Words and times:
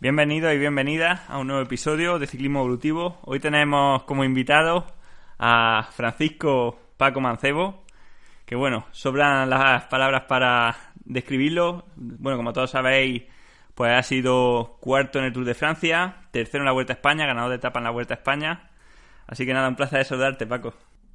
Bienvenidos 0.00 0.54
y 0.54 0.58
bienvenidas 0.58 1.28
a 1.28 1.38
un 1.38 1.48
nuevo 1.48 1.60
episodio 1.60 2.20
de 2.20 2.28
Ciclismo 2.28 2.60
Evolutivo. 2.60 3.18
Hoy 3.22 3.40
tenemos 3.40 4.04
como 4.04 4.22
invitado 4.22 4.86
a 5.40 5.88
Francisco 5.90 6.78
Paco 6.96 7.20
Mancebo, 7.20 7.82
que 8.46 8.54
bueno, 8.54 8.86
sobran 8.92 9.50
las 9.50 9.86
palabras 9.86 10.22
para 10.28 10.92
describirlo. 11.04 11.84
Bueno, 11.96 12.36
como 12.36 12.52
todos 12.52 12.70
sabéis, 12.70 13.24
pues 13.74 13.90
ha 13.90 14.04
sido 14.04 14.76
cuarto 14.78 15.18
en 15.18 15.24
el 15.24 15.32
Tour 15.32 15.44
de 15.44 15.54
Francia, 15.54 16.28
tercero 16.30 16.62
en 16.62 16.66
la 16.66 16.72
Vuelta 16.72 16.92
a 16.92 16.94
España, 16.94 17.26
ganador 17.26 17.50
de 17.50 17.56
etapa 17.56 17.80
en 17.80 17.84
la 17.84 17.90
Vuelta 17.90 18.14
a 18.14 18.18
España. 18.18 18.70
Así 19.26 19.44
que 19.46 19.52
nada, 19.52 19.66
un 19.66 19.74
placer 19.74 20.04
saludarte, 20.04 20.46
Paco. 20.46 20.74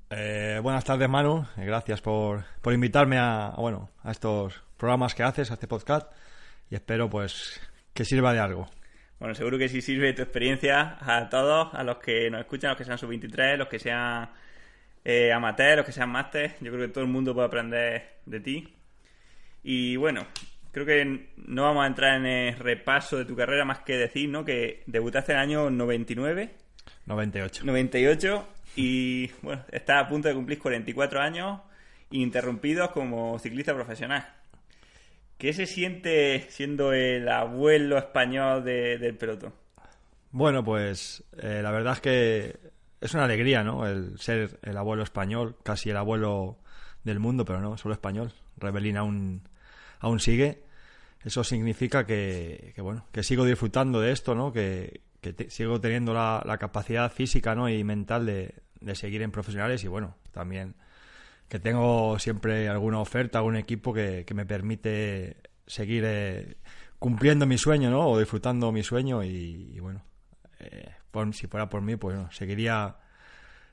Eh, 0.10 0.60
buenas 0.62 0.84
tardes, 0.84 1.08
Manu. 1.08 1.46
Eh, 1.56 1.64
gracias 1.64 2.02
por, 2.02 2.44
por 2.62 2.74
invitarme 2.74 3.18
a, 3.18 3.54
bueno, 3.58 3.92
a 4.04 4.12
estos 4.12 4.62
programas 4.76 5.16
que 5.16 5.24
haces, 5.24 5.52
a 5.52 5.54
este 5.54 5.70
podcast. 5.70 6.12
Y 6.70 6.76
espero 6.76 7.10
pues 7.10 7.62
que 7.94 8.06
sirva 8.06 8.34
de 8.34 8.40
algo. 8.40 8.70
Bueno, 9.20 9.36
seguro 9.36 9.58
que 9.58 9.70
sí 9.70 9.82
sirve 9.82 10.14
tu 10.14 10.22
experiencia 10.22 10.98
a 11.00 11.30
todos, 11.30 11.74
a 11.74 11.84
los 11.84 11.98
que 11.98 12.30
nos 12.30 12.42
escuchan, 12.42 12.70
los 12.70 12.78
que 12.78 12.84
sean 12.84 12.98
sub-23, 12.98 13.58
los 13.58 13.68
que 13.68 13.80
sean 13.80 14.30
eh, 15.06 15.32
amateurs, 15.32 15.78
los 15.78 15.86
que 15.86 15.92
sean 15.92 16.10
máster. 16.10 16.56
Yo 16.60 16.72
creo 16.72 16.88
que 16.88 16.94
todo 16.94 17.04
el 17.04 17.10
mundo 17.10 17.34
puede 17.34 17.48
aprender 17.48 18.18
de 18.26 18.40
ti. 18.40 18.74
Y 19.64 19.96
bueno, 19.96 20.28
creo 20.72 20.86
que 20.86 21.30
no 21.38 21.64
vamos 21.64 21.86
a 21.86 21.88
entrar 21.88 22.18
en 22.18 22.26
el 22.26 22.56
repaso 22.58 23.18
de 23.18 23.26
tu 23.26 23.36
carrera 23.36 23.64
más 23.64 23.80
que 23.80 23.96
decir, 23.96 24.28
¿no? 24.28 24.44
Que 24.44 24.84
debutaste 24.88 25.32
en 25.32 25.38
el 25.38 25.44
año 25.44 25.70
99. 25.70 26.50
98. 27.06 27.64
98 27.66 28.48
y 28.76 29.32
bueno, 29.42 29.64
estás 29.72 30.04
a 30.04 30.10
punto 30.10 30.28
de 30.28 30.34
cumplir 30.34 30.60
44 30.60 31.22
años 31.22 31.62
interrumpidos 32.10 32.92
como 32.92 33.38
ciclista 33.40 33.74
profesional. 33.74 34.28
¿Qué 35.44 35.52
se 35.52 35.66
siente 35.66 36.46
siendo 36.48 36.94
el 36.94 37.28
abuelo 37.28 37.98
español 37.98 38.64
del 38.64 39.18
pelotón? 39.18 39.54
Bueno, 40.32 40.64
pues 40.64 41.22
eh, 41.38 41.60
la 41.62 41.70
verdad 41.70 41.96
es 41.96 42.00
que 42.00 42.60
es 43.02 43.14
una 43.14 43.26
alegría, 43.26 43.62
¿no? 43.62 43.86
El 43.86 44.18
ser 44.20 44.58
el 44.62 44.78
abuelo 44.78 45.04
español, 45.04 45.58
casi 45.62 45.90
el 45.90 45.98
abuelo 45.98 46.60
del 47.04 47.20
mundo, 47.20 47.44
pero 47.44 47.60
no, 47.60 47.78
solo 47.78 47.94
español. 47.94 48.32
Rebelín 48.56 48.96
aún, 48.96 49.42
aún 50.00 50.22
sigue. 50.22 50.64
Eso 51.26 51.44
significa 51.44 52.06
que, 52.06 52.74
bueno, 52.78 53.06
que 53.12 53.22
sigo 53.22 53.44
disfrutando 53.44 54.00
de 54.00 54.14
esto, 54.14 54.36
¿no? 54.36 54.54
Que, 54.54 55.02
sigo 55.50 55.82
teniendo 55.82 56.14
la, 56.14 56.58
capacidad 56.58 57.12
física. 57.12 57.54
Y 57.70 57.84
mental 57.84 58.26
de, 58.26 58.56
de 58.80 58.96
seguir 58.96 59.22
en 59.22 59.32
profesionales 59.32 59.84
y 59.84 59.90
bueno, 59.90 60.16
también 60.32 60.76
que 61.54 61.60
tengo 61.60 62.18
siempre 62.18 62.68
alguna 62.68 62.98
oferta, 63.00 63.38
algún 63.38 63.56
equipo 63.58 63.94
que, 63.94 64.26
me 64.34 64.44
permite 64.44 65.38
seguir 65.68 66.04
eh, 66.04 66.58
cumpliendo 66.98 67.46
mi 67.46 67.60
sueño, 67.60 67.92
¿no? 67.92 68.08
O 68.08 68.18
disfrutando 68.18 68.72
mi 68.72 68.82
sueño 68.82 69.24
y, 69.24 69.80
bueno, 69.80 70.04
eh, 70.60 70.90
si 71.32 71.46
fuera 71.46 71.70
por 71.70 71.84
mí, 71.84 71.96
pues 71.96 72.16
bueno, 72.16 72.32
seguiría, 72.32 72.96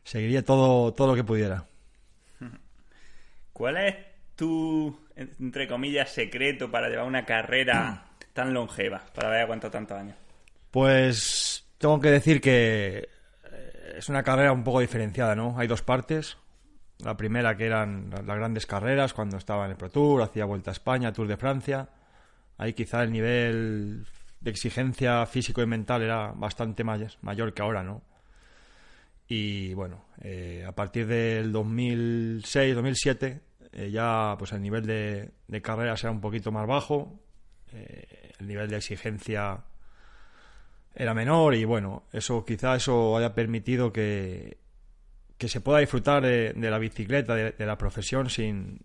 seguiría 0.04 0.44
todo, 0.44 0.92
todo 0.92 1.06
lo 1.06 1.14
que 1.14 1.24
pudiera. 1.24 1.64
¿Cuál 3.54 3.78
es 3.78 3.96
tu, 4.36 5.00
entre 5.16 5.66
comillas, 5.66 6.10
secreto 6.10 6.70
para 6.70 6.90
llevar 6.90 7.06
una 7.06 7.24
carrera 7.24 8.04
tan 8.34 8.52
longeva, 8.52 9.06
para 9.14 9.30
ver 9.30 9.46
cuánto 9.46 9.70
tantos 9.70 9.96
años? 9.96 10.18
Pues 10.70 11.66
tengo 11.78 11.98
que 11.98 12.10
decir 12.10 12.42
que 12.42 13.08
eh, 13.50 13.94
es 13.96 14.10
una 14.10 14.22
carrera 14.22 14.52
un 14.52 14.64
poco 14.64 14.80
diferenciada, 14.80 15.34
¿no? 15.34 15.58
Hay 15.58 15.66
dos 15.66 15.80
partes. 15.80 16.36
La 17.04 17.16
primera 17.16 17.56
que 17.56 17.66
eran 17.66 18.10
las 18.10 18.36
grandes 18.36 18.66
carreras 18.66 19.12
cuando 19.12 19.36
estaba 19.36 19.64
en 19.64 19.72
el 19.72 19.76
Pro 19.76 19.90
Tour, 19.90 20.22
hacía 20.22 20.44
Vuelta 20.44 20.70
a 20.70 20.72
España, 20.72 21.12
Tour 21.12 21.28
de 21.28 21.36
Francia. 21.36 21.88
Ahí 22.58 22.72
quizá 22.72 23.02
el 23.02 23.12
nivel 23.12 24.06
de 24.40 24.50
exigencia 24.50 25.24
físico 25.26 25.62
y 25.62 25.66
mental 25.66 26.02
era 26.02 26.32
bastante 26.32 26.84
mayor 26.84 27.54
que 27.54 27.62
ahora, 27.62 27.82
¿no? 27.82 28.02
Y 29.28 29.74
bueno, 29.74 30.06
eh, 30.20 30.64
a 30.66 30.72
partir 30.72 31.06
del 31.06 31.52
2006-2007 31.52 33.40
eh, 33.72 33.90
ya 33.90 34.34
pues 34.38 34.52
el 34.52 34.62
nivel 34.62 34.84
de, 34.84 35.30
de 35.46 35.62
carreras 35.62 36.02
era 36.02 36.10
un 36.10 36.20
poquito 36.20 36.50
más 36.50 36.66
bajo, 36.66 37.20
eh, 37.72 38.32
el 38.40 38.48
nivel 38.48 38.68
de 38.68 38.76
exigencia 38.76 39.60
era 40.94 41.14
menor 41.14 41.54
y 41.54 41.64
bueno, 41.64 42.02
eso 42.12 42.44
quizá 42.44 42.74
eso 42.74 43.16
haya 43.16 43.32
permitido 43.32 43.92
que 43.92 44.58
que 45.40 45.48
se 45.48 45.62
pueda 45.62 45.78
disfrutar 45.78 46.22
de, 46.22 46.52
la 46.54 46.78
bicicleta, 46.78 47.34
de, 47.34 47.54
la 47.64 47.78
profesión, 47.78 48.28
sin, 48.28 48.78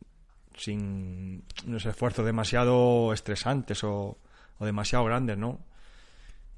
sin 0.56 1.44
unos 1.68 1.86
esfuerzos 1.86 2.26
demasiado 2.26 3.12
estresantes 3.12 3.84
o, 3.84 4.18
demasiado 4.62 5.04
grandes, 5.04 5.38
¿no? 5.38 5.60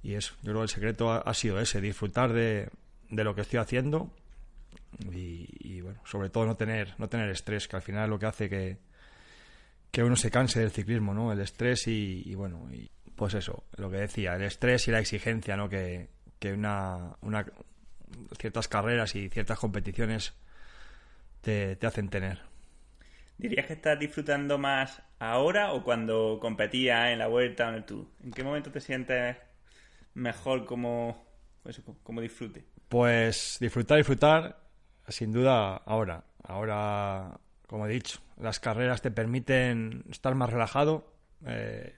Y 0.04 0.14
eso, 0.14 0.36
yo 0.44 0.52
creo 0.52 0.58
que 0.58 0.64
el 0.66 0.70
secreto 0.70 1.12
ha, 1.12 1.34
sido 1.34 1.60
ese, 1.60 1.82
disfrutar 1.82 2.32
de, 2.32 2.70
lo 3.10 3.34
que 3.34 3.42
estoy 3.42 3.58
haciendo 3.58 4.12
y, 5.12 5.82
bueno, 5.82 6.00
sobre 6.06 6.30
todo 6.30 6.46
no 6.46 6.56
tener, 6.56 6.94
no 7.00 7.10
tener 7.10 7.32
estrés, 7.32 7.68
que 7.68 7.78
al 7.78 7.82
final 7.82 8.04
es 8.04 8.10
lo 8.12 8.20
que 8.20 8.26
hace 8.28 8.50
que, 8.50 8.78
que 9.90 10.04
uno 10.04 10.16
se 10.16 10.30
canse 10.30 10.60
del 10.60 10.70
ciclismo, 10.70 11.16
¿no? 11.16 11.32
El 11.32 11.40
estrés 11.40 11.88
y, 11.88 12.36
bueno, 12.36 12.70
y 12.72 12.88
pues 13.16 13.34
eso, 13.34 13.64
lo 13.78 13.90
que 13.90 13.98
decía, 13.98 14.36
el 14.36 14.44
estrés 14.44 14.88
y 14.90 14.92
la 14.92 15.00
exigencia, 15.00 15.58
¿no? 15.58 15.68
Que, 15.68 16.08
que 16.38 16.54
una, 16.54 17.16
ciertas 18.40 18.68
carreras 18.68 19.16
y 19.16 19.30
ciertas 19.30 19.60
competiciones 19.60 20.34
te, 21.42 21.78
hacen 21.86 22.10
tener. 22.10 22.40
¿Dirías 23.38 23.68
que 23.68 23.74
estás 23.74 24.00
disfrutando 24.00 24.58
más 24.58 25.02
ahora 25.20 25.72
o 25.74 25.84
cuando 25.84 26.40
competías 26.42 27.10
en 27.10 27.20
la 27.20 27.28
vuelta 27.28 27.68
o 27.68 27.70
en 27.70 27.76
el 27.76 27.86
tour? 27.86 28.08
¿En 28.24 28.32
qué 28.32 28.44
momento 28.44 28.72
te 28.72 28.82
sientes 28.82 29.38
mejor 30.14 30.66
como, 30.66 31.26
pues, 31.64 31.82
como 32.04 32.22
disfrute? 32.22 32.66
Pues 32.90 33.58
disfrutar, 33.60 33.98
disfrutar, 33.98 34.60
sin 35.08 35.32
duda 35.32 35.76
ahora. 35.76 36.24
Ahora, 36.44 37.40
como 37.68 37.86
he 37.86 37.90
dicho, 37.90 38.20
las 38.40 38.60
carreras 38.60 39.02
te 39.02 39.12
permiten 39.12 40.06
estar 40.10 40.34
más 40.34 40.50
relajado. 40.50 41.14
Eh, 41.46 41.96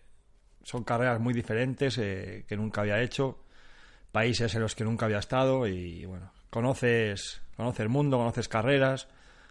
son 0.64 0.84
carreras 0.84 1.20
muy 1.20 1.34
diferentes 1.34 1.98
eh, 1.98 2.46
que 2.48 2.58
nunca 2.58 2.82
había 2.82 3.02
hecho 3.02 3.46
países 4.12 4.54
en 4.56 4.62
los 4.62 4.76
que 4.76 4.84
nunca 4.84 5.06
había 5.06 5.20
estado 5.20 5.68
y 5.68 6.06
bueno, 6.06 6.32
conoces, 6.50 7.42
conoces 7.56 7.82
el 7.82 7.90
mundo, 7.90 8.18
conoces 8.18 8.48
carreras, 8.48 9.08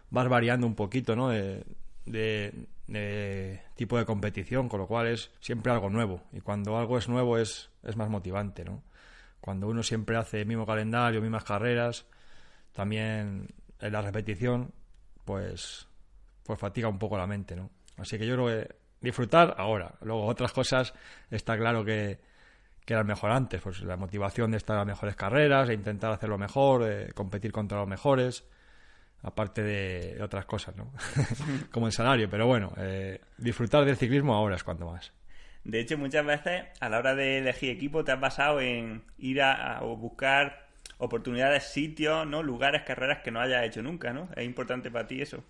vas 0.09 0.27
variando 0.27 0.67
un 0.67 0.75
poquito, 0.75 1.15
¿no? 1.15 1.29
De, 1.29 1.63
de, 2.05 3.61
tipo 3.75 3.97
de 3.97 4.05
competición, 4.05 4.67
con 4.67 4.79
lo 4.79 4.87
cual 4.87 5.07
es 5.07 5.31
siempre 5.39 5.71
algo 5.71 5.89
nuevo 5.89 6.23
y 6.33 6.41
cuando 6.41 6.77
algo 6.77 6.97
es 6.97 7.07
nuevo 7.07 7.37
es, 7.37 7.69
es 7.83 7.95
más 7.95 8.09
motivante, 8.09 8.65
¿no? 8.65 8.83
Cuando 9.39 9.67
uno 9.67 9.83
siempre 9.83 10.17
hace 10.17 10.41
el 10.41 10.47
mismo 10.47 10.65
calendario, 10.65 11.21
mismas 11.21 11.43
carreras, 11.43 12.05
también 12.73 13.47
en 13.79 13.91
la 13.91 14.01
repetición, 14.01 14.73
pues, 15.23 15.87
pues 16.43 16.59
fatiga 16.59 16.89
un 16.89 16.99
poco 16.99 17.17
la 17.17 17.27
mente, 17.27 17.55
¿no? 17.55 17.69
Así 17.97 18.17
que 18.17 18.25
yo 18.25 18.35
creo 18.35 18.47
que 18.47 18.75
disfrutar 19.01 19.55
ahora. 19.57 19.93
Luego 20.01 20.25
otras 20.25 20.51
cosas, 20.51 20.93
está 21.29 21.57
claro 21.57 21.85
que, 21.85 22.19
que 22.85 22.93
era 22.93 23.03
mejor 23.03 23.31
antes. 23.31 23.61
Pues 23.61 23.81
la 23.81 23.97
motivación 23.97 24.51
de 24.51 24.57
estar 24.57 24.77
a 24.77 24.85
mejores 24.85 25.15
carreras, 25.15 25.67
de 25.67 25.73
intentar 25.73 26.11
hacerlo 26.11 26.37
mejor, 26.37 26.83
de 26.83 27.11
competir 27.13 27.51
contra 27.51 27.79
los 27.79 27.87
mejores, 27.87 28.45
aparte 29.21 29.63
de, 29.63 30.21
otras 30.21 30.45
cosas, 30.45 30.75
¿no? 30.75 30.91
Como 31.71 31.87
el 31.87 31.93
salario. 31.93 32.29
Pero 32.29 32.47
bueno, 32.47 32.73
eh, 32.77 33.21
disfrutar 33.37 33.85
del 33.85 33.97
ciclismo 33.97 34.33
ahora 34.33 34.55
es 34.55 34.63
cuanto 34.63 34.85
más. 34.85 35.11
De 35.63 35.79
hecho, 35.79 35.97
muchas 35.97 36.25
veces 36.25 36.63
a 36.79 36.89
la 36.89 36.99
hora 36.99 37.15
de 37.15 37.39
elegir 37.39 37.69
equipo 37.69 38.03
te 38.03 38.11
has 38.11 38.19
basado 38.19 38.61
en 38.61 39.03
ir 39.17 39.41
a, 39.41 39.81
buscar 39.81 40.67
oportunidades, 40.97 41.65
sitios, 41.65 42.25
¿no? 42.25 42.41
Lugares, 42.43 42.83
carreras 42.83 43.19
que 43.23 43.31
no 43.31 43.39
hayas 43.39 43.65
hecho 43.65 43.81
nunca, 43.81 44.13
¿no? 44.13 44.29
Es 44.35 44.45
importante 44.45 44.89
para 44.89 45.07
ti 45.07 45.21
eso. 45.21 45.43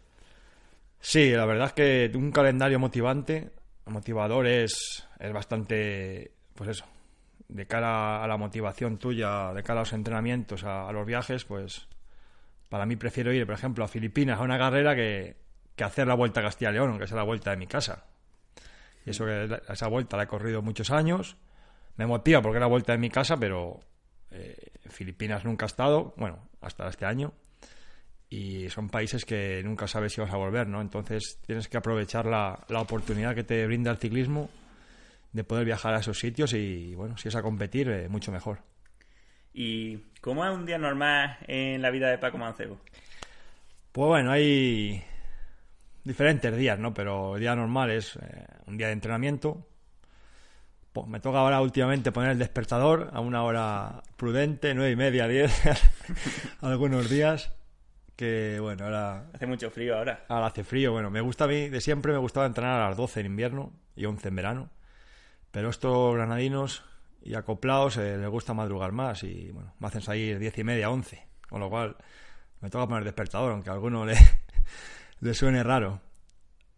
Sí, 1.00 1.32
la 1.32 1.46
verdad 1.46 1.68
es 1.68 1.74
que 1.74 2.12
un 2.18 2.32
calendario 2.32 2.80
motivante, 2.80 3.50
motivador 3.86 4.46
es, 4.48 5.08
es 5.20 5.32
bastante, 5.32 6.32
pues 6.54 6.72
eso, 6.72 6.86
de 7.50 7.66
cara 7.66 8.24
a 8.24 8.28
la 8.28 8.38
motivación 8.38 8.98
tuya, 8.98 9.52
de 9.54 9.64
cara 9.64 9.80
a 9.80 9.84
los 9.84 9.94
entrenamientos, 9.94 10.64
a, 10.64 10.92
los 10.92 11.06
viajes, 11.06 11.44
pues 11.46 11.88
para 12.70 12.86
mí 12.86 12.96
prefiero 12.96 13.34
ir, 13.34 13.46
por 13.46 13.56
ejemplo, 13.56 13.84
a 13.84 13.88
Filipinas 13.88 14.40
a 14.40 14.44
una 14.44 14.58
carrera 14.58 14.96
que, 14.96 15.36
hacer 15.84 16.08
la 16.08 16.14
vuelta 16.14 16.42
a 16.42 16.44
Castilla 16.44 16.72
y 16.72 16.74
León, 16.74 16.90
aunque 16.90 17.08
sea 17.08 17.18
la 17.18 17.24
vuelta 17.24 17.52
de 17.52 17.58
mi 17.58 17.66
casa. 17.66 18.06
Y 19.06 19.12
eso 19.12 19.26
que 19.26 19.62
esa 19.70 19.88
vuelta 19.88 20.18
la 20.18 20.24
he 20.24 20.28
corrido 20.28 20.62
muchos 20.62 20.92
años. 20.92 21.38
Me 21.96 22.06
motiva 22.06 22.42
porque 22.42 22.58
es 22.58 22.62
la 22.62 22.68
vuelta 22.68 22.92
de 22.92 22.98
mi 22.98 23.10
casa, 23.10 23.38
pero 23.38 23.80
eh, 24.30 24.72
Filipinas 24.90 25.46
nunca 25.46 25.66
he 25.66 25.68
estado, 25.68 26.14
bueno, 26.18 26.50
hasta 26.60 26.88
este 26.90 27.06
año. 27.06 27.32
Y 28.30 28.70
son 28.70 28.90
países 28.90 29.24
que 29.24 29.64
nunca 29.64 29.88
sabes 29.88 30.14
si 30.14 30.22
vas 30.22 30.32
a 30.32 30.38
volver, 30.38 30.68
¿no? 30.68 30.82
Entonces 30.82 31.40
tienes 31.46 31.70
que 31.70 31.78
aprovechar 31.78 32.26
la, 32.26 32.60
la 32.68 32.82
oportunidad 32.82 33.34
que 33.34 33.46
te 33.46 33.66
brinda 33.66 33.90
el 33.90 33.98
ciclismo 33.98 34.50
de 35.32 35.44
poder 35.44 35.66
viajar 35.66 35.94
a 35.94 36.00
esos 36.00 36.20
sitios 36.20 36.54
y, 36.54 36.96
bueno, 36.96 37.18
si 37.18 37.28
es 37.28 37.36
a 37.36 37.42
competir, 37.42 37.90
eh, 37.90 38.10
mucho 38.10 38.32
mejor. 38.32 38.60
¿Y 39.54 39.98
cómo 40.22 40.46
es 40.46 40.52
un 40.52 40.66
día 40.66 40.78
normal 40.78 41.38
en 41.48 41.82
la 41.82 41.90
vida 41.90 42.10
de 42.10 42.18
Paco 42.18 42.38
Mancebo? 42.38 42.80
Pues 43.92 44.08
bueno, 44.08 44.32
hay 44.32 45.04
diferentes 46.04 46.56
días, 46.56 46.80
¿no? 46.80 46.94
Pero 46.94 47.36
el 47.36 47.42
día 47.42 47.56
normal 47.56 47.92
es 47.92 48.16
eh, 48.16 48.46
un 48.68 48.78
día 48.78 48.88
de 48.88 48.94
entrenamiento. 48.94 49.66
me 51.08 51.20
toca 51.20 51.40
ahora 51.40 51.62
últimamente 51.62 52.12
poner 52.12 52.32
el 52.32 52.40
despertador 52.40 53.10
a 53.14 53.20
una 53.20 53.44
hora 53.44 54.04
prudente, 54.18 54.74
nueve 54.74 54.92
y 54.92 54.96
media, 54.96 55.28
diez, 55.28 55.52
algunos 56.62 57.10
días. 57.10 57.54
Que 58.16 58.58
bueno, 58.60 58.84
ahora. 58.84 59.30
Hace 59.34 59.48
mucho 59.48 59.72
frío 59.72 59.98
ahora. 59.98 60.26
Ahora 60.28 60.48
hace 60.48 60.66
frío, 60.66 60.92
bueno, 60.92 61.10
me 61.10 61.22
gusta 61.22 61.46
a 61.46 61.48
mí, 61.48 61.70
de 61.70 61.80
siempre 61.80 62.12
me 62.12 62.18
gustaba 62.18 62.46
entrenar 62.46 62.82
a 62.82 62.90
las 62.90 62.98
12 62.98 63.22
en 63.22 63.26
invierno 63.28 63.72
y 63.96 64.06
11 64.06 64.28
en 64.28 64.36
verano. 64.36 64.70
Pero 65.52 65.70
estos 65.70 66.16
granadinos 66.16 66.84
y 67.22 67.36
acoplados 67.36 67.98
eh, 67.98 68.18
les 68.18 68.30
gusta 68.30 68.54
madrugar 68.54 68.92
más 68.92 69.24
y 69.24 69.52
bueno, 69.52 69.74
me 69.80 69.88
hacen 69.88 70.02
salir 70.02 70.40
diez 70.40 70.58
y 70.58 70.64
media, 70.64 70.90
11. 70.90 71.28
Con 71.50 71.60
lo 71.60 71.70
cual 71.70 71.98
me 72.62 72.70
toca 72.70 72.88
poner 72.88 73.04
despertador, 73.04 73.52
aunque 73.52 73.70
a 73.70 73.74
alguno 73.74 74.06
le, 74.06 74.16
le 75.20 75.34
suene 75.34 75.64
raro. 75.64 76.02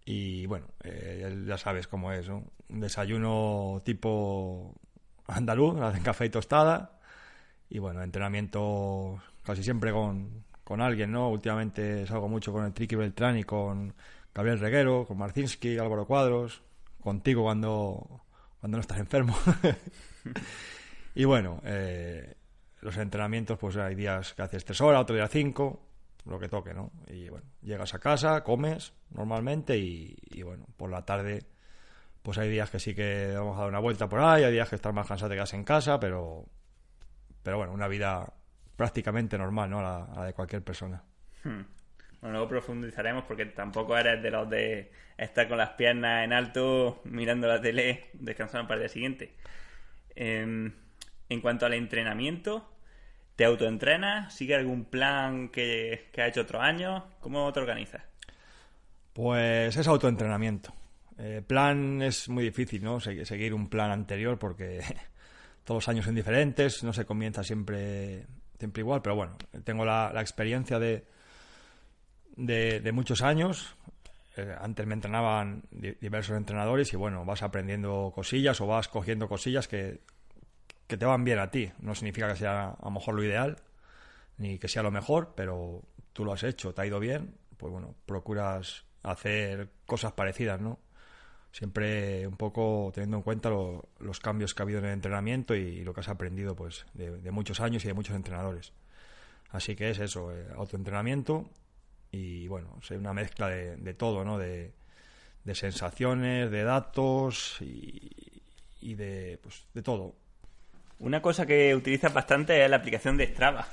Y 0.05 0.45
bueno, 0.47 0.67
eh, 0.83 1.43
ya 1.45 1.57
sabes 1.57 1.87
cómo 1.87 2.11
es, 2.11 2.27
Un 2.27 2.49
desayuno 2.67 3.81
tipo 3.85 4.75
andaluz, 5.27 5.79
hacen 5.81 6.03
café 6.03 6.25
y 6.25 6.29
tostada. 6.29 6.99
Y 7.69 7.79
bueno, 7.79 8.01
entrenamiento 8.01 9.21
casi 9.43 9.63
siempre 9.63 9.91
con, 9.91 10.43
con 10.63 10.81
alguien, 10.81 11.11
¿no? 11.11 11.29
Últimamente 11.29 12.05
salgo 12.07 12.27
mucho 12.27 12.51
con 12.51 12.65
el 12.65 12.73
Triqui 12.73 12.95
Beltrán 12.95 13.37
y 13.37 13.43
con 13.43 13.93
Gabriel 14.33 14.59
Reguero, 14.59 15.05
con 15.05 15.17
Marcinski, 15.17 15.77
Álvaro 15.77 16.05
Cuadros, 16.05 16.61
contigo 17.01 17.43
cuando, 17.43 18.21
cuando 18.61 18.77
no 18.77 18.81
estás 18.81 18.99
enfermo. 18.99 19.35
y 21.15 21.25
bueno, 21.25 21.59
eh, 21.65 22.35
los 22.79 22.95
entrenamientos, 22.97 23.57
pues 23.57 23.75
hay 23.75 23.95
días 23.95 24.33
que 24.33 24.43
haces 24.43 24.63
tres 24.63 24.79
horas, 24.79 25.01
otro 25.01 25.15
día 25.15 25.27
cinco 25.27 25.87
lo 26.25 26.39
que 26.39 26.47
toque, 26.47 26.73
¿no? 26.73 26.91
Y 27.07 27.29
bueno, 27.29 27.47
llegas 27.61 27.93
a 27.95 27.99
casa, 27.99 28.43
comes 28.43 28.93
normalmente 29.09 29.77
y, 29.77 30.43
bueno, 30.43 30.65
por 30.77 30.89
la 30.89 31.03
tarde 31.03 31.45
pues 32.21 32.37
hay 32.37 32.51
días 32.51 32.69
que 32.69 32.77
sí 32.79 32.93
que 32.93 33.33
vamos 33.35 33.57
a 33.57 33.61
dar 33.61 33.69
una 33.69 33.79
vuelta 33.79 34.07
por 34.07 34.19
ahí, 34.19 34.43
hay 34.43 34.53
días 34.53 34.69
que 34.69 34.75
estás 34.75 34.93
más 34.93 35.07
cansado 35.07 35.29
te 35.29 35.35
quedas 35.35 35.55
en 35.55 35.63
casa, 35.63 35.99
pero 35.99 36.45
pero 37.41 37.57
bueno, 37.57 37.73
una 37.73 37.87
vida 37.87 38.31
prácticamente 38.75 39.39
normal, 39.39 39.71
¿no? 39.71 39.81
La, 39.81 40.25
de 40.25 40.33
cualquier 40.33 40.63
persona. 40.63 41.03
Hmm. 41.43 41.61
Luego 42.21 42.47
profundizaremos 42.47 43.23
porque 43.23 43.45
tampoco 43.47 43.97
eres 43.97 44.21
de 44.21 44.29
los 44.29 44.49
de 44.49 44.91
estar 45.17 45.47
con 45.47 45.57
las 45.57 45.71
piernas 45.71 46.23
en 46.23 46.33
alto 46.33 47.01
mirando 47.05 47.47
la 47.47 47.59
tele 47.59 48.09
descansando 48.13 48.67
para 48.67 48.75
el 48.75 48.81
día 48.83 48.93
siguiente. 48.93 49.33
Em, 50.15 50.71
en 51.29 51.41
cuanto 51.41 51.65
al 51.65 51.73
entrenamiento, 51.73 52.71
¿Te 53.35 53.45
autoentrenas? 53.45 54.35
¿Sigue 54.35 54.53
algún 54.53 54.85
plan 54.85 55.49
que, 55.49 56.09
que 56.11 56.21
ha 56.21 56.27
hecho 56.27 56.41
otro 56.41 56.61
año? 56.61 57.05
¿Cómo 57.21 57.51
te 57.51 57.59
organizas? 57.59 58.03
Pues 59.13 59.75
es 59.75 59.87
autoentrenamiento. 59.87 60.71
Eh, 61.17 61.41
plan 61.45 62.01
es 62.01 62.29
muy 62.29 62.43
difícil, 62.43 62.83
¿no? 62.83 62.99
seguir 62.99 63.53
un 63.53 63.69
plan 63.69 63.89
anterior 63.91 64.37
porque 64.37 64.81
todos 65.63 65.83
los 65.83 65.89
años 65.89 66.05
son 66.05 66.15
diferentes, 66.15 66.83
no 66.83 66.93
se 66.93 67.05
comienza 67.05 67.43
siempre, 67.43 68.27
siempre 68.59 68.81
igual, 68.81 69.01
pero 69.01 69.15
bueno, 69.15 69.37
tengo 69.63 69.85
la, 69.85 70.11
experiencia 70.21 70.77
de, 70.77 71.05
de, 72.35 72.91
muchos 72.91 73.21
años. 73.21 73.75
Eh, 74.37 74.55
antes 74.59 74.87
me 74.87 74.93
entrenaban 74.93 75.63
diversos 75.71 76.37
entrenadores 76.37 76.93
y 76.93 76.95
bueno, 76.95 77.25
vas 77.25 77.43
aprendiendo 77.43 78.11
cosillas 78.15 78.61
o 78.61 78.67
vas 78.67 78.87
cogiendo 78.87 79.27
cosillas 79.27 79.67
que 79.67 80.01
que 80.91 80.97
te 80.97 81.05
van 81.05 81.23
bien 81.23 81.39
a 81.39 81.49
ti. 81.49 81.71
No 81.79 81.95
significa 81.95 82.27
que 82.27 82.35
sea 82.35 82.71
a 82.71 82.83
lo 82.83 82.91
mejor 82.91 83.15
lo 83.15 83.23
ideal, 83.23 83.55
ni 84.37 84.59
que 84.59 84.67
sea 84.67 84.83
lo 84.83 84.91
mejor, 84.91 85.31
pero 85.37 85.83
tú 86.11 86.25
lo 86.25 86.33
has 86.33 86.43
hecho, 86.43 86.73
te 86.73 86.81
ha 86.81 86.85
ido 86.85 86.99
bien, 86.99 87.33
pues 87.55 87.71
bueno, 87.71 87.95
procuras 88.05 88.83
hacer 89.01 89.69
cosas 89.85 90.11
parecidas, 90.11 90.59
¿no? 90.59 90.79
Siempre 91.53 92.27
un 92.27 92.35
poco 92.35 92.91
teniendo 92.93 93.15
en 93.15 93.23
cuenta 93.23 93.49
los 93.99 94.19
cambios 94.19 94.53
que 94.53 94.63
ha 94.63 94.65
habido 94.65 94.79
en 94.79 94.85
el 94.85 94.91
entrenamiento 94.91 95.55
y, 95.55 95.81
lo 95.85 95.93
que 95.93 96.01
has 96.01 96.09
aprendido 96.09 96.57
pues 96.57 96.85
de, 96.93 97.31
muchos 97.31 97.61
años 97.61 97.85
y 97.85 97.87
de 97.87 97.93
muchos 97.93 98.17
entrenadores. 98.17 98.73
Así 99.49 99.77
que 99.77 99.91
es 99.91 99.99
eso, 99.99 100.35
eh, 100.35 100.45
autoentrenamiento 100.57 101.49
y 102.11 102.47
bueno, 102.47 102.77
es 102.81 102.91
una 102.91 103.13
mezcla 103.13 103.47
de, 103.47 103.93
todo, 103.93 104.23
¿no? 104.25 104.37
De, 104.37 104.71
sensaciones, 105.53 106.51
de 106.51 106.63
datos 106.63 107.57
y, 107.61 108.11
y 108.81 108.95
de, 108.95 109.39
pues, 109.41 109.65
de 109.73 109.81
todo. 109.81 110.15
Una 110.99 111.21
cosa 111.21 111.45
que 111.45 111.73
utilizas 111.73 112.13
bastante 112.13 112.63
es 112.63 112.69
la 112.69 112.77
aplicación 112.77 113.17
de 113.17 113.27
Strava. 113.27 113.67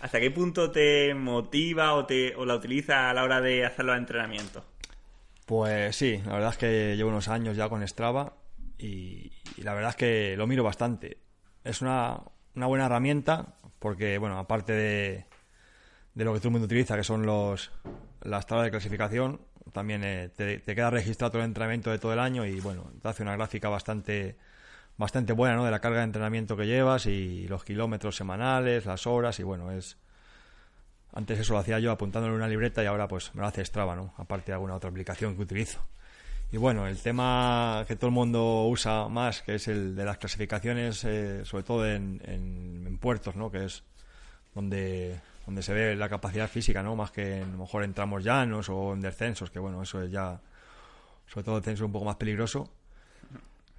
¿Hasta 0.00 0.20
qué 0.20 0.30
punto 0.30 0.70
te 0.70 1.12
motiva 1.14 1.94
o, 1.94 2.06
te, 2.06 2.36
o 2.36 2.44
la 2.44 2.54
utilizas 2.54 2.96
a 2.96 3.14
la 3.14 3.24
hora 3.24 3.40
de 3.40 3.66
hacer 3.66 3.84
los 3.84 3.96
entrenamientos? 3.96 4.62
Pues 5.44 5.96
sí, 5.96 6.22
la 6.24 6.34
verdad 6.34 6.50
es 6.50 6.56
que 6.56 6.96
llevo 6.96 7.10
unos 7.10 7.28
años 7.28 7.56
ya 7.56 7.68
con 7.68 7.86
Strava 7.86 8.34
y, 8.78 9.32
la 9.56 9.74
verdad 9.74 9.90
es 9.90 9.96
que 9.96 10.36
lo 10.36 10.46
miro 10.46 10.62
bastante. 10.62 11.18
Es 11.64 11.82
una, 11.82 12.20
buena 12.54 12.86
herramienta 12.86 13.56
porque, 13.80 14.18
bueno, 14.18 14.38
aparte 14.38 14.72
de, 14.72 15.24
de, 16.18 16.24
lo 16.24 16.32
que 16.32 16.38
todo 16.40 16.48
el 16.48 16.52
mundo 16.52 16.66
utiliza, 16.66 16.96
que 16.96 17.04
son 17.04 17.24
los 17.24 17.70
las 18.22 18.46
tablas 18.46 18.66
de 18.66 18.70
clasificación, 18.72 19.40
también 19.72 20.02
eh, 20.04 20.30
te, 20.34 20.60
queda 20.62 20.90
registrado 20.90 21.32
todo 21.32 21.42
el 21.42 21.48
entrenamiento 21.48 21.90
de 21.90 21.98
todo 21.98 22.12
el 22.12 22.18
año 22.18 22.44
y, 22.44 22.60
bueno, 22.60 22.90
te 23.00 23.08
hace 23.08 23.22
una 23.22 23.36
gráfica 23.36 23.68
bastante 23.68 24.36
bastante 24.96 25.32
buena, 25.32 25.54
¿no? 25.54 25.64
De 25.64 25.70
la 25.70 25.80
carga 25.80 25.98
de 25.98 26.04
entrenamiento 26.04 26.56
que 26.56 26.66
llevas 26.66 27.06
y 27.06 27.46
los 27.46 27.62
kilómetros 27.62 28.16
semanales, 28.16 28.84
las 28.84 29.06
horas 29.06 29.38
y 29.38 29.44
bueno, 29.44 29.70
es... 29.70 29.96
Antes 31.12 31.38
eso 31.38 31.54
lo 31.54 31.60
hacía 31.60 31.78
yo 31.78 31.92
apuntándolo 31.92 32.34
en 32.34 32.40
una 32.40 32.48
libreta 32.48 32.82
y 32.82 32.86
ahora 32.86 33.08
pues 33.08 33.34
me 33.34 33.40
lo 33.40 33.46
hace 33.46 33.64
Strava, 33.64 33.94
¿no? 33.94 34.12
Aparte 34.18 34.46
de 34.46 34.54
alguna 34.54 34.74
otra 34.74 34.90
aplicación 34.90 35.36
que 35.36 35.42
utilizo. 35.42 35.80
Y 36.50 36.56
bueno, 36.56 36.86
el 36.86 36.98
tema 36.98 37.84
que 37.86 37.96
todo 37.96 38.08
el 38.08 38.14
mundo 38.14 38.66
usa 38.66 39.08
más, 39.08 39.42
que 39.42 39.56
es 39.56 39.68
el 39.68 39.94
de 39.94 40.04
las 40.04 40.16
clasificaciones, 40.18 41.04
eh, 41.04 41.44
sobre 41.44 41.62
todo 41.62 41.86
en, 41.86 42.20
en, 42.24 42.98
puertos, 42.98 43.36
¿no? 43.36 43.50
Que 43.50 43.66
es 43.66 43.84
donde, 44.54 45.20
donde 45.48 45.62
se 45.62 45.72
ve 45.72 45.96
la 45.96 46.10
capacidad 46.10 46.46
física, 46.46 46.82
¿no? 46.82 46.94
Más 46.94 47.10
que 47.10 47.40
a 47.40 47.46
lo 47.46 47.56
mejor 47.56 47.82
en 47.82 47.94
tramos 47.94 48.22
llanos 48.22 48.68
o 48.68 48.92
en 48.92 49.00
descensos, 49.00 49.50
que 49.50 49.58
bueno, 49.58 49.82
eso 49.82 50.02
es 50.02 50.10
ya, 50.10 50.42
sobre 51.26 51.42
todo 51.42 51.56
descenso 51.56 51.86
un 51.86 51.92
poco 51.92 52.04
más 52.04 52.16
peligroso. 52.16 52.70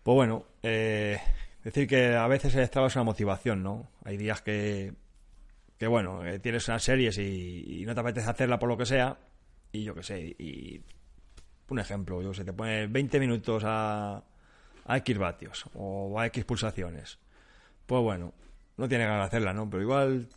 Pues 0.02 0.16
bueno, 0.16 0.46
eh, 0.64 1.20
decir 1.64 1.88
que 1.88 2.16
a 2.16 2.26
veces 2.26 2.56
el 2.56 2.66
Strava 2.66 2.88
es 2.88 2.96
una 2.96 3.04
motivación, 3.04 3.62
¿no? 3.62 3.88
Hay 4.04 4.18
días 4.18 4.42
que, 4.42 4.96
que 5.78 5.86
bueno, 5.86 6.26
eh, 6.26 6.40
tienes 6.40 6.68
unas 6.68 6.82
series 6.82 7.20
y, 7.20 7.84
no 7.86 7.94
te 7.94 8.00
apetece 8.00 8.28
hacerla 8.28 8.58
por 8.58 8.70
lo 8.70 8.76
que 8.76 8.88
sea, 8.88 9.20
y 9.72 9.84
yo 9.84 9.94
qué 9.94 10.02
sé, 10.02 10.22
y 10.40 10.82
un 11.68 11.78
ejemplo, 11.78 12.20
yo 12.24 12.34
sé, 12.34 12.46
te 12.46 12.52
pones 12.52 12.92
20 12.92 13.20
minutos 13.20 13.62
a, 13.64 14.24
a 14.86 14.98
X 14.98 15.18
vatios 15.20 15.66
o 15.76 16.20
a 16.20 16.26
X 16.26 16.46
pulsaciones. 16.46 17.20
Pues 17.86 18.02
bueno, 18.02 18.34
no 18.76 18.90
tiene 18.90 19.06
ganas 19.06 19.20
de 19.20 19.28
hacerla, 19.28 19.54
¿no? 19.54 19.70
Pero 19.70 19.84
igual 19.84 20.30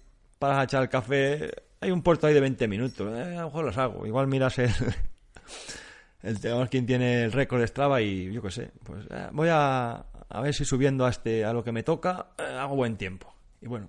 para 0.43 0.65
echar 0.65 0.83
el 0.83 0.89
café, 0.89 1.53
hay 1.81 1.93
un 1.93 2.03
puerto 2.03 2.27
ahí 2.27 2.35
de 2.35 2.41
20 2.41 2.67
minutos, 2.67 3.17
eh, 3.17 3.37
a 3.37 3.43
lo 3.43 3.47
mejor 3.47 3.65
los 3.65 3.79
hago. 3.79 4.05
Igual 4.05 4.27
miras 4.27 4.59
el, 4.59 4.73
el 6.25 6.69
quien 6.69 6.85
tiene 6.85 7.23
el 7.23 7.31
récord 7.31 7.61
de 7.61 7.69
Strava 7.69 8.03
y 8.03 8.33
yo 8.33 8.43
qué 8.43 8.51
sé, 8.51 8.73
pues 8.83 9.07
eh, 9.09 9.29
voy 9.31 9.51
a, 9.53 10.05
a, 10.29 10.41
ver 10.41 10.53
si 10.53 10.65
subiendo 10.65 11.07
a 11.07 11.11
este 11.11 11.45
a 11.45 11.53
lo 11.53 11.63
que 11.63 11.71
me 11.71 11.85
toca 11.85 12.31
eh, 12.39 12.43
hago 12.59 12.75
buen 12.75 12.97
tiempo. 12.97 13.33
Y 13.61 13.69
bueno, 13.69 13.89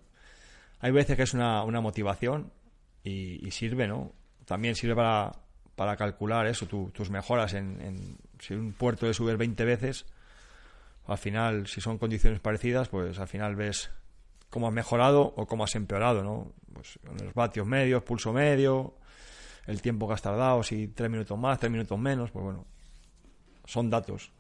hay 0.79 0.91
veces 0.91 1.17
que 1.17 1.23
es 1.23 1.33
una, 1.33 1.63
una 1.63 1.81
motivación 1.81 2.51
y, 3.03 3.49
sirve, 3.49 3.87
¿no? 3.87 4.13
También 4.45 4.75
sirve 4.75 4.95
para, 4.95 5.31
para 5.75 5.97
calcular 5.97 6.45
eso, 6.45 6.67
tus 6.67 7.09
mejoras 7.09 7.55
en, 7.55 7.81
en, 7.81 8.17
si 8.37 8.53
un 8.53 8.73
puerto 8.73 9.07
de 9.07 9.15
subir 9.15 9.37
20 9.37 9.65
veces, 9.65 10.05
al 11.07 11.17
final, 11.17 11.65
si 11.65 11.81
son 11.81 11.97
condiciones 11.97 12.39
parecidas, 12.41 12.89
pues 12.89 13.17
al 13.17 13.27
final 13.27 13.55
ves 13.55 13.89
cómo 14.53 14.67
has 14.67 14.73
mejorado 14.73 15.33
o 15.35 15.47
cómo 15.47 15.63
has 15.63 15.73
empeorado, 15.73 16.23
¿no? 16.23 16.53
Pues 16.71 16.99
los 17.19 17.33
vatios 17.33 17.65
medios, 17.65 18.03
pulso 18.03 18.31
medio, 18.31 18.93
el 19.65 19.81
tiempo 19.81 20.07
que 20.07 20.13
has 20.13 20.21
tardado, 20.21 20.61
si 20.61 20.89
tres 20.89 21.09
minutos 21.09 21.39
más, 21.39 21.57
tres 21.57 21.71
minutos 21.71 21.97
menos, 21.97 22.29
pues 22.29 22.45
bueno, 22.45 22.67
son 23.65 23.89
datos. 23.89 24.31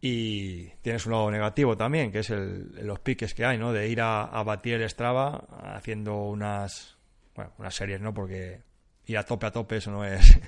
Y 0.00 0.68
tienes 0.80 1.06
un 1.06 1.12
lado 1.12 1.28
negativo 1.28 1.76
también, 1.76 2.12
que 2.12 2.20
es 2.20 2.30
el, 2.30 2.86
los 2.86 3.00
piques 3.00 3.34
que 3.34 3.44
hay, 3.44 3.58
¿no? 3.58 3.72
De 3.72 3.88
ir 3.88 4.00
a, 4.00 4.26
batir 4.44 4.74
el 4.74 4.88
Strava 4.88 5.44
haciendo 5.74 6.28
unas, 6.28 6.96
bueno, 7.34 7.52
unas 7.58 7.74
series, 7.74 8.00
¿no? 8.00 8.14
Porque 8.14 8.62
ir 9.06 9.18
a 9.18 9.24
tope 9.24 9.46
a 9.46 9.50
tope 9.50 9.78
eso 9.78 9.90
no 9.90 10.04
es, 10.04 10.38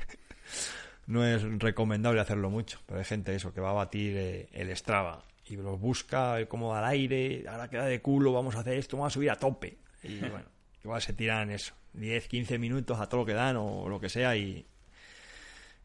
no 1.08 1.26
es 1.26 1.42
recomendable 1.58 2.20
hacerlo 2.20 2.48
mucho. 2.48 2.78
Pero 2.86 3.00
hay 3.00 3.04
gente 3.06 3.34
eso 3.34 3.52
que 3.52 3.60
va 3.60 3.70
a 3.70 3.74
batir 3.74 4.16
eh, 4.16 4.48
el 4.52 4.74
Strava 4.76 5.24
y 5.52 5.56
los 5.56 5.78
busca 5.78 6.46
como 6.46 6.74
al 6.74 6.84
aire, 6.84 7.44
ahora 7.48 7.68
queda 7.68 7.84
de 7.84 8.00
culo, 8.00 8.32
vamos 8.32 8.56
a 8.56 8.60
hacer 8.60 8.78
esto, 8.78 8.96
vamos 8.96 9.12
a 9.12 9.14
subir 9.14 9.30
a 9.30 9.36
tope. 9.36 9.76
Y 10.02 10.18
bueno, 10.20 10.46
igual 10.82 11.02
se 11.02 11.12
tiran 11.12 11.50
eso. 11.50 11.74
10, 11.92 12.26
15 12.26 12.58
minutos 12.58 12.98
a 12.98 13.08
todo 13.08 13.20
lo 13.20 13.26
que 13.26 13.34
dan 13.34 13.56
o 13.56 13.88
lo 13.88 14.00
que 14.00 14.08
sea 14.08 14.34
y, 14.34 14.64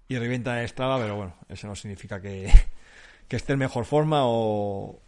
y 0.07 0.17
revientan 0.17 0.59
el 0.59 0.69
Strava, 0.69 0.97
pero 0.99 1.17
bueno, 1.17 1.35
eso 1.49 1.67
no 1.67 1.75
significa 1.75 2.21
que, 2.21 2.49
que 3.27 3.35
esté 3.35 3.53
en 3.53 3.59
mejor 3.59 3.85
forma 3.85 4.21
o, 4.23 5.01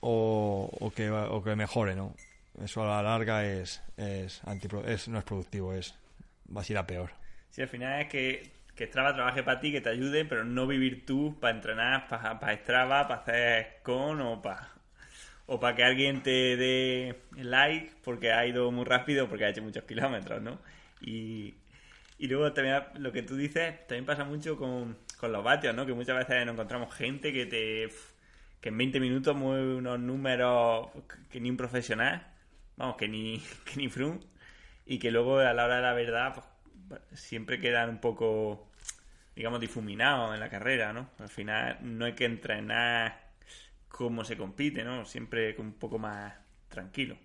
o, 0.00 0.92
que, 0.94 1.10
o 1.10 1.42
que 1.42 1.56
mejore, 1.56 1.96
¿no? 1.96 2.14
Eso 2.62 2.82
a 2.82 2.86
la 2.86 3.02
larga 3.02 3.44
es, 3.44 3.82
es, 3.96 4.42
es 4.86 5.08
no 5.08 5.18
es 5.18 5.24
productivo, 5.24 5.72
es 5.72 5.94
va 6.54 6.62
a 6.62 6.64
ir 6.68 6.78
a 6.78 6.86
peor. 6.86 7.10
Sí, 7.50 7.62
al 7.62 7.68
final 7.68 8.02
es 8.02 8.08
que 8.08 8.52
que 8.74 8.86
Strava 8.86 9.14
trabaje 9.14 9.42
para 9.42 9.60
ti, 9.60 9.72
que 9.72 9.80
te 9.80 9.90
ayude, 9.90 10.24
pero 10.24 10.44
no 10.44 10.66
vivir 10.66 11.04
tú 11.06 11.38
para 11.40 11.54
entrenar, 11.54 12.08
para, 12.08 12.38
para 12.40 12.54
Strava, 12.54 13.08
para 13.08 13.20
hacer 13.20 13.80
con 13.82 14.20
o 14.20 14.42
para 14.42 14.72
o 15.46 15.60
para 15.60 15.76
que 15.76 15.84
alguien 15.84 16.22
te 16.22 16.56
dé 16.56 17.20
like 17.36 17.92
porque 18.04 18.32
ha 18.32 18.46
ido 18.46 18.70
muy 18.70 18.84
rápido, 18.84 19.28
porque 19.28 19.44
ha 19.44 19.50
hecho 19.50 19.62
muchos 19.62 19.84
kilómetros, 19.84 20.40
¿no? 20.42 20.58
Y, 21.00 21.54
y 22.18 22.28
luego 22.28 22.52
también 22.52 22.82
lo 22.98 23.12
que 23.12 23.22
tú 23.22 23.36
dices, 23.36 23.86
también 23.86 24.06
pasa 24.06 24.24
mucho 24.24 24.56
con, 24.56 24.96
con 25.18 25.32
los 25.32 25.44
vatios, 25.44 25.74
¿no? 25.74 25.84
Que 25.86 25.92
muchas 25.94 26.16
veces 26.16 26.46
nos 26.46 26.54
encontramos 26.54 26.94
gente 26.94 27.32
que 27.32 27.46
te 27.46 27.88
que 28.60 28.68
en 28.68 28.78
20 28.78 29.00
minutos 29.00 29.36
mueve 29.36 29.74
unos 29.74 29.98
números 29.98 30.88
que 31.30 31.40
ni 31.40 31.50
un 31.50 31.56
profesional, 31.56 32.24
vamos, 32.76 32.96
que 32.96 33.08
ni, 33.08 33.38
que 33.64 33.76
ni 33.76 33.88
Froome, 33.88 34.20
y 34.86 34.98
que 34.98 35.10
luego 35.10 35.38
a 35.38 35.52
la 35.52 35.64
hora 35.64 35.76
de 35.76 35.82
la 35.82 35.92
verdad 35.94 36.34
pues, 36.34 36.46
siempre 37.12 37.60
quedan 37.60 37.90
un 37.90 37.98
poco, 37.98 38.68
digamos, 39.34 39.60
difuminados 39.60 40.34
en 40.34 40.40
la 40.40 40.48
carrera, 40.48 40.92
¿no? 40.92 41.10
Al 41.18 41.28
final 41.28 41.78
no 41.82 42.04
hay 42.04 42.14
que 42.14 42.24
entrenar 42.24 43.32
como 43.88 44.24
se 44.24 44.36
compite, 44.36 44.84
¿no? 44.84 45.04
Siempre 45.04 45.54
un 45.58 45.74
poco 45.74 45.98
más 45.98 46.34
tranquilo. 46.68 47.16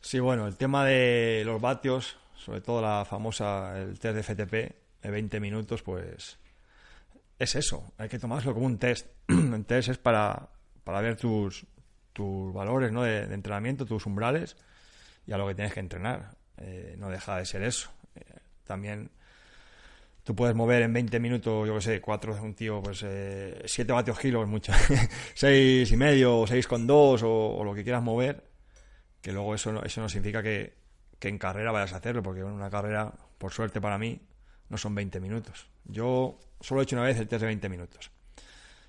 Sí, 0.00 0.20
bueno, 0.20 0.46
el 0.46 0.56
tema 0.56 0.84
de 0.84 1.42
los 1.44 1.60
vatios, 1.60 2.18
sobre 2.36 2.60
todo 2.60 2.82
la 2.82 3.04
famosa, 3.04 3.80
el 3.80 3.98
test 3.98 4.14
de 4.14 4.22
FTP, 4.22 4.52
de 5.02 5.10
20 5.10 5.40
minutos, 5.40 5.82
pues 5.82 6.38
es 7.38 7.54
eso, 7.54 7.92
hay 7.98 8.08
que 8.08 8.18
tomarlo 8.18 8.54
como 8.54 8.66
un 8.66 8.78
test. 8.78 9.08
un 9.28 9.64
test 9.64 9.88
es 9.88 9.98
para, 9.98 10.48
para 10.84 11.00
ver 11.00 11.16
tus, 11.16 11.66
tus 12.12 12.52
valores 12.52 12.92
¿no? 12.92 13.02
de, 13.02 13.22
entrenamiento, 13.34 13.84
tus 13.84 14.06
umbrales 14.06 14.56
y 15.26 15.32
a 15.32 15.38
lo 15.38 15.46
que 15.48 15.54
tienes 15.54 15.74
que 15.74 15.80
entrenar. 15.80 16.36
Eh, 16.58 16.94
no 16.98 17.10
deja 17.10 17.38
de 17.38 17.44
ser 17.44 17.62
eso. 17.62 17.90
También 18.64 19.10
tú 20.24 20.34
puedes 20.34 20.56
mover 20.56 20.82
en 20.82 20.92
20 20.92 21.20
minutos, 21.20 21.66
yo 21.66 21.74
que 21.74 21.80
sé, 21.80 22.00
cuatro 22.00 22.34
un 22.42 22.54
tío, 22.54 22.82
pues 22.82 23.02
eh, 23.04 23.62
7 23.66 23.92
vatios 23.92 24.18
kilos, 24.18 24.48
mucho. 24.48 24.72
6 25.34 25.90
y 25.90 25.96
medio, 25.96 26.40
o 26.40 26.46
6 26.46 26.66
con 26.66 26.86
2 26.86 27.22
o, 27.24 27.62
lo 27.64 27.74
que 27.74 27.84
quieras 27.84 28.02
mover, 28.02 28.44
que 29.20 29.32
luego 29.32 29.54
eso 29.54 29.72
no, 29.72 29.82
eso 29.82 30.00
no 30.00 30.08
significa 30.08 30.42
que, 30.42 30.74
que 31.18 31.28
en 31.28 31.38
carrera 31.38 31.72
vayas 31.72 31.92
a 31.92 31.98
hacerlo, 31.98 32.22
porque 32.22 32.40
en 32.40 32.46
una 32.46 32.70
carrera, 32.70 33.12
por 33.38 33.52
suerte 33.52 33.80
para 33.80 33.98
mí, 33.98 34.20
no 34.70 34.78
son 34.78 34.94
20 34.94 35.20
minutos. 35.20 35.68
Yo 35.84 36.38
solo 36.60 36.80
he 36.80 36.84
hecho 36.84 36.96
una 36.96 37.04
vez 37.04 37.18
el 37.18 37.28
test 37.28 37.42
de 37.42 37.46
20 37.46 37.68
minutos. 37.68 38.10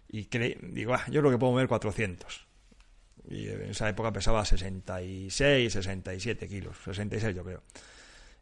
Y 0.08 0.30
digo, 0.72 0.94
ah, 0.94 1.04
yo 1.10 1.20
creo 1.20 1.32
que 1.32 1.38
puedo 1.38 1.52
mover 1.52 1.68
400. 1.68 2.48
Y 3.28 3.50
en 3.50 3.72
esa 3.72 3.90
época 3.90 4.14
pesaba 4.14 4.46
66, 4.46 5.74
67 5.74 6.48
kilos. 6.48 6.78
66 6.86 7.36
yo 7.36 7.44
creo. 7.44 7.64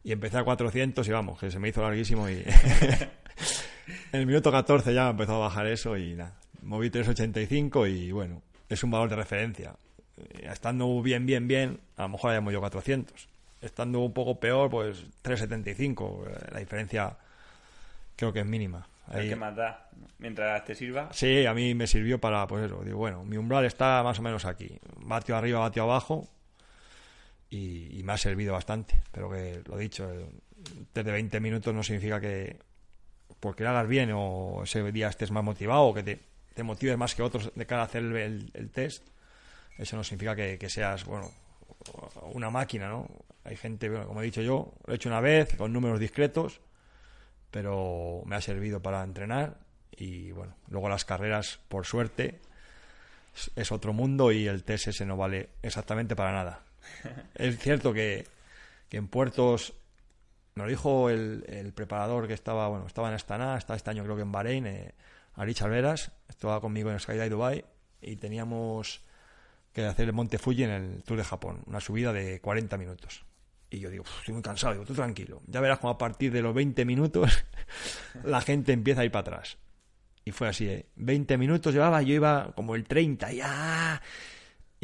Y 0.04 0.12
empecé 0.12 0.38
a 0.38 0.44
400 0.44 1.08
y 1.08 1.10
vamos, 1.10 1.38
que 1.38 1.50
se 1.50 1.58
me 1.58 1.68
hizo 1.68 1.82
larguísimo 1.82 2.28
y... 2.28 2.34
en 4.12 4.20
el 4.20 4.26
minuto 4.26 4.52
14 4.52 4.92
ya 4.94 5.10
empezó 5.10 5.36
a 5.36 5.38
bajar 5.38 5.66
eso 5.66 5.96
y 5.96 6.14
nada. 6.14 6.34
Moví 6.62 6.90
385 6.90 7.86
y 7.86 8.12
bueno, 8.12 8.42
es 8.68 8.84
un 8.84 8.90
valor 8.90 9.08
de 9.08 9.16
referencia. 9.16 9.74
Estando 10.42 11.02
bien, 11.02 11.26
bien, 11.26 11.48
bien, 11.48 11.80
a 11.96 12.02
lo 12.02 12.10
mejor 12.10 12.30
hayamos 12.30 12.52
yo 12.52 12.60
400. 12.60 13.28
Estando 13.60 14.00
un 14.00 14.12
poco 14.12 14.38
peor, 14.38 14.70
pues 14.70 15.04
375. 15.22 16.26
La 16.52 16.60
diferencia 16.60 17.16
creo 18.16 18.32
que 18.32 18.40
es 18.40 18.46
mínima. 18.46 18.86
Ahí... 19.08 19.28
que 19.28 19.36
más 19.36 19.56
da, 19.56 19.88
mientras 20.18 20.64
te 20.64 20.74
sirva. 20.74 21.08
Sí, 21.12 21.46
a 21.46 21.54
mí 21.54 21.74
me 21.74 21.86
sirvió 21.86 22.20
para, 22.20 22.46
pues 22.46 22.64
eso, 22.64 22.82
digo, 22.84 22.98
bueno, 22.98 23.24
mi 23.24 23.36
umbral 23.36 23.64
está 23.64 24.02
más 24.02 24.18
o 24.18 24.22
menos 24.22 24.44
aquí, 24.44 24.78
batio 24.96 25.36
arriba, 25.36 25.60
batio 25.60 25.82
abajo, 25.82 26.28
y, 27.54 28.02
me 28.02 28.12
ha 28.12 28.18
servido 28.18 28.52
bastante. 28.52 29.02
Pero 29.12 29.30
que, 29.30 29.62
lo 29.66 29.76
dicho, 29.76 30.10
desde 30.92 31.12
20 31.12 31.40
minutos 31.40 31.74
no 31.74 31.82
significa 31.82 32.20
que 32.20 32.58
porque 33.40 33.66
hagas 33.66 33.86
bien 33.86 34.10
o 34.14 34.62
ese 34.64 34.90
día 34.90 35.08
estés 35.08 35.30
más 35.30 35.44
motivado 35.44 35.82
o 35.82 35.94
que 35.94 36.02
te, 36.02 36.20
te 36.54 36.62
motives 36.62 36.96
más 36.96 37.14
que 37.14 37.22
otros 37.22 37.52
de 37.54 37.66
cara 37.66 37.82
a 37.82 37.84
hacer 37.84 38.02
el, 38.02 38.70
test, 38.72 39.06
eso 39.76 39.96
no 39.96 40.04
significa 40.04 40.34
que, 40.34 40.70
seas, 40.70 41.04
bueno, 41.04 41.30
una 42.32 42.48
máquina, 42.48 42.88
¿no? 42.88 43.08
Hay 43.44 43.56
gente, 43.56 43.90
como 43.90 44.22
he 44.22 44.24
dicho 44.24 44.40
yo, 44.40 44.72
lo 44.86 44.92
he 44.92 44.96
hecho 44.96 45.10
una 45.10 45.20
vez 45.20 45.56
con 45.56 45.72
números 45.72 46.00
discretos 46.00 46.60
pero 47.54 48.24
me 48.26 48.34
ha 48.34 48.40
servido 48.40 48.82
para 48.82 49.04
entrenar 49.04 49.58
y 49.96 50.32
bueno, 50.32 50.56
luego 50.70 50.88
las 50.88 51.04
carreras, 51.04 51.60
por 51.68 51.86
suerte, 51.86 52.40
es 53.54 53.70
otro 53.70 53.92
mundo 53.92 54.32
y 54.32 54.48
el 54.48 54.64
TSS 54.64 55.06
no 55.06 55.16
vale 55.16 55.50
exactamente 55.62 56.16
para 56.16 56.32
nada. 56.32 56.64
Es 57.34 57.58
cierto 57.58 57.92
que, 57.92 58.26
en 58.90 59.08
puertos, 59.08 59.74
lo 60.54 60.66
dijo 60.66 61.10
el, 61.10 61.72
preparador 61.74 62.28
que 62.28 62.34
estaba, 62.34 62.68
bueno, 62.68 62.86
estaba 62.86 63.08
en 63.08 63.14
Astana, 63.14 63.56
está 63.56 63.74
este 63.74 63.90
año 63.90 64.04
creo 64.04 64.16
que 64.16 64.22
en 64.22 64.32
Bahrein, 64.32 64.66
eh, 64.66 64.94
Ari 65.34 65.54
Alveras, 65.60 66.12
estaba 66.28 66.60
conmigo 66.60 66.90
en 66.90 67.00
Skydive 67.00 67.28
Dubai 67.28 67.64
y 68.00 68.16
teníamos 68.16 69.02
que 69.72 69.84
hacer 69.84 70.06
el 70.06 70.12
Monte 70.12 70.38
Fuji 70.38 70.64
en 70.64 70.70
el 70.70 71.02
Tour 71.02 71.18
de 71.18 71.24
Japón, 71.24 71.62
una 71.66 71.80
subida 71.80 72.12
de 72.12 72.40
40 72.40 72.78
minutos. 72.78 73.24
Y 73.68 73.80
yo 73.80 73.90
digo, 73.90 74.04
estoy 74.04 74.34
muy 74.34 74.42
cansado, 74.42 74.74
digo, 74.74 74.84
tú 74.84 74.94
tranquilo. 74.94 75.42
Ya 75.48 75.60
verás 75.60 75.80
como 75.80 75.92
a 75.92 75.98
partir 75.98 76.30
de 76.30 76.42
los 76.42 76.54
20 76.54 76.84
minutos 76.84 77.44
la 78.24 78.40
gente 78.40 78.72
empieza 78.72 79.00
a 79.00 79.04
ir 79.04 79.10
para 79.10 79.22
atrás. 79.22 79.58
Y 80.24 80.30
fue 80.30 80.48
así, 80.48 80.66
¿eh? 80.68 80.86
20 80.94 81.36
minutos 81.36 81.74
llevaba, 81.74 82.00
yo 82.02 82.14
iba 82.14 82.52
como 82.54 82.76
el 82.76 82.84
30, 82.84 83.32
ya. 83.32 84.00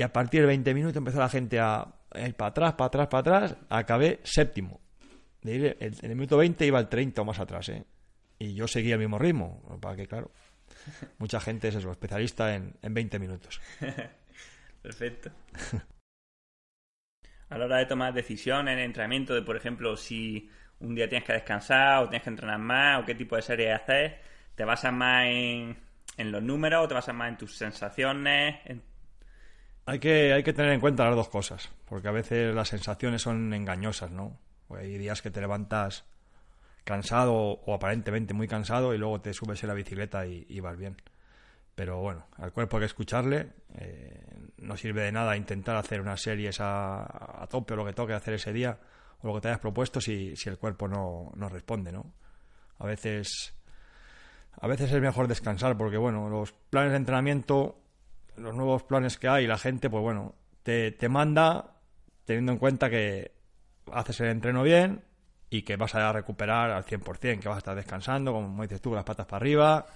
Y 0.00 0.02
a 0.02 0.10
partir 0.10 0.40
de 0.40 0.46
20 0.46 0.72
minutos 0.72 0.96
empezó 0.96 1.18
la 1.18 1.28
gente 1.28 1.60
a 1.60 1.86
ir 2.14 2.34
para 2.34 2.48
atrás, 2.48 2.72
para 2.72 2.86
atrás, 2.86 3.08
para 3.08 3.20
atrás. 3.20 3.56
Acabé 3.68 4.20
séptimo. 4.22 4.80
en 5.42 5.94
el 6.00 6.16
minuto 6.16 6.38
20 6.38 6.64
iba 6.64 6.78
el 6.78 6.88
30 6.88 7.20
o 7.20 7.24
más 7.26 7.38
atrás, 7.38 7.68
¿eh? 7.68 7.84
Y 8.38 8.54
yo 8.54 8.66
seguía 8.66 8.94
el 8.94 9.00
mismo 9.00 9.18
ritmo. 9.18 9.60
Para 9.78 9.96
que, 9.96 10.06
claro, 10.06 10.30
mucha 11.18 11.38
gente 11.38 11.68
es 11.68 11.74
especialista 11.74 12.54
en, 12.54 12.72
en 12.80 12.94
20 12.94 13.18
minutos. 13.18 13.60
Perfecto 14.82 15.32
a 17.50 17.58
la 17.58 17.64
hora 17.66 17.76
de 17.76 17.86
tomar 17.86 18.14
decisiones 18.14 18.72
en 18.72 18.78
entrenamiento, 18.78 19.34
de 19.34 19.42
por 19.42 19.56
ejemplo, 19.56 19.96
si 19.96 20.48
un 20.78 20.94
día 20.94 21.08
tienes 21.08 21.26
que 21.26 21.32
descansar 21.34 21.98
o 21.98 22.08
tienes 22.08 22.22
que 22.22 22.30
entrenar 22.30 22.58
más 22.58 23.02
o 23.02 23.04
qué 23.04 23.14
tipo 23.14 23.36
de 23.36 23.42
serie 23.42 23.72
hacer, 23.72 24.20
¿te 24.54 24.64
basas 24.64 24.92
más 24.92 25.26
en, 25.26 25.76
en 26.16 26.32
los 26.32 26.42
números 26.42 26.84
o 26.84 26.88
te 26.88 26.94
basas 26.94 27.14
más 27.14 27.28
en 27.28 27.36
tus 27.36 27.56
sensaciones? 27.56 28.60
Hay, 29.90 29.98
que, 29.98 30.52
tener 30.52 30.70
en 30.70 30.78
cuenta 30.78 31.04
las 31.04 31.16
dos 31.16 31.28
cosas, 31.28 31.68
porque 31.84 32.06
a 32.06 32.12
veces 32.12 32.54
las 32.54 32.68
sensaciones 32.68 33.22
son 33.22 33.52
engañosas, 33.52 34.12
¿no? 34.12 34.38
hay 34.72 34.96
días 34.98 35.20
que 35.20 35.32
te 35.32 35.40
levantas 35.40 36.04
cansado 36.84 37.34
o 37.34 37.74
aparentemente 37.74 38.32
muy 38.32 38.46
cansado 38.46 38.94
y 38.94 38.98
luego 38.98 39.20
te 39.20 39.34
subes 39.34 39.60
en 39.64 39.68
la 39.68 39.74
bicicleta 39.74 40.26
y, 40.26 40.60
vas 40.60 40.78
bien. 40.78 40.96
Pero 41.74 41.98
bueno, 41.98 42.28
al 42.36 42.52
cuerpo 42.52 42.76
hay 42.76 42.82
que 42.82 42.86
escucharle. 42.86 43.48
Eh, 43.78 44.38
no 44.58 44.76
sirve 44.76 45.02
de 45.02 45.10
nada 45.10 45.36
intentar 45.36 45.74
hacer 45.74 46.00
unas 46.00 46.22
series 46.22 46.58
a, 46.60 47.48
tope 47.50 47.74
o 47.74 47.78
lo 47.78 47.84
que 47.84 47.92
toque 47.92 48.12
hacer 48.12 48.34
ese 48.34 48.52
día 48.52 48.78
o 49.22 49.26
lo 49.26 49.34
que 49.34 49.40
te 49.40 49.48
hayas 49.48 49.60
propuesto 49.60 50.00
si, 50.00 50.34
el 50.46 50.58
cuerpo 50.58 50.86
no, 50.86 51.32
responde, 51.48 51.90
¿no? 51.90 52.14
A 52.78 52.86
veces 52.86 53.52
es 54.62 55.00
mejor 55.00 55.26
descansar 55.26 55.76
porque, 55.76 55.96
bueno, 55.96 56.28
los 56.28 56.52
planes 56.52 56.92
de 56.92 56.98
entrenamiento, 56.98 57.80
los 58.40 58.54
nuevos 58.54 58.82
planes 58.82 59.18
que 59.18 59.28
hay, 59.28 59.46
la 59.46 59.58
gente, 59.58 59.90
pues 59.90 60.02
bueno, 60.02 60.34
te, 60.62 60.92
te 60.92 61.08
manda 61.08 61.76
teniendo 62.24 62.52
en 62.52 62.58
cuenta 62.58 62.90
que 62.90 63.32
haces 63.92 64.20
el 64.20 64.28
entreno 64.28 64.62
bien 64.62 65.02
y 65.50 65.62
que 65.62 65.76
vas 65.76 65.94
a 65.94 66.12
recuperar 66.12 66.70
al 66.70 66.84
100%, 66.84 67.40
que 67.40 67.48
vas 67.48 67.56
a 67.56 67.58
estar 67.58 67.76
descansando, 67.76 68.32
como 68.32 68.62
dices 68.62 68.80
tú, 68.80 68.94
las 68.94 69.04
patas 69.04 69.26
para 69.26 69.38
arriba 69.38 69.86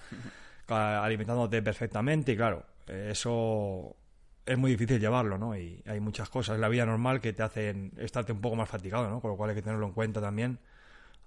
alimentándote 0.67 1.61
perfectamente 1.61 2.31
y 2.31 2.37
claro, 2.37 2.65
eso 2.87 3.95
es 4.45 4.57
muy 4.57 4.71
difícil 4.71 4.99
llevarlo, 4.99 5.37
¿no? 5.37 5.55
Y 5.57 5.81
hay 5.85 5.99
muchas 5.99 6.29
cosas 6.29 6.55
en 6.55 6.61
la 6.61 6.69
vida 6.69 6.85
normal 6.85 7.21
que 7.21 7.33
te 7.33 7.43
hacen 7.43 7.91
estarte 7.97 8.31
un 8.31 8.41
poco 8.41 8.55
más 8.55 8.69
fatigado, 8.69 9.09
¿no? 9.09 9.19
Con 9.19 9.31
lo 9.31 9.37
cual 9.37 9.51
hay 9.51 9.55
que 9.55 9.61
tenerlo 9.61 9.85
en 9.87 9.93
cuenta 9.93 10.21
también 10.21 10.59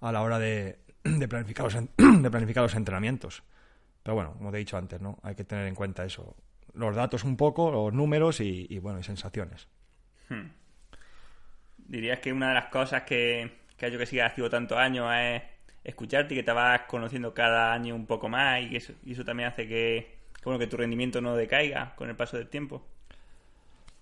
a 0.01 0.11
la 0.11 0.21
hora 0.21 0.39
de, 0.39 0.79
de 1.03 1.27
planificar, 1.27 1.65
los, 1.65 1.75
de 2.21 2.31
planificar 2.31 2.63
los 2.63 2.75
entrenamientos. 2.75 3.43
Pero 4.03 4.15
bueno, 4.15 4.33
como 4.37 4.51
te 4.51 4.57
he 4.57 4.59
dicho 4.59 4.77
antes, 4.77 5.01
¿no? 5.01 5.19
Hay 5.23 5.35
que 5.35 5.43
tener 5.43 5.67
en 5.67 5.75
cuenta 5.75 6.05
eso. 6.05 6.35
Los 6.73 6.95
datos 6.95 7.23
un 7.23 7.37
poco, 7.37 7.71
los 7.71 7.93
números 7.93 8.39
y, 8.41 8.67
y 8.69 8.79
bueno, 8.79 8.99
y 8.99 9.03
sensaciones. 9.03 9.67
Hmm. 10.29 10.49
Dirías 11.77 12.19
que 12.19 12.31
una 12.31 12.49
de 12.49 12.53
las 12.53 12.65
cosas 12.65 13.03
que, 13.03 13.59
que 13.75 13.85
ha 13.85 13.89
hecho 13.89 13.97
que 13.97 14.05
siga 14.05 14.27
activo 14.27 14.49
tantos 14.49 14.77
años 14.77 15.11
es 15.15 15.41
escucharte 15.83 16.33
y 16.33 16.37
que 16.37 16.43
te 16.43 16.51
vas 16.51 16.81
conociendo 16.81 17.33
cada 17.33 17.73
año 17.73 17.95
un 17.95 18.05
poco 18.05 18.29
más 18.29 18.61
y, 18.61 18.75
eso, 18.75 18.93
y 19.03 19.13
eso 19.13 19.23
también 19.23 19.49
hace 19.49 19.67
que, 19.67 20.17
bueno, 20.43 20.59
que 20.59 20.67
tu 20.67 20.77
rendimiento 20.77 21.21
no 21.21 21.35
decaiga 21.35 21.95
con 21.95 22.09
el 22.09 22.15
paso 22.15 22.37
del 22.37 22.49
tiempo. 22.49 22.85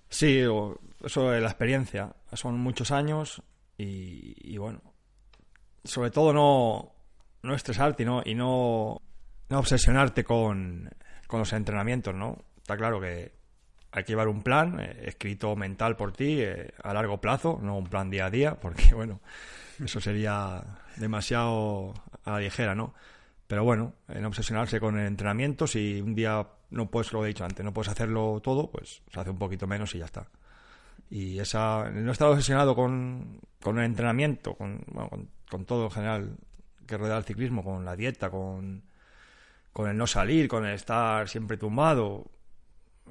Sí, 0.09 0.39
eso 0.39 1.33
es 1.33 1.41
la 1.41 1.49
experiencia. 1.49 2.15
Son 2.33 2.57
muchos 2.59 2.91
años 2.91 3.41
y, 3.77 4.57
bueno, 4.57 4.81
sobre 5.83 6.11
todo 6.11 6.33
no, 6.33 6.93
no 7.43 7.53
estresarte 7.53 8.05
¿no? 8.05 8.21
y 8.25 8.33
no, 8.33 9.01
no 9.49 9.59
obsesionarte 9.59 10.23
con, 10.23 10.89
con 11.27 11.39
los 11.39 11.53
entrenamientos, 11.53 12.15
¿no? 12.15 12.37
Está 12.67 12.75
claro 12.75 12.99
que 12.99 13.31
hay 13.91 14.03
que 14.03 14.11
llevar 14.11 14.27
un 14.27 14.43
plan 14.43 14.77
eh, 14.81 15.03
escrito 15.05 15.55
mental 15.55 15.95
por 15.95 16.11
ti 16.11 16.41
eh, 16.41 16.73
a 16.83 16.93
largo 16.93 17.21
plazo, 17.21 17.61
no 17.63 17.77
un 17.77 17.87
plan 17.87 18.09
día 18.09 18.25
a 18.25 18.29
día, 18.29 18.55
porque 18.59 18.93
bueno, 18.93 19.21
eso 19.81 20.01
sería 20.01 20.65
demasiado 20.97 21.93
a 22.25 22.31
la 22.31 22.39
ligera, 22.41 22.75
¿no? 22.75 22.93
Pero 23.47 23.63
bueno, 23.63 23.93
en 24.09 24.25
obsesionarse 24.25 24.81
con 24.81 24.99
el 24.99 25.07
entrenamiento, 25.07 25.65
si 25.65 26.01
un 26.01 26.13
día 26.13 26.45
no 26.69 26.91
puedes, 26.91 27.13
lo 27.13 27.23
he 27.23 27.29
dicho 27.29 27.45
antes, 27.45 27.63
no 27.63 27.73
puedes 27.73 27.89
hacerlo 27.89 28.41
todo, 28.43 28.69
pues 28.69 29.01
se 29.13 29.17
hace 29.17 29.29
un 29.29 29.39
poquito 29.39 29.65
menos 29.65 29.95
y 29.95 29.99
ya 29.99 30.05
está. 30.05 30.27
Y 31.09 31.39
esa, 31.39 31.89
no 31.89 32.11
estar 32.11 32.27
obsesionado 32.27 32.75
con, 32.75 33.39
con 33.61 33.79
el 33.79 33.85
entrenamiento, 33.85 34.55
con, 34.55 34.83
bueno, 34.87 35.09
con, 35.49 35.63
todo 35.63 35.85
en 35.85 35.91
general 35.91 36.37
que 36.85 36.97
rodea 36.97 37.17
el 37.17 37.23
ciclismo, 37.23 37.63
con 37.63 37.85
la 37.85 37.95
dieta, 37.95 38.29
con, 38.29 38.83
con 39.71 39.89
el 39.89 39.95
no 39.95 40.05
salir, 40.05 40.49
con 40.49 40.65
el 40.65 40.73
estar 40.73 41.29
siempre 41.29 41.55
tumbado. 41.55 42.25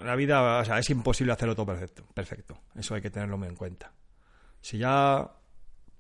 La 0.02 0.14
vida, 0.16 0.60
o 0.60 0.64
sea, 0.64 0.78
es 0.78 0.90
imposible 0.90 1.32
hacerlo 1.32 1.54
todo 1.54 1.66
perfecto, 1.66 2.04
perfecto. 2.12 2.58
Eso 2.74 2.94
hay 2.94 3.00
que 3.00 3.10
tenerlo 3.10 3.38
muy 3.38 3.48
en 3.48 3.56
cuenta. 3.56 3.92
Si 4.60 4.78
ya, 4.78 5.30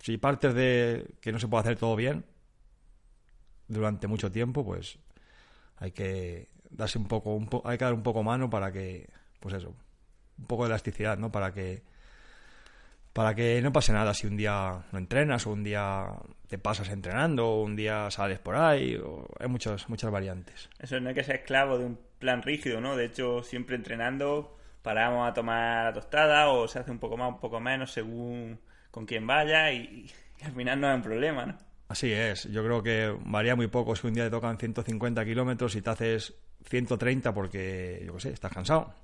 si 0.00 0.18
partes 0.18 0.54
de 0.54 1.14
que 1.20 1.32
no 1.32 1.38
se 1.38 1.48
puede 1.48 1.62
hacer 1.62 1.78
todo 1.78 1.96
bien, 1.96 2.24
durante 3.68 4.06
mucho 4.06 4.30
tiempo, 4.30 4.64
pues 4.64 4.98
hay 5.78 5.92
que 5.92 6.48
darse 6.70 6.98
un 6.98 7.08
poco, 7.08 7.34
un 7.34 7.48
hay 7.64 7.78
que 7.78 7.84
dar 7.84 7.94
un 7.94 8.02
poco 8.02 8.22
mano 8.22 8.50
para 8.50 8.72
que, 8.72 9.08
pues 9.40 9.54
eso, 9.54 9.74
un 10.38 10.46
poco 10.46 10.64
de 10.64 10.70
elasticidad, 10.70 11.18
¿no? 11.18 11.30
Para 11.32 11.52
que 11.52 11.82
para 13.12 13.34
que 13.34 13.62
no 13.62 13.72
pase 13.72 13.94
nada 13.94 14.12
si 14.12 14.26
un 14.26 14.36
día 14.36 14.84
no 14.92 14.98
entrenas 14.98 15.46
o 15.46 15.52
un 15.52 15.64
día 15.64 16.04
te 16.48 16.58
pasas 16.58 16.90
entrenando 16.90 17.48
o 17.48 17.62
un 17.62 17.74
día 17.74 18.10
sales 18.10 18.38
por 18.40 18.56
ahí 18.56 18.94
o 18.96 19.26
hay 19.40 19.48
muchas 19.48 19.88
muchas 19.88 20.10
variantes. 20.10 20.68
Eso 20.78 21.00
no 21.00 21.08
hay 21.08 21.14
que 21.14 21.24
ser 21.24 21.36
esclavo 21.36 21.78
de 21.78 21.86
un 21.86 21.98
plan 22.18 22.42
rígido, 22.42 22.80
¿no? 22.80 22.96
De 22.96 23.06
hecho, 23.06 23.42
siempre 23.42 23.76
entrenando 23.76 24.56
paramos 24.82 25.28
a 25.28 25.34
tomar 25.34 25.92
tostada 25.94 26.48
o 26.48 26.68
se 26.68 26.78
hace 26.78 26.92
un 26.92 27.00
poco 27.00 27.16
más, 27.16 27.28
un 27.28 27.40
poco 27.40 27.58
menos 27.58 27.90
según 27.90 28.60
con 28.92 29.04
quién 29.04 29.26
vaya 29.26 29.72
y, 29.72 30.08
al 30.44 30.52
final 30.52 30.80
no 30.80 30.88
hay 30.88 30.94
un 30.94 31.02
problema, 31.02 31.44
¿no? 31.44 31.58
Así 31.88 32.12
es, 32.12 32.44
yo 32.52 32.64
creo 32.64 32.82
que 32.82 33.12
varía 33.24 33.56
muy 33.56 33.66
poco 33.66 33.96
si 33.96 34.06
un 34.06 34.14
día 34.14 34.24
te 34.24 34.30
tocan 34.30 34.58
150 34.58 35.24
kilómetros 35.24 35.74
y 35.74 35.82
te 35.82 35.90
haces 35.90 36.34
130 36.68 37.34
porque, 37.34 38.02
yo 38.06 38.14
qué 38.14 38.20
sé, 38.20 38.30
estás 38.30 38.52
cansado. 38.52 38.94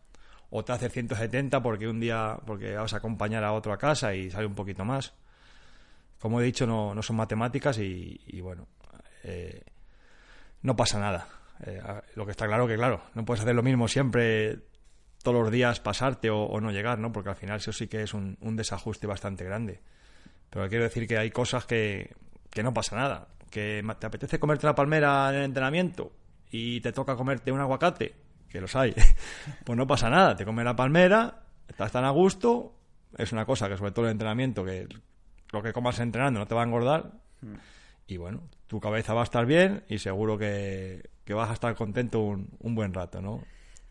O 0.50 0.64
te 0.64 0.73
haces 0.73 0.92
170 0.92 1.62
porque 1.62 1.88
un 1.88 1.99
día, 1.99 2.37
porque 2.47 2.75
vas 2.75 2.92
a 2.95 2.99
acompañar 2.99 3.42
a 3.42 3.52
otro 3.52 3.73
a 3.73 3.78
casa 3.78 4.14
y 4.14 4.31
sale 4.31 4.47
un 4.47 4.54
poquito 4.54 4.85
más. 4.85 5.14
Como 6.21 6.40
he 6.40 6.45
dicho, 6.45 6.66
no, 6.66 6.95
no 6.95 7.02
son 7.02 7.16
matemáticas 7.16 7.78
y, 7.78 8.40
bueno, 8.40 8.69
eh, 9.25 9.62
no 10.62 10.76
pasa 10.76 11.00
nada. 11.00 11.26
Eh, 11.62 11.81
lo 12.16 12.25
que 12.25 12.33
está 12.33 12.47
claro 12.47 12.66
que, 12.66 12.76
claro, 12.76 13.02
no 13.14 13.25
puedes 13.25 13.42
hacer 13.42 13.54
lo 13.54 13.62
mismo 13.62 13.88
siempre 13.88 14.59
todos 15.23 15.40
los 15.40 15.52
días 15.52 15.81
pasarte 15.81 16.31
o, 16.31 16.61
no 16.61 16.71
llegar, 16.73 16.99
¿no? 16.99 17.12
Porque 17.12 17.31
al 17.31 17.37
final 17.37 17.59
eso 17.59 17.73
sí 17.73 17.87
que 17.87 18.02
es 18.02 18.14
un, 18.14 18.37
desajuste 18.57 19.07
bastante 19.07 19.45
grande. 19.45 19.81
Pero 20.50 20.69
quiero 20.69 20.85
decir 20.85 21.07
que 21.07 21.16
hay 21.16 21.31
cosas 21.31 21.64
que, 21.64 22.14
que 22.50 22.62
no 22.62 22.75
pasa 22.75 22.97
nada. 22.97 23.28
Que 23.50 23.85
te 23.99 24.07
apetece 24.07 24.38
comerte 24.38 24.66
una 24.66 24.75
palmera 24.75 25.31
en 25.31 25.37
el 25.37 25.45
entrenamiento 25.45 26.12
y 26.50 26.81
te 26.81 26.92
toca 26.92 27.16
comerte 27.16 27.52
un 27.52 27.61
aguacate, 27.61 28.14
que 28.49 28.61
los 28.61 28.75
hay, 28.76 28.95
pues 29.64 29.76
no 29.76 29.87
pasa 29.87 30.11
nada. 30.11 30.37
Te 30.37 30.45
comes 30.45 30.64
la 30.64 30.76
palmera, 30.76 31.45
estás 31.69 31.92
tan 31.92 32.04
a 32.04 32.11
gusto, 32.11 32.75
es 33.16 33.33
una 33.33 33.47
cosa 33.47 33.69
que 33.69 33.76
sobre 33.76 33.92
todo 33.92 34.07
el 34.07 34.12
entrenamiento, 34.12 34.64
que 34.64 34.88
lo 35.52 35.62
que 35.62 35.73
comas 35.73 35.99
entrenando 36.00 36.40
no 36.40 36.47
te 36.47 36.54
va 36.54 36.62
a 36.62 36.66
engordar. 36.66 37.12
Y 38.12 38.19
bueno, 38.19 38.42
tu 38.66 38.78
cabeza 38.78 39.14
va 39.14 39.23
a 39.23 39.25
estar 39.25 39.47
bien 39.47 39.85
y 39.88 39.99
seguro 39.99 40.37
que, 40.37 41.09
vas 41.28 41.49
a 41.49 41.54
estar 41.54 41.75
contento 41.75 42.21
un, 42.21 42.49
un, 42.61 42.75
buen 42.75 42.92
rato, 42.92 43.23
¿no? 43.23 43.42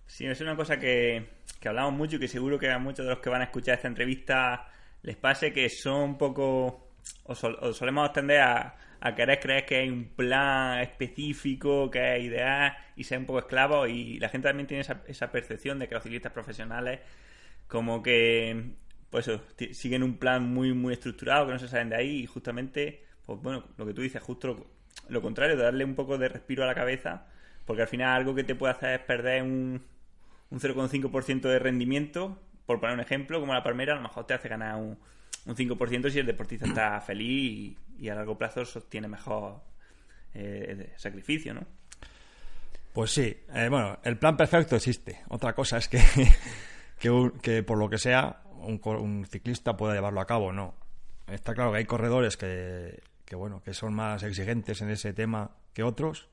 Sí, 0.05 0.27
es 0.27 0.39
una 0.41 0.55
cosa 0.55 0.77
que, 0.77 1.27
que 1.59 1.69
hablamos 1.69 1.93
mucho 1.93 2.17
y 2.17 2.19
que 2.19 2.27
seguro 2.27 2.59
que 2.59 2.69
a 2.69 2.77
muchos 2.77 3.05
de 3.05 3.11
los 3.11 3.19
que 3.19 3.31
van 3.31 3.41
a 3.41 3.45
escuchar 3.45 3.75
esta 3.75 3.87
entrevista 3.87 4.67
les 5.01 5.15
pase 5.15 5.51
que 5.51 5.69
son 5.69 6.01
un 6.01 6.17
poco 6.19 6.91
o, 7.23 7.35
solemos 7.35 8.13
tender 8.13 8.41
a, 8.41 8.75
querer 9.15 9.39
creer 9.39 9.65
que 9.65 9.77
hay 9.77 9.89
un 9.89 10.09
plan 10.15 10.79
específico, 10.81 11.89
que 11.89 12.17
es 12.17 12.23
ideal 12.23 12.77
y 12.95 13.03
ser 13.03 13.17
un 13.17 13.25
poco 13.25 13.39
esclavo 13.39 13.87
y 13.87 14.19
la 14.19 14.29
gente 14.29 14.47
también 14.47 14.67
tiene 14.67 14.81
esa, 14.81 15.01
esa 15.07 15.31
percepción 15.31 15.79
de 15.79 15.87
que 15.87 15.95
los 15.95 16.03
ciclistas 16.03 16.31
profesionales 16.31 16.99
como 17.67 18.03
que 18.03 18.75
pues 19.09 19.29
siguen 19.71 20.03
un 20.03 20.17
plan 20.17 20.43
muy 20.43 20.73
muy 20.73 20.93
estructurado 20.93 21.47
que 21.47 21.53
no 21.53 21.59
se 21.59 21.67
salen 21.67 21.89
de 21.89 21.96
ahí 21.96 22.19
y 22.22 22.25
justamente 22.27 23.03
pues 23.25 23.42
bueno 23.42 23.64
lo 23.77 23.86
que 23.86 23.94
tú 23.94 24.01
dices 24.01 24.22
justo 24.22 24.66
lo, 25.10 25.22
contrario 25.22 25.55
de 25.55 25.64
darle 25.64 25.86
un 25.86 25.96
poco 25.96 26.18
de 26.18 26.29
respiro 26.29 26.64
a 26.64 26.68
la 26.68 26.75
cabeza 26.75 27.25
porque 27.66 27.84
al 27.84 27.88
final 27.88 28.16
algo 28.16 28.36
que 28.36 28.44
te 28.44 28.55
puede 28.55 28.74
hacer 28.74 29.00
es 29.00 29.05
perder 29.05 29.44
un, 29.44 29.81
un 30.50 30.60
0,5% 30.60 31.42
de 31.42 31.60
rendimiento 31.60 32.38
por 32.66 32.79
poner 32.79 32.96
un 32.96 33.01
ejemplo 33.01 33.40
como 33.40 33.53
la 33.53 33.64
palmera 33.64 33.94
a 33.94 33.96
lo 33.98 34.01
mejor 34.01 34.25
te 34.25 34.34
hace 34.34 34.50
ganar 34.50 34.75
un 34.75 34.98
un 35.46 35.55
5% 35.55 36.10
si 36.10 36.20
el 36.20 36.25
deportista 36.25 36.66
está 36.66 37.01
feliz 37.05 37.77
y, 38.00 38.10
a 38.10 38.16
largo 38.16 38.38
plazo 38.38 38.66
sostiene 38.66 39.07
mejor 39.07 39.62
eh, 40.34 40.94
sacrificio, 40.98 41.53
¿no? 41.53 41.66
Pues 42.94 43.12
sí, 43.12 43.38
eh, 43.53 43.70
bueno, 43.70 44.00
el 44.03 44.18
plan 44.18 44.36
perfecto 44.36 44.75
existe. 44.75 45.22
Otra 45.29 45.53
cosa 45.53 45.77
es 45.77 45.88
que, 45.88 46.01
que, 47.42 47.64
por 47.64 47.77
lo 47.77 47.90
que 47.90 47.98
sea 47.98 48.42
un, 48.64 49.25
ciclista 49.25 49.77
pueda 49.77 49.94
llevarlo 49.94 50.20
a 50.20 50.25
cabo, 50.25 50.51
no. 50.51 50.75
Está 51.27 51.53
claro 51.53 51.72
que 51.72 51.77
hay 51.77 51.86
corredores 51.86 52.36
que, 52.36 53.01
que, 53.31 53.37
bueno, 53.37 53.63
que 53.63 53.74
son 53.74 53.94
más 53.94 54.24
exigentes 54.24 54.81
en 54.81 54.89
ese 54.89 55.13
tema 55.13 55.51
que 55.74 55.83
otros. 55.83 56.27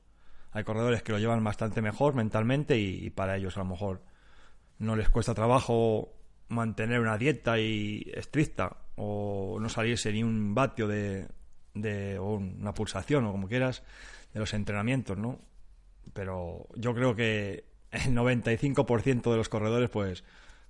Hay 0.51 0.65
corredores 0.65 1.01
que 1.01 1.13
lo 1.13 1.17
llevan 1.17 1.41
bastante 1.41 1.81
mejor 1.81 2.13
mentalmente 2.13 2.77
y 2.77 3.09
para 3.09 3.37
ellos 3.37 3.55
a 3.55 3.61
lo 3.61 3.67
mejor 3.67 4.01
no 4.79 4.97
les 4.97 5.07
cuesta 5.07 5.33
trabajo 5.33 6.11
mantener 6.49 6.99
una 6.99 7.17
dieta 7.17 7.57
y 7.57 8.11
estricta 8.13 8.75
o 8.97 9.59
no 9.61 9.69
salirse 9.69 10.11
ni 10.11 10.23
un 10.23 10.53
vatio 10.53 10.89
de, 10.89 11.29
de 11.73 12.19
una 12.19 12.73
pulsación 12.73 13.23
o 13.27 13.31
como 13.31 13.47
quieras 13.47 13.81
de 14.33 14.41
los 14.41 14.53
entrenamientos, 14.53 15.17
¿no? 15.17 15.39
Pero 16.11 16.67
yo 16.75 16.93
creo 16.93 17.15
que 17.15 17.63
el 17.91 18.13
95% 18.13 19.31
de 19.31 19.37
los 19.37 19.47
corredores 19.47 19.89
pues 19.89 20.25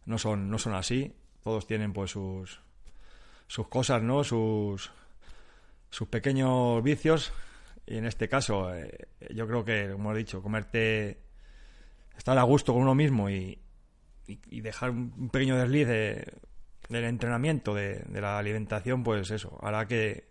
no 0.06 0.20
son 0.20 0.52
no 0.52 0.60
son 0.60 0.76
así, 0.76 1.12
todos 1.44 1.66
tienen 1.66 1.92
pues 1.92 2.12
sus 2.12 2.62
sus 3.48 3.68
cosas, 3.68 4.04
¿no? 4.04 4.24
Sus 4.24 4.92
sus 5.90 6.08
pequeños 6.08 6.84
vicios 6.84 7.34
y 7.86 7.98
en 7.98 8.06
este 8.06 8.30
caso 8.30 8.74
eh, 8.74 9.08
yo 9.34 9.48
creo 9.48 9.66
que 9.66 9.90
como 9.92 10.14
he 10.14 10.18
dicho, 10.18 10.42
comerte 10.42 11.20
estar 12.18 12.38
a 12.38 12.44
gusto 12.44 12.74
con 12.74 12.84
uno 12.84 12.96
mismo 12.96 13.30
y, 13.30 13.60
dejar 14.28 14.92
un 14.92 15.30
pequeño 15.30 15.58
desliz 15.58 15.88
del 15.88 17.04
entrenamiento, 17.04 17.74
de, 17.74 18.06
la 18.12 18.38
alimentación, 18.38 19.04
pues 19.04 19.32
eso, 19.32 19.58
hará 19.64 19.88
que, 19.88 20.28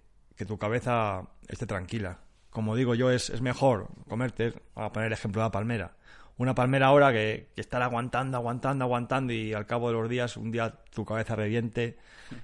tu 0.46 0.56
cabeza 0.56 1.22
esté 1.48 1.66
tranquila. 1.66 2.20
Como 2.50 2.76
digo 2.76 2.94
yo, 2.94 3.10
es, 3.10 3.28
es 3.30 3.40
mejor 3.40 3.88
comerte, 4.08 4.54
a 4.76 4.92
poner 4.92 5.08
el 5.08 5.14
ejemplo 5.14 5.42
de 5.42 5.46
la 5.46 5.50
palmera, 5.50 5.96
una 6.36 6.54
palmera 6.54 6.86
ahora 6.86 7.12
que, 7.12 7.48
que, 7.56 7.60
estar 7.60 7.82
aguantando, 7.82 8.36
aguantando, 8.36 8.84
aguantando 8.84 9.32
y 9.32 9.52
al 9.52 9.66
cabo 9.66 9.88
de 9.88 9.94
los 9.94 10.08
días, 10.08 10.36
un 10.36 10.52
día 10.52 10.76
tu 10.94 11.04
cabeza 11.04 11.34
reviente 11.34 11.98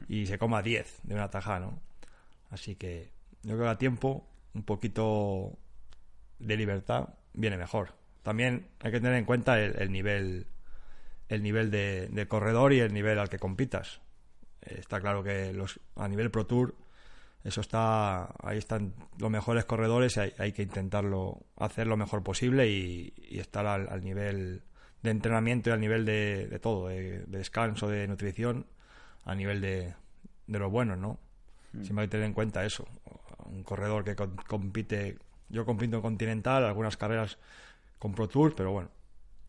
y 0.08 0.26
se 0.26 0.38
coma 0.38 0.60
10 0.60 1.02
de 1.04 1.14
una 1.14 1.30
tajada, 1.30 1.60
¿no? 1.60 1.78
Así 2.54 2.76
que 2.76 3.10
yo 3.42 3.54
creo 3.54 3.64
que 3.64 3.72
a 3.72 3.78
tiempo, 3.78 4.26
un 4.54 4.62
poquito 4.62 5.58
de 6.38 6.56
libertad 6.56 7.10
viene 7.34 7.58
mejor. 7.58 7.94
También 8.22 8.68
hay 8.80 8.92
que 8.92 9.00
tener 9.00 9.16
en 9.16 9.26
cuenta 9.26 9.60
el 9.60 9.92
nivel 9.92 10.46
el 11.28 11.42
nivel 11.42 11.70
de, 11.70 12.26
corredor 12.28 12.72
y 12.72 12.80
el 12.80 12.92
nivel 12.92 13.18
al 13.18 13.28
que 13.28 13.38
compitas. 13.38 14.00
Eh, 14.62 14.76
está 14.78 15.00
claro 15.00 15.22
que 15.22 15.52
los, 15.52 15.80
a 15.96 16.08
nivel 16.08 16.30
Pro 16.30 16.46
Tour, 16.46 16.74
eso 17.42 17.60
está, 17.60 18.34
ahí 18.42 18.58
están 18.58 18.94
los 19.18 19.30
mejores 19.30 19.64
corredores 19.64 20.16
y 20.16 20.40
hay, 20.40 20.52
que 20.52 20.62
intentarlo 20.62 21.40
hacer 21.56 21.86
lo 21.86 21.96
mejor 21.96 22.22
posible 22.22 22.68
y, 22.68 23.12
estar 23.38 23.66
al, 23.66 24.02
nivel 24.02 24.62
de 25.02 25.10
entrenamiento 25.10 25.70
y 25.70 25.72
al 25.72 25.80
nivel 25.80 26.04
de, 26.06 26.58
todo, 26.62 26.88
de, 26.88 27.24
descanso, 27.26 27.88
de 27.88 28.08
nutrición, 28.08 28.66
a 29.24 29.34
nivel 29.34 29.60
de, 29.60 29.94
de 30.46 30.58
los 30.58 30.70
buenos, 30.70 30.98
¿no? 30.98 31.18
Mm. 31.74 31.84
Siempre 31.84 32.02
hay 32.02 32.08
que 32.08 32.12
tener 32.12 32.26
en 32.26 32.32
cuenta 32.32 32.64
eso. 32.64 32.86
Un 33.46 33.62
corredor 33.62 34.04
que 34.04 34.16
compite, 34.16 35.18
yo 35.48 35.64
compito 35.64 35.96
en 35.96 36.02
Continental, 36.02 36.64
algunas 36.64 36.96
carreras 36.96 37.38
con 37.98 38.14
Pro 38.14 38.28
Tour, 38.28 38.54
pero 38.54 38.72
bueno, 38.72 38.90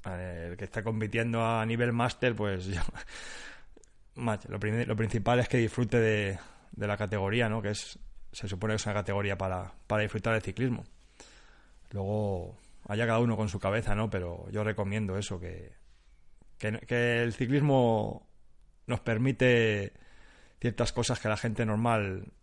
el 0.06 0.56
que 0.58 0.66
está 0.66 0.84
compitiendo 0.84 1.44
a 1.44 1.66
nivel 1.66 1.94
máster, 1.94 2.36
pues 2.36 2.68
lo, 4.16 4.96
principal 4.96 5.40
es 5.40 5.48
que 5.48 5.58
disfrute 5.58 6.00
de, 6.00 6.40
la 6.78 6.98
categoría, 6.98 7.50
¿no? 7.50 7.62
Que 7.62 7.70
es, 7.70 7.98
se 8.32 8.48
supone 8.48 8.74
que 8.74 8.76
es 8.76 8.86
una 8.86 8.96
categoría 8.96 9.38
para, 9.38 9.74
para 9.88 10.04
disfrutar 10.04 10.34
del 10.34 10.44
ciclismo. 10.44 10.84
Luego, 11.92 12.58
haya 12.88 13.06
cada 13.06 13.20
uno 13.20 13.36
con 13.36 13.50
su 13.50 13.60
cabeza, 13.60 13.96
¿no? 13.96 14.10
Pero 14.10 14.50
yo 14.52 14.64
recomiendo 14.64 15.18
eso, 15.18 15.40
que, 15.40 15.74
que, 16.58 17.24
el 17.24 17.34
ciclismo 17.34 18.28
nos 18.88 19.00
permite 19.00 19.94
ciertas 20.66 20.92
cosas 20.92 21.20
que 21.20 21.30
la 21.30 21.38
gente 21.38 21.64
normal 21.64 22.34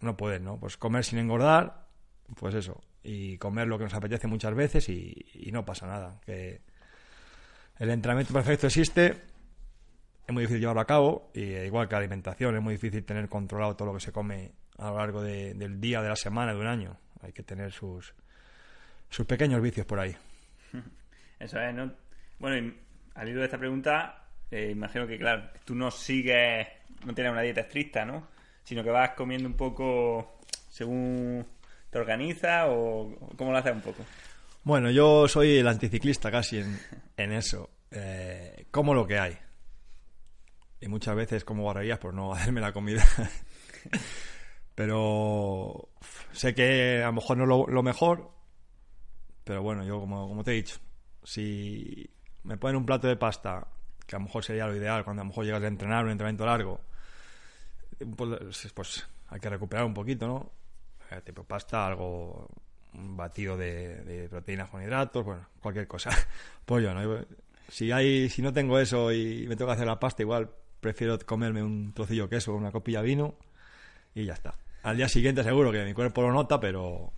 no 0.00 0.16
puede, 0.16 0.40
¿no? 0.40 0.58
Pues 0.58 0.76
comer 0.76 1.04
sin 1.04 1.20
engordar, 1.20 1.86
pues 2.34 2.56
eso, 2.56 2.80
y 3.04 3.38
comer 3.38 3.68
lo 3.68 3.78
que 3.78 3.84
nos 3.84 3.94
apetece 3.94 4.26
muchas 4.26 4.52
veces 4.52 4.88
y, 4.88 5.14
y 5.32 5.52
no 5.52 5.64
pasa 5.64 5.86
nada. 5.86 6.20
Que, 6.26 6.60
el 7.78 7.90
entrenamiento 7.90 8.32
perfecto 8.32 8.66
existe, 8.66 9.22
es 10.26 10.34
muy 10.34 10.42
difícil 10.42 10.60
llevarlo 10.60 10.80
a 10.80 10.86
cabo, 10.86 11.30
y 11.32 11.42
igual 11.42 11.86
que 11.86 11.94
la 11.94 11.98
alimentación, 11.98 12.56
es 12.56 12.62
muy 12.62 12.74
difícil 12.74 13.04
tener 13.04 13.28
controlado 13.28 13.76
todo 13.76 13.86
lo 13.86 13.94
que 13.94 14.00
se 14.00 14.10
come 14.10 14.50
a 14.76 14.90
lo 14.90 14.98
largo 14.98 15.22
del 15.22 15.80
día, 15.80 16.02
de 16.02 16.08
la 16.08 16.16
semana, 16.16 16.54
de 16.54 16.58
un 16.58 16.66
año. 16.66 16.96
hay 17.22 17.32
que 17.32 17.44
tener 17.44 17.70
sus, 17.70 18.12
sus 19.08 19.24
pequeños 19.24 19.62
vicios 19.62 19.86
por 19.86 20.00
ahí. 20.00 20.16
Eso 21.38 21.60
es, 21.60 21.72
¿no? 21.76 21.92
Bueno, 22.40 22.56
y 22.56 22.76
al 23.14 23.28
hilo 23.28 23.38
de 23.38 23.44
esta 23.44 23.58
pregunta, 23.58 24.27
eh, 24.50 24.70
imagino 24.70 25.06
que, 25.06 25.18
claro, 25.18 25.50
tú 25.64 25.74
no 25.74 25.90
sigues, 25.90 26.66
no 27.04 27.14
tienes 27.14 27.32
una 27.32 27.42
dieta 27.42 27.62
estricta, 27.62 28.04
¿no? 28.04 28.28
Sino 28.64 28.82
que 28.82 28.90
vas 28.90 29.10
comiendo 29.10 29.48
un 29.48 29.54
poco 29.54 30.38
según 30.70 31.46
te 31.90 31.98
organizas 31.98 32.66
o 32.68 33.10
cómo 33.36 33.52
lo 33.52 33.58
haces 33.58 33.72
un 33.72 33.80
poco. 33.80 34.04
Bueno, 34.64 34.90
yo 34.90 35.28
soy 35.28 35.56
el 35.58 35.68
anticiclista 35.68 36.30
casi 36.30 36.62
en, 37.16 37.32
eso. 37.32 37.70
Eh, 37.90 38.66
como 38.70 38.94
lo 38.94 39.06
que 39.06 39.18
hay. 39.18 39.38
Y 40.80 40.88
muchas 40.88 41.16
veces 41.16 41.44
como 41.44 41.62
guarrerías 41.62 41.98
por 41.98 42.14
no 42.14 42.32
hacerme 42.34 42.60
la 42.60 42.72
comida. 42.72 43.04
pero 44.74 45.88
sé 46.32 46.54
que 46.54 47.02
a 47.02 47.06
lo 47.06 47.14
mejor 47.14 47.36
no 47.38 47.44
es 47.44 47.48
lo, 47.48 47.66
lo 47.66 47.82
mejor. 47.82 48.30
Pero 49.44 49.62
bueno, 49.62 49.84
yo 49.84 50.00
como, 50.00 50.28
como 50.28 50.44
te 50.44 50.52
he 50.52 50.54
dicho, 50.54 50.78
si 51.24 52.08
me 52.44 52.58
ponen 52.58 52.76
un 52.76 52.86
plato 52.86 53.08
de 53.08 53.16
pasta, 53.16 53.66
que 54.08 54.16
a 54.16 54.18
lo 54.18 54.24
mejor 54.24 54.42
sería 54.42 54.66
lo 54.66 54.74
ideal 54.74 55.04
cuando 55.04 55.20
a 55.20 55.24
lo 55.24 55.28
mejor 55.28 55.44
llegas 55.44 55.62
a 55.62 55.66
entrenar 55.66 56.04
un 56.06 56.10
entrenamiento 56.10 56.46
largo, 56.46 56.80
pues, 58.16 58.72
pues 58.74 59.06
hay 59.28 59.38
que 59.38 59.50
recuperar 59.50 59.84
un 59.84 59.92
poquito, 59.92 60.26
¿no? 60.26 60.50
Eh, 61.10 61.20
tipo 61.22 61.44
pasta, 61.44 61.86
algo 61.86 62.48
un 62.94 63.16
batido 63.16 63.56
de, 63.56 64.02
de, 64.04 64.28
proteínas 64.30 64.70
con 64.70 64.82
hidratos, 64.82 65.24
bueno, 65.24 65.46
cualquier 65.60 65.86
cosa. 65.86 66.10
Yo, 66.66 66.94
¿no? 66.94 67.24
Si, 67.68 67.92
hay, 67.92 68.30
si 68.30 68.40
no 68.40 68.52
tengo 68.52 68.78
eso 68.78 69.12
y 69.12 69.46
me 69.46 69.56
tengo 69.56 69.70
que 69.70 69.74
hacer 69.74 69.86
la 69.86 70.00
pasta, 70.00 70.22
igual 70.22 70.50
prefiero 70.80 71.18
comerme 71.18 71.62
un 71.62 71.92
trocillo 71.92 72.24
de 72.24 72.30
queso, 72.30 72.54
una 72.54 72.72
copilla 72.72 73.02
de 73.02 73.08
vino 73.08 73.34
y 74.14 74.24
ya 74.24 74.32
está. 74.32 74.54
Al 74.84 74.96
día 74.96 75.08
siguiente 75.08 75.44
seguro 75.44 75.70
que 75.70 75.84
mi 75.84 75.92
cuerpo 75.92 76.22
lo 76.22 76.32
nota, 76.32 76.58
pero, 76.58 77.12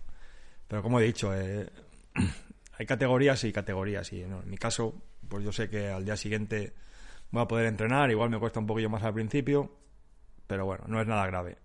pero 0.67 0.83
como 0.83 0.99
he 0.99 1.05
dicho, 1.05 1.33
eh, 1.33 1.69
hay 2.77 2.85
categorías 2.85 3.41
y 3.45 3.53
categorías. 3.53 4.11
Y 4.11 4.23
en 4.23 4.49
mi 4.49 4.57
caso, 4.57 4.93
pues 5.31 5.45
yo 5.45 5.53
sé 5.53 5.69
que 5.69 5.87
al 5.87 6.03
día 6.03 6.17
siguiente 6.17 6.73
voy 7.31 7.41
a 7.41 7.47
poder 7.47 7.65
entrenar, 7.65 8.11
igual 8.11 8.29
me 8.29 8.37
cuesta 8.37 8.59
un 8.59 8.67
poquillo 8.67 8.89
más 8.89 9.01
al 9.03 9.13
principio, 9.13 9.71
pero 10.45 10.65
bueno, 10.65 10.83
no 10.87 10.99
es 10.99 11.07
nada 11.07 11.25
grave. 11.25 11.57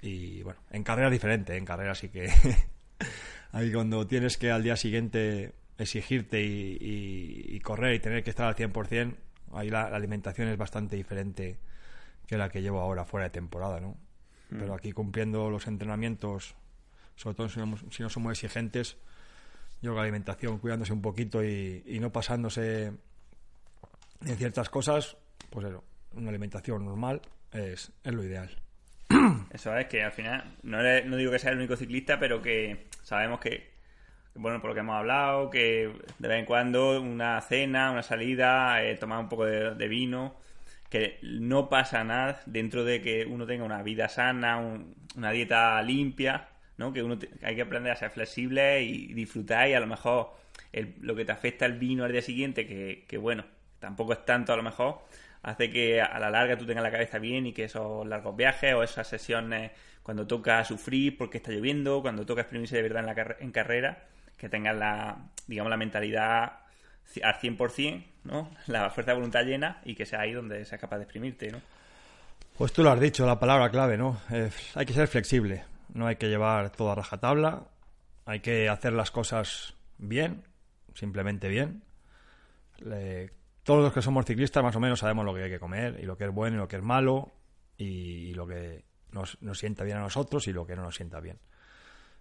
Y 0.00 0.42
bueno, 0.42 0.60
en 0.70 0.84
carrera 0.84 1.08
es 1.08 1.12
diferente, 1.12 1.56
en 1.56 1.64
carrera 1.64 1.96
sí 1.96 2.08
que 2.08 2.30
ahí 3.52 3.72
cuando 3.72 4.06
tienes 4.06 4.38
que 4.38 4.52
al 4.52 4.62
día 4.62 4.76
siguiente 4.76 5.52
exigirte 5.76 6.40
y, 6.40 7.58
correr 7.60 7.94
y 7.94 7.98
tener 7.98 8.22
que 8.22 8.30
estar 8.30 8.46
al 8.46 8.54
100%, 8.54 9.16
ahí 9.54 9.68
la, 9.68 9.86
alimentación 9.86 10.46
es 10.48 10.56
bastante 10.56 10.94
diferente 10.94 11.58
que 12.28 12.38
la 12.38 12.48
que 12.48 12.62
llevo 12.62 12.80
ahora 12.80 13.04
fuera 13.04 13.24
de 13.24 13.30
temporada, 13.30 13.80
¿no? 13.80 13.96
Mm. 14.50 14.60
Pero 14.60 14.74
aquí 14.74 14.92
cumpliendo 14.92 15.50
los 15.50 15.66
entrenamientos, 15.66 16.54
sobre 17.16 17.34
todo 17.34 17.48
si 17.48 17.58
no, 17.58 17.76
si 17.90 18.04
no 18.04 18.08
somos 18.08 18.30
exigentes, 18.30 18.96
yo 19.82 19.94
la 19.94 20.02
alimentación, 20.02 20.58
cuidándose 20.58 20.92
un 20.92 21.02
poquito 21.02 21.44
y, 21.44 21.82
y, 21.86 22.00
no 22.00 22.10
pasándose 22.10 22.92
en 24.24 24.36
ciertas 24.36 24.68
cosas, 24.68 25.16
pues 25.50 25.66
eso, 25.66 25.84
una 26.14 26.30
alimentación 26.30 26.84
normal 26.84 27.20
es, 27.52 27.92
es 28.02 28.14
lo 28.14 28.24
ideal. 28.24 28.50
Eso 29.52 29.76
es 29.76 29.86
que 29.86 30.02
al 30.02 30.12
final, 30.12 30.56
no, 30.62 30.78
no 30.78 31.16
digo 31.16 31.30
que 31.30 31.38
sea 31.38 31.52
el 31.52 31.58
único 31.58 31.76
ciclista, 31.76 32.18
pero 32.18 32.42
que 32.42 32.86
sabemos 33.02 33.40
que, 33.40 33.70
bueno, 34.34 34.60
por 34.60 34.70
lo 34.70 34.74
que 34.74 34.80
hemos 34.80 34.96
hablado, 34.96 35.48
que 35.48 35.92
de 36.18 36.28
vez 36.28 36.38
en 36.40 36.44
cuando 36.44 37.00
una 37.00 37.40
cena, 37.40 37.90
una 37.92 38.02
salida, 38.02 38.82
eh, 38.82 38.96
tomar 38.96 39.20
un 39.20 39.28
poco 39.28 39.44
de, 39.44 39.88
vino, 39.88 40.36
que 40.90 41.18
no 41.22 41.68
pasa 41.68 42.02
nada 42.04 42.40
dentro 42.46 42.84
de 42.84 43.00
que 43.00 43.24
uno 43.26 43.46
tenga 43.46 43.64
una 43.64 43.82
vida 43.82 44.08
sana, 44.08 44.58
una 45.16 45.30
dieta 45.30 45.80
limpia, 45.82 46.48
¿no? 46.78 46.92
Que 46.92 47.02
uno 47.02 47.18
hay 47.42 47.56
que 47.56 47.62
aprender 47.62 47.92
a 47.92 47.96
ser 47.96 48.10
flexible 48.10 48.82
y 48.82 49.12
disfrutar 49.14 49.68
y 49.68 49.74
a 49.74 49.80
lo 49.80 49.86
mejor 49.86 50.32
lo 51.00 51.14
que 51.14 51.24
te 51.24 51.32
afecta 51.32 51.66
el 51.66 51.74
vino 51.74 52.04
al 52.04 52.12
día 52.12 52.22
siguiente, 52.22 52.66
que, 52.66 53.18
bueno, 53.18 53.44
tampoco 53.78 54.12
es 54.12 54.24
tanto 54.24 54.52
a 54.52 54.56
lo 54.56 54.62
mejor, 54.62 55.00
hace 55.42 55.70
que 55.70 56.00
a 56.00 56.18
la 56.18 56.30
larga 56.30 56.56
tú 56.56 56.66
tengas 56.66 56.82
la 56.82 56.90
cabeza 56.90 57.18
bien 57.18 57.46
y 57.46 57.52
que 57.52 57.64
esos 57.64 58.06
largos 58.06 58.36
viajes 58.36 58.74
o 58.74 58.82
esas 58.82 59.06
sesiones 59.06 59.72
cuando 60.02 60.26
toca 60.26 60.64
sufrir 60.64 61.16
porque 61.16 61.38
está 61.38 61.50
lloviendo, 61.50 62.02
cuando 62.02 62.24
toca 62.26 62.42
exprimirse 62.42 62.76
de 62.76 62.82
verdad 62.82 63.00
en, 63.00 63.06
la 63.06 63.36
en 63.40 63.52
carrera, 63.52 64.04
que 64.36 64.48
tengas 64.48 64.76
la, 64.76 65.16
digamos, 65.46 65.70
la 65.70 65.76
mentalidad 65.76 66.52
al 67.22 67.34
100%, 67.34 68.04
¿no? 68.24 68.50
La 68.66 68.90
fuerza 68.90 69.12
de 69.12 69.16
voluntad 69.16 69.44
llena 69.44 69.80
y 69.84 69.94
que 69.94 70.04
sea 70.04 70.20
ahí 70.20 70.32
donde 70.32 70.64
seas 70.64 70.80
capaz 70.80 70.98
de 70.98 71.04
exprimirte, 71.04 71.50
¿no? 71.50 71.60
Pues 72.56 72.72
tú 72.72 72.82
lo 72.82 72.90
has 72.90 73.00
dicho, 73.00 73.26
la 73.26 73.38
palabra 73.38 73.70
clave, 73.70 73.98
¿no? 73.98 74.18
hay 74.74 74.86
que 74.86 74.92
ser 74.94 75.08
flexible, 75.08 75.64
no 75.92 76.06
hay 76.06 76.16
que 76.16 76.28
llevar 76.28 76.70
todo 76.70 76.92
a 76.92 76.94
rajatabla, 76.94 77.68
hay 78.24 78.40
que 78.40 78.68
hacer 78.68 78.92
las 78.92 79.10
cosas 79.10 79.74
bien, 79.98 80.44
simplemente 80.94 81.48
bien 81.48 81.82
todos 83.66 83.82
los 83.82 83.92
que 83.92 84.02
somos 84.02 84.24
ciclistas 84.24 84.62
más 84.62 84.76
o 84.76 84.80
menos 84.80 85.00
sabemos 85.00 85.24
lo 85.24 85.34
que 85.34 85.42
hay 85.42 85.50
que 85.50 85.58
comer 85.58 85.98
y 86.00 86.06
lo 86.06 86.16
que 86.16 86.24
es 86.24 86.32
bueno 86.32 86.56
y 86.56 86.60
lo 86.60 86.68
que 86.68 86.76
es 86.76 86.82
malo 86.82 87.32
y, 87.76 88.32
lo 88.34 88.46
que 88.46 88.84
nos, 89.10 89.38
sienta 89.54 89.84
bien 89.84 89.98
a 89.98 90.00
nosotros 90.00 90.46
y 90.48 90.52
lo 90.52 90.66
que 90.66 90.76
no 90.76 90.82
nos 90.82 90.94
sienta 90.94 91.20
bien. 91.20 91.38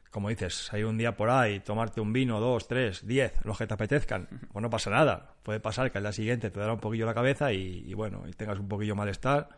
Como 0.10 0.30
dices, 0.30 0.74
hay 0.74 0.84
un 0.84 0.98
día 0.98 1.16
por 1.16 1.30
ahí, 1.30 1.60
tomarte 1.60 2.02
un 2.02 2.14
vino, 2.14 2.40
dos, 2.40 2.68
tres, 2.68 3.06
diez, 3.06 3.34
los 3.44 3.58
que 3.58 3.68
te 3.68 3.74
apetezcan, 3.74 4.28
pues 4.52 4.62
no 4.64 4.70
pasa 4.70 4.90
nada. 4.90 5.36
Puede 5.44 5.60
pasar 5.60 5.92
que 5.92 5.98
al 5.98 6.06
día 6.06 6.14
siguiente 6.14 6.50
te 6.50 6.60
dará 6.60 6.74
un 6.74 6.80
poquillo 6.80 7.06
la 7.06 7.14
cabeza 7.14 7.52
y, 7.52 7.94
bueno, 7.94 8.24
y 8.28 8.32
tengas 8.32 8.58
un 8.58 8.68
poquillo 8.68 8.96
malestar, 8.96 9.50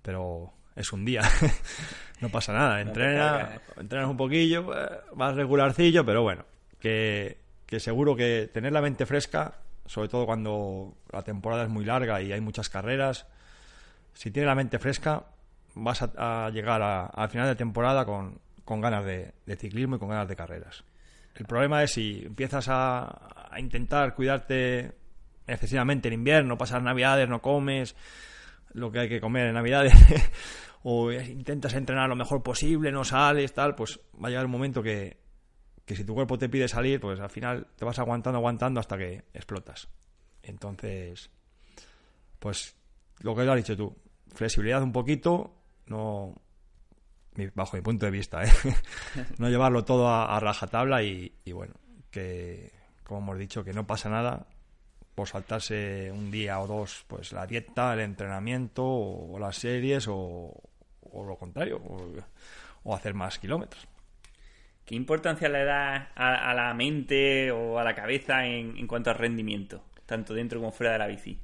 pero 0.00 0.52
es 0.76 0.92
un 0.92 1.04
día, 1.04 1.22
no 2.20 2.28
pasa 2.28 2.52
nada. 2.52 2.80
Entrena, 2.80 3.60
entrenas 3.76 4.08
un 4.08 4.16
poquillo, 4.16 4.70
más 5.14 5.32
eh, 5.32 5.36
regularcillo, 5.36 6.04
pero 6.04 6.22
bueno, 6.22 6.44
que, 6.78 7.38
que 7.66 7.80
seguro 7.80 8.16
que 8.16 8.50
tener 8.52 8.72
la 8.72 8.80
mente 8.80 9.06
fresca 9.06 9.54
sobre 9.86 10.08
todo 10.08 10.26
cuando 10.26 10.94
la 11.10 11.22
temporada 11.22 11.64
es 11.64 11.68
muy 11.68 11.84
larga 11.84 12.20
y 12.22 12.32
hay 12.32 12.40
muchas 12.40 12.68
carreras. 12.68 13.26
Si 14.14 14.30
tienes 14.30 14.46
la 14.46 14.54
mente 14.54 14.78
fresca, 14.78 15.24
vas 15.74 16.02
a, 16.02 16.50
llegar 16.50 16.82
al 16.82 17.28
final 17.28 17.48
de 17.48 17.56
temporada 17.56 18.04
con, 18.04 18.40
ganas 18.66 19.04
de, 19.04 19.32
ciclismo 19.58 19.96
y 19.96 19.98
con 19.98 20.08
ganas 20.08 20.28
de 20.28 20.36
carreras. 20.36 20.84
El 21.34 21.46
problema 21.46 21.82
es 21.82 21.92
si 21.92 22.22
empiezas 22.24 22.66
a, 22.68 23.50
intentar 23.58 24.14
cuidarte 24.14 24.92
excesivamente 25.46 26.08
en 26.08 26.14
invierno, 26.14 26.56
pasar 26.56 26.82
navidades, 26.82 27.28
no 27.28 27.42
comes 27.42 27.94
lo 28.72 28.90
que 28.90 29.00
hay 29.00 29.08
que 29.08 29.20
comer 29.20 29.46
en 29.46 29.54
navidades, 29.54 29.92
o 30.82 31.12
intentas 31.12 31.74
entrenar 31.74 32.08
lo 32.08 32.16
mejor 32.16 32.42
posible, 32.42 32.90
no 32.90 33.04
sales, 33.04 33.52
tal, 33.52 33.74
pues 33.74 34.00
va 34.22 34.28
a 34.28 34.30
llegar 34.30 34.46
un 34.46 34.52
momento 34.52 34.82
que, 34.82 35.18
que 35.84 35.96
si 35.96 36.04
tu 36.04 36.14
cuerpo 36.14 36.38
te 36.38 36.48
pide 36.48 36.68
salir, 36.68 37.00
pues 37.00 37.20
al 37.20 37.30
final 37.30 37.66
te 37.76 37.84
vas 37.84 37.98
aguantando, 37.98 38.38
aguantando 38.38 38.80
hasta 38.80 38.98
que 38.98 39.24
explotas. 39.32 39.88
Entonces, 40.42 41.30
pues 42.38 42.76
lo 43.20 43.34
que 43.34 43.44
lo 43.44 43.52
has 43.52 43.58
dicho 43.58 43.76
tú, 43.76 43.96
flexibilidad 44.34 44.82
un 44.82 44.92
poquito, 44.92 45.54
no 45.86 46.34
bajo 47.54 47.76
mi 47.76 47.82
punto 47.82 48.04
de 48.04 48.12
vista, 48.12 48.44
¿eh? 48.44 48.50
no 49.38 49.48
llevarlo 49.48 49.84
todo 49.84 50.08
a, 50.08 50.38
rajatabla 50.38 51.02
y, 51.02 51.32
y, 51.44 51.52
bueno, 51.52 51.74
que 52.10 52.70
como 53.04 53.20
hemos 53.20 53.38
dicho, 53.38 53.64
que 53.64 53.72
no 53.72 53.86
pasa 53.86 54.10
nada 54.10 54.46
por 55.14 55.28
saltarse 55.28 56.10
un 56.12 56.30
día 56.30 56.60
o 56.60 56.66
dos, 56.66 57.04
pues 57.06 57.32
la 57.32 57.46
dieta, 57.46 57.94
el 57.94 58.00
entrenamiento 58.00 58.84
o, 58.84 59.38
las 59.38 59.56
series 59.56 60.06
o, 60.08 60.54
lo 61.12 61.36
contrario, 61.36 61.80
o 62.84 62.94
hacer 62.94 63.14
más 63.14 63.38
kilómetros. 63.38 63.86
¿Qué 64.84 64.96
importancia 64.96 65.48
le 65.48 65.64
da 65.64 66.12
a, 66.14 66.52
la 66.54 66.74
mente 66.74 67.52
o 67.52 67.78
a 67.78 67.84
la 67.84 67.94
cabeza 67.94 68.46
en, 68.46 68.86
cuanto 68.86 69.10
al 69.10 69.16
rendimiento, 69.16 69.84
tanto 70.06 70.34
dentro 70.34 70.58
como 70.60 70.72
fuera 70.72 70.92
de 70.92 70.98
la 70.98 71.06
bici? 71.06 71.40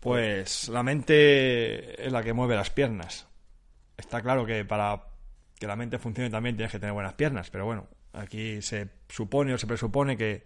Pues 0.00 0.68
la 0.68 0.82
mente 0.82 2.04
es 2.04 2.10
la 2.10 2.22
que 2.22 2.32
mueve 2.32 2.56
las 2.56 2.70
piernas. 2.70 3.28
Está 3.98 4.22
claro 4.22 4.46
que 4.46 4.64
para 4.64 5.02
que 5.58 5.66
la 5.66 5.76
mente 5.76 5.98
funcione 5.98 6.30
también 6.30 6.56
tienes 6.56 6.72
que 6.72 6.78
tener 6.78 6.94
buenas 6.94 7.12
piernas, 7.12 7.50
pero 7.50 7.66
bueno, 7.66 7.86
aquí 8.14 8.62
se 8.62 8.88
supone 9.10 9.52
o 9.52 9.58
se 9.58 9.66
presupone 9.66 10.16
que, 10.16 10.42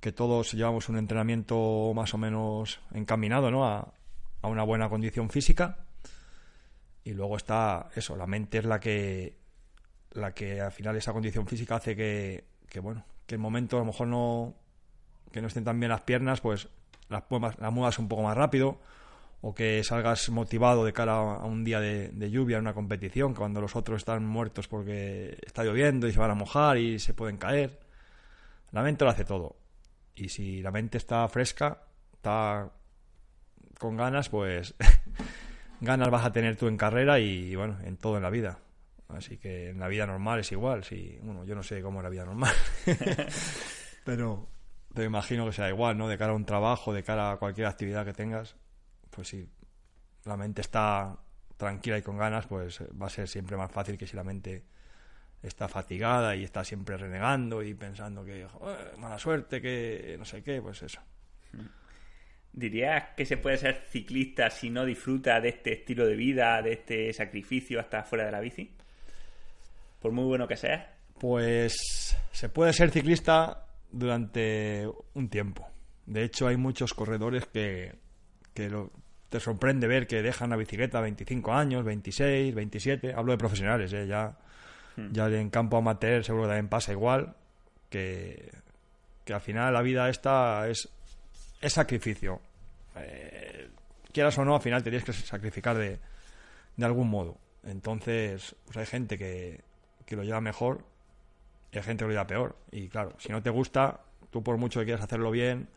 que 0.00 0.12
todos 0.12 0.52
llevamos 0.52 0.88
un 0.88 0.98
entrenamiento 0.98 1.92
más 1.94 2.14
o 2.14 2.18
menos 2.18 2.80
encaminado 2.92 3.50
¿no? 3.50 3.66
a, 3.66 3.92
a 4.42 4.48
una 4.48 4.62
buena 4.62 4.88
condición 4.88 5.30
física. 5.30 5.78
Y 7.04 7.12
luego 7.14 7.36
está 7.36 7.88
eso, 7.94 8.16
la 8.16 8.26
mente 8.26 8.58
es 8.58 8.64
la 8.64 8.80
que 8.80 9.36
la 10.12 10.32
que 10.32 10.60
al 10.60 10.72
final 10.72 10.96
esa 10.96 11.12
condición 11.12 11.46
física 11.46 11.76
hace 11.76 11.94
que, 11.94 12.44
que 12.68 12.80
bueno, 12.80 13.04
que 13.26 13.34
el 13.34 13.40
momento 13.40 13.76
a 13.76 13.80
lo 13.80 13.86
mejor 13.86 14.08
no, 14.08 14.54
que 15.30 15.40
no 15.40 15.48
estén 15.48 15.64
tan 15.64 15.78
bien 15.78 15.90
las 15.90 16.02
piernas, 16.02 16.40
pues 16.40 16.68
las, 17.08 17.24
las 17.58 17.72
muevas 17.72 17.98
un 17.98 18.08
poco 18.08 18.22
más 18.22 18.36
rápido 18.36 18.78
o 19.40 19.54
que 19.54 19.84
salgas 19.84 20.28
motivado 20.30 20.84
de 20.84 20.92
cara 20.92 21.14
a 21.14 21.44
un 21.44 21.62
día 21.64 21.78
de, 21.80 22.30
lluvia 22.30 22.56
en 22.56 22.62
una 22.62 22.74
competición, 22.74 23.34
cuando 23.34 23.60
los 23.60 23.76
otros 23.76 23.98
están 23.98 24.26
muertos 24.26 24.66
porque 24.66 25.38
está 25.46 25.62
lloviendo 25.62 26.08
y 26.08 26.12
se 26.12 26.18
van 26.18 26.32
a 26.32 26.34
mojar 26.34 26.78
y 26.78 26.98
se 26.98 27.14
pueden 27.14 27.36
caer. 27.36 27.78
La 28.72 28.82
mente 28.82 29.04
lo 29.04 29.10
hace 29.10 29.24
todo. 29.24 29.56
Y 30.20 30.28
si 30.28 30.62
la 30.62 30.70
mente 30.70 30.98
está 30.98 31.26
fresca, 31.28 31.82
está 32.14 32.70
con 33.78 33.96
ganas, 33.96 34.28
pues 34.28 34.74
ganas 35.80 36.10
vas 36.10 36.24
a 36.24 36.32
tener 36.32 36.56
tú 36.56 36.66
en 36.66 36.76
carrera 36.76 37.20
y 37.20 37.54
bueno, 37.54 37.78
en 37.84 37.96
todo 37.96 38.16
en 38.16 38.22
la 38.22 38.30
vida 38.30 38.58
Así 39.08 39.38
que 39.38 39.70
en 39.70 39.80
la 39.80 39.88
vida 39.88 40.06
normal 40.06 40.40
es 40.40 40.52
igual. 40.52 40.84
Si, 40.84 41.18
bueno, 41.22 41.44
yo 41.44 41.54
no 41.54 41.62
sé 41.62 41.80
cómo 41.80 42.00
es 42.00 42.04
la 42.04 42.10
vida 42.10 42.24
normal. 42.24 42.54
pero 44.04 44.48
te 44.94 45.04
imagino 45.04 45.46
que 45.46 45.52
sea 45.52 45.68
igual, 45.68 45.96
¿no? 45.96 46.08
De 46.08 46.18
cara 46.18 46.32
a 46.32 46.36
un 46.36 46.44
trabajo, 46.44 46.92
de 46.92 47.02
cara 47.02 47.32
a 47.32 47.36
cualquier 47.38 47.66
actividad 47.66 48.04
que 48.04 48.12
tengas, 48.12 48.56
pues 49.10 49.28
si 49.28 49.48
la 50.24 50.36
mente 50.36 50.60
está 50.60 51.18
tranquila 51.56 51.98
y 51.98 52.02
con 52.02 52.18
ganas, 52.18 52.46
pues 52.46 52.82
va 53.00 53.06
a 53.06 53.10
ser 53.10 53.28
siempre 53.28 53.56
más 53.56 53.72
fácil 53.72 53.96
que 53.96 54.06
si 54.06 54.14
la 54.14 54.24
mente 54.24 54.64
está 55.42 55.68
fatigada 55.68 56.34
y 56.36 56.44
está 56.44 56.64
siempre 56.64 56.96
renegando 56.96 57.62
y 57.62 57.74
pensando 57.74 58.24
que 58.24 58.46
mala 58.98 59.18
suerte, 59.18 59.60
que 59.60 60.16
no 60.18 60.24
sé 60.24 60.42
qué, 60.42 60.60
pues 60.60 60.82
eso. 60.82 61.00
¿Dirías 62.52 63.10
que 63.16 63.24
se 63.24 63.36
puede 63.36 63.56
ser 63.56 63.84
ciclista 63.88 64.50
si 64.50 64.70
no 64.70 64.84
disfruta 64.84 65.40
de 65.40 65.50
este 65.50 65.74
estilo 65.74 66.06
de 66.06 66.16
vida, 66.16 66.60
de 66.62 66.72
este 66.72 67.12
sacrificio 67.12 67.78
hasta 67.78 68.02
fuera 68.02 68.24
de 68.26 68.32
la 68.32 68.40
bici? 68.40 68.74
Por 70.00 70.12
muy 70.12 70.24
bueno 70.24 70.48
que 70.48 70.56
sea. 70.56 70.96
Pues 71.20 72.16
se 72.32 72.48
puede 72.48 72.72
ser 72.72 72.90
ciclista 72.90 73.66
durante 73.90 74.88
un 75.14 75.28
tiempo. 75.28 75.68
De 76.06 76.24
hecho, 76.24 76.48
hay 76.48 76.56
muchos 76.56 76.94
corredores 76.94 77.46
que, 77.46 77.94
que 78.54 78.70
te 79.28 79.40
sorprende 79.40 79.86
ver 79.86 80.06
que 80.06 80.22
dejan 80.22 80.50
la 80.50 80.56
bicicleta 80.56 80.98
a 80.98 81.02
25 81.02 81.52
años, 81.52 81.84
26, 81.84 82.54
27. 82.54 83.12
Hablo 83.14 83.32
de 83.32 83.38
profesionales, 83.38 83.92
¿eh? 83.92 84.06
ya, 84.06 84.36
hmm. 84.98 85.12
ya 85.12 85.28
en 85.28 85.50
campo 85.50 85.76
amateur 85.76 86.24
seguro 86.24 86.44
que 86.44 86.48
también 86.48 86.68
pasa 86.68 86.92
igual. 86.92 87.34
Que, 87.90 88.52
que 89.24 89.32
al 89.32 89.40
final 89.40 89.72
la 89.72 89.82
vida 89.82 90.08
esta 90.08 90.68
es, 90.68 90.88
es 91.60 91.72
sacrificio. 91.72 92.40
Eh, 92.96 93.68
quieras 94.12 94.36
o 94.38 94.44
no, 94.44 94.54
al 94.54 94.62
final 94.62 94.82
te 94.82 94.90
tienes 94.90 95.04
que 95.04 95.12
sacrificar 95.12 95.76
de, 95.76 95.98
de 96.76 96.84
algún 96.84 97.08
modo. 97.08 97.38
Entonces, 97.64 98.54
pues 98.64 98.76
hay 98.76 98.86
gente 98.86 99.18
que, 99.18 99.60
que 100.06 100.16
lo 100.16 100.24
lleva 100.24 100.40
mejor 100.40 100.84
y 101.72 101.76
hay 101.76 101.82
gente 101.82 102.04
que 102.04 102.06
lo 102.06 102.12
lleva 102.12 102.26
peor. 102.26 102.56
Y 102.70 102.88
claro, 102.88 103.14
si 103.18 103.30
no 103.30 103.42
te 103.42 103.50
gusta, 103.50 104.00
tú 104.30 104.42
por 104.42 104.56
mucho 104.56 104.80
que 104.80 104.86
quieras 104.86 105.04
hacerlo 105.04 105.30
bien, 105.30 105.68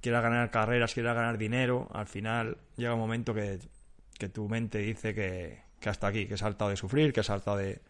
quieras 0.00 0.22
ganar 0.22 0.50
carreras, 0.50 0.94
quieras 0.94 1.14
ganar 1.14 1.38
dinero, 1.38 1.88
al 1.92 2.06
final 2.06 2.58
llega 2.76 2.94
un 2.94 3.00
momento 3.00 3.34
que, 3.34 3.58
tu 4.32 4.48
mente 4.48 4.78
dice 4.78 5.14
que, 5.14 5.62
hasta 5.84 6.06
aquí, 6.06 6.26
que 6.26 6.34
ha 6.34 6.38
saltado 6.38 6.70
de 6.70 6.76
sufrir, 6.76 7.12
que 7.12 7.20
ha 7.20 7.24
saltado 7.24 7.56
de, 7.56 7.80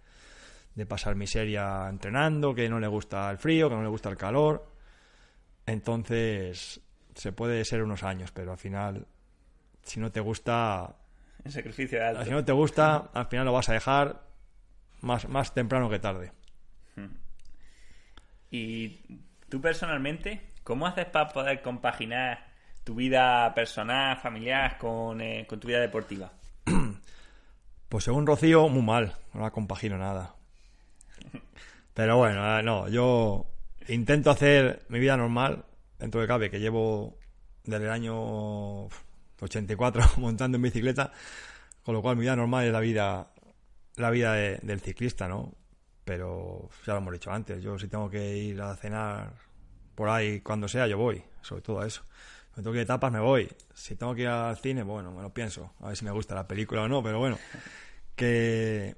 de 0.75 0.87
pasar 0.87 1.15
miseria 1.15 1.89
entrenando, 1.89 2.55
que 2.55 2.69
no 2.69 2.81
le 2.81 2.87
gusta 2.87 3.31
el 3.31 3.39
frío, 3.39 3.69
que 3.69 3.77
no 3.77 3.83
le 3.83 3.89
gusta 3.89 4.09
el 4.09 4.17
calor. 4.17 4.67
Entonces, 5.67 6.81
se 7.15 7.33
puede 7.33 7.65
ser 7.65 7.83
unos 7.83 8.03
años, 8.03 8.33
pero 8.33 8.53
al 8.53 8.59
final, 8.59 9.07
si 9.83 10.01
no 10.01 10.11
te 10.11 10.21
gusta... 10.21 10.97
El 11.45 11.53
sacrificio 11.53 11.99
de 11.99 12.07
alto. 12.07 12.25
Si 12.25 12.31
no 12.31 12.45
te 12.45 12.53
gusta, 12.53 13.11
al 13.13 13.27
final 13.27 13.47
lo 13.47 13.53
vas 13.53 13.69
a 13.69 13.75
dejar 13.75 14.23
más, 15.01 15.29
más 15.29 15.53
temprano 15.53 15.91
que 15.91 15.99
tarde. 15.99 16.33
Hmm. 16.97 17.15
Y 18.51 19.01
tú 19.49 19.61
personalmente, 19.61 20.53
¿cómo 20.63 20.87
haces 20.87 21.07
para 21.07 21.29
poder 21.29 21.63
compaginar 21.63 22.47
tu 22.85 22.95
vida 22.95 23.53
personal, 23.55 24.17
familiar, 24.17 24.79
con, 24.79 25.21
eh, 25.21 25.47
con 25.49 25.61
tu 25.61 25.69
vida 25.69 25.81
deportiva? 25.81 26.33
Pues 27.89 28.05
según 28.05 28.27
Rocío, 28.27 28.71
muy 28.71 28.81
mal, 28.81 29.17
no 29.35 29.43
la 29.43 29.51
compagino 29.51 29.99
nada. 29.99 30.35
Pero 31.95 32.17
bueno, 32.17 32.59
eh, 32.59 32.63
no, 32.63 32.89
yo 32.89 33.47
intento 33.89 34.31
hacer 34.31 34.85
mi 34.89 34.99
vida 34.99 35.17
normal, 35.17 35.65
dentro 35.99 36.21
de 36.21 36.27
cabe, 36.27 36.51
que 36.51 36.61
llevo 36.61 37.19
desde 37.65 37.85
el 37.85 37.91
año 37.91 38.87
84 39.41 40.03
montando 40.19 40.57
en 40.57 40.63
bicicleta, 40.63 41.13
con 41.83 41.95
lo 41.95 42.03
cual 42.03 42.17
mi 42.17 42.23
vida 42.23 42.37
normal 42.37 42.67
es 42.67 42.73
la 42.73 42.81
vida 42.81 43.29
la 43.97 44.11
vida 44.11 44.33
del 44.33 44.81
ciclista, 44.81 45.29
¿no? 45.29 45.55
pero 46.05 46.69
ya 46.87 46.95
lo 46.95 46.99
hemos 46.99 47.13
dicho 47.13 47.31
antes, 47.31 47.63
yo 47.63 47.79
si 47.79 47.89
tengo 47.89 48.11
que 48.11 48.37
ir 48.37 48.61
a 48.61 48.77
cenar 48.77 49.33
por 49.95 50.09
ahí 50.09 50.41
cuando 50.41 50.69
sea, 50.69 50.87
yo 50.87 50.99
voy, 50.99 51.23
sobre 51.43 51.63
todo 51.63 51.81
a 51.81 51.87
eso. 51.87 52.03
Si 52.55 52.57
tengo 52.57 52.73
que 52.73 52.79
ir 52.79 52.81
a 52.81 52.85
etapas, 52.85 53.13
me 53.13 53.21
voy. 53.21 53.49
Si 53.73 53.97
tengo 53.97 54.15
que 54.15 54.23
ir 54.23 54.29
al 54.29 54.57
cine, 54.59 54.83
bueno, 54.83 55.13
me 55.13 55.23
lo 55.23 55.33
pienso, 55.33 55.73
a 55.81 55.89
ver 55.89 55.97
si 55.97 56.05
me 56.05 56.11
gusta 56.11 56.35
la 56.35 56.47
película 56.47 56.83
o 56.83 56.89
no, 56.89 57.03
pero 57.03 57.19
bueno, 57.19 57.39
que, 58.17 58.97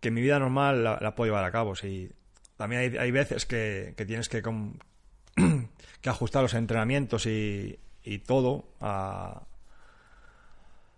que 0.00 0.10
mi 0.10 0.20
vida 0.22 0.38
normal 0.38 0.82
la, 0.84 1.14
puedo 1.14 1.30
llevar 1.30 1.44
a 1.44 1.52
cabo, 1.52 1.74
sí. 1.74 2.10
También 2.56 2.98
hay, 2.98 3.10
veces 3.10 3.46
que, 3.46 3.94
tienes 4.06 4.28
que, 4.28 4.42
que 6.00 6.08
ajustar 6.08 6.42
los 6.42 6.54
entrenamientos 6.54 7.26
y, 7.26 7.78
y 8.02 8.18
todo 8.18 8.74
a, 8.80 9.46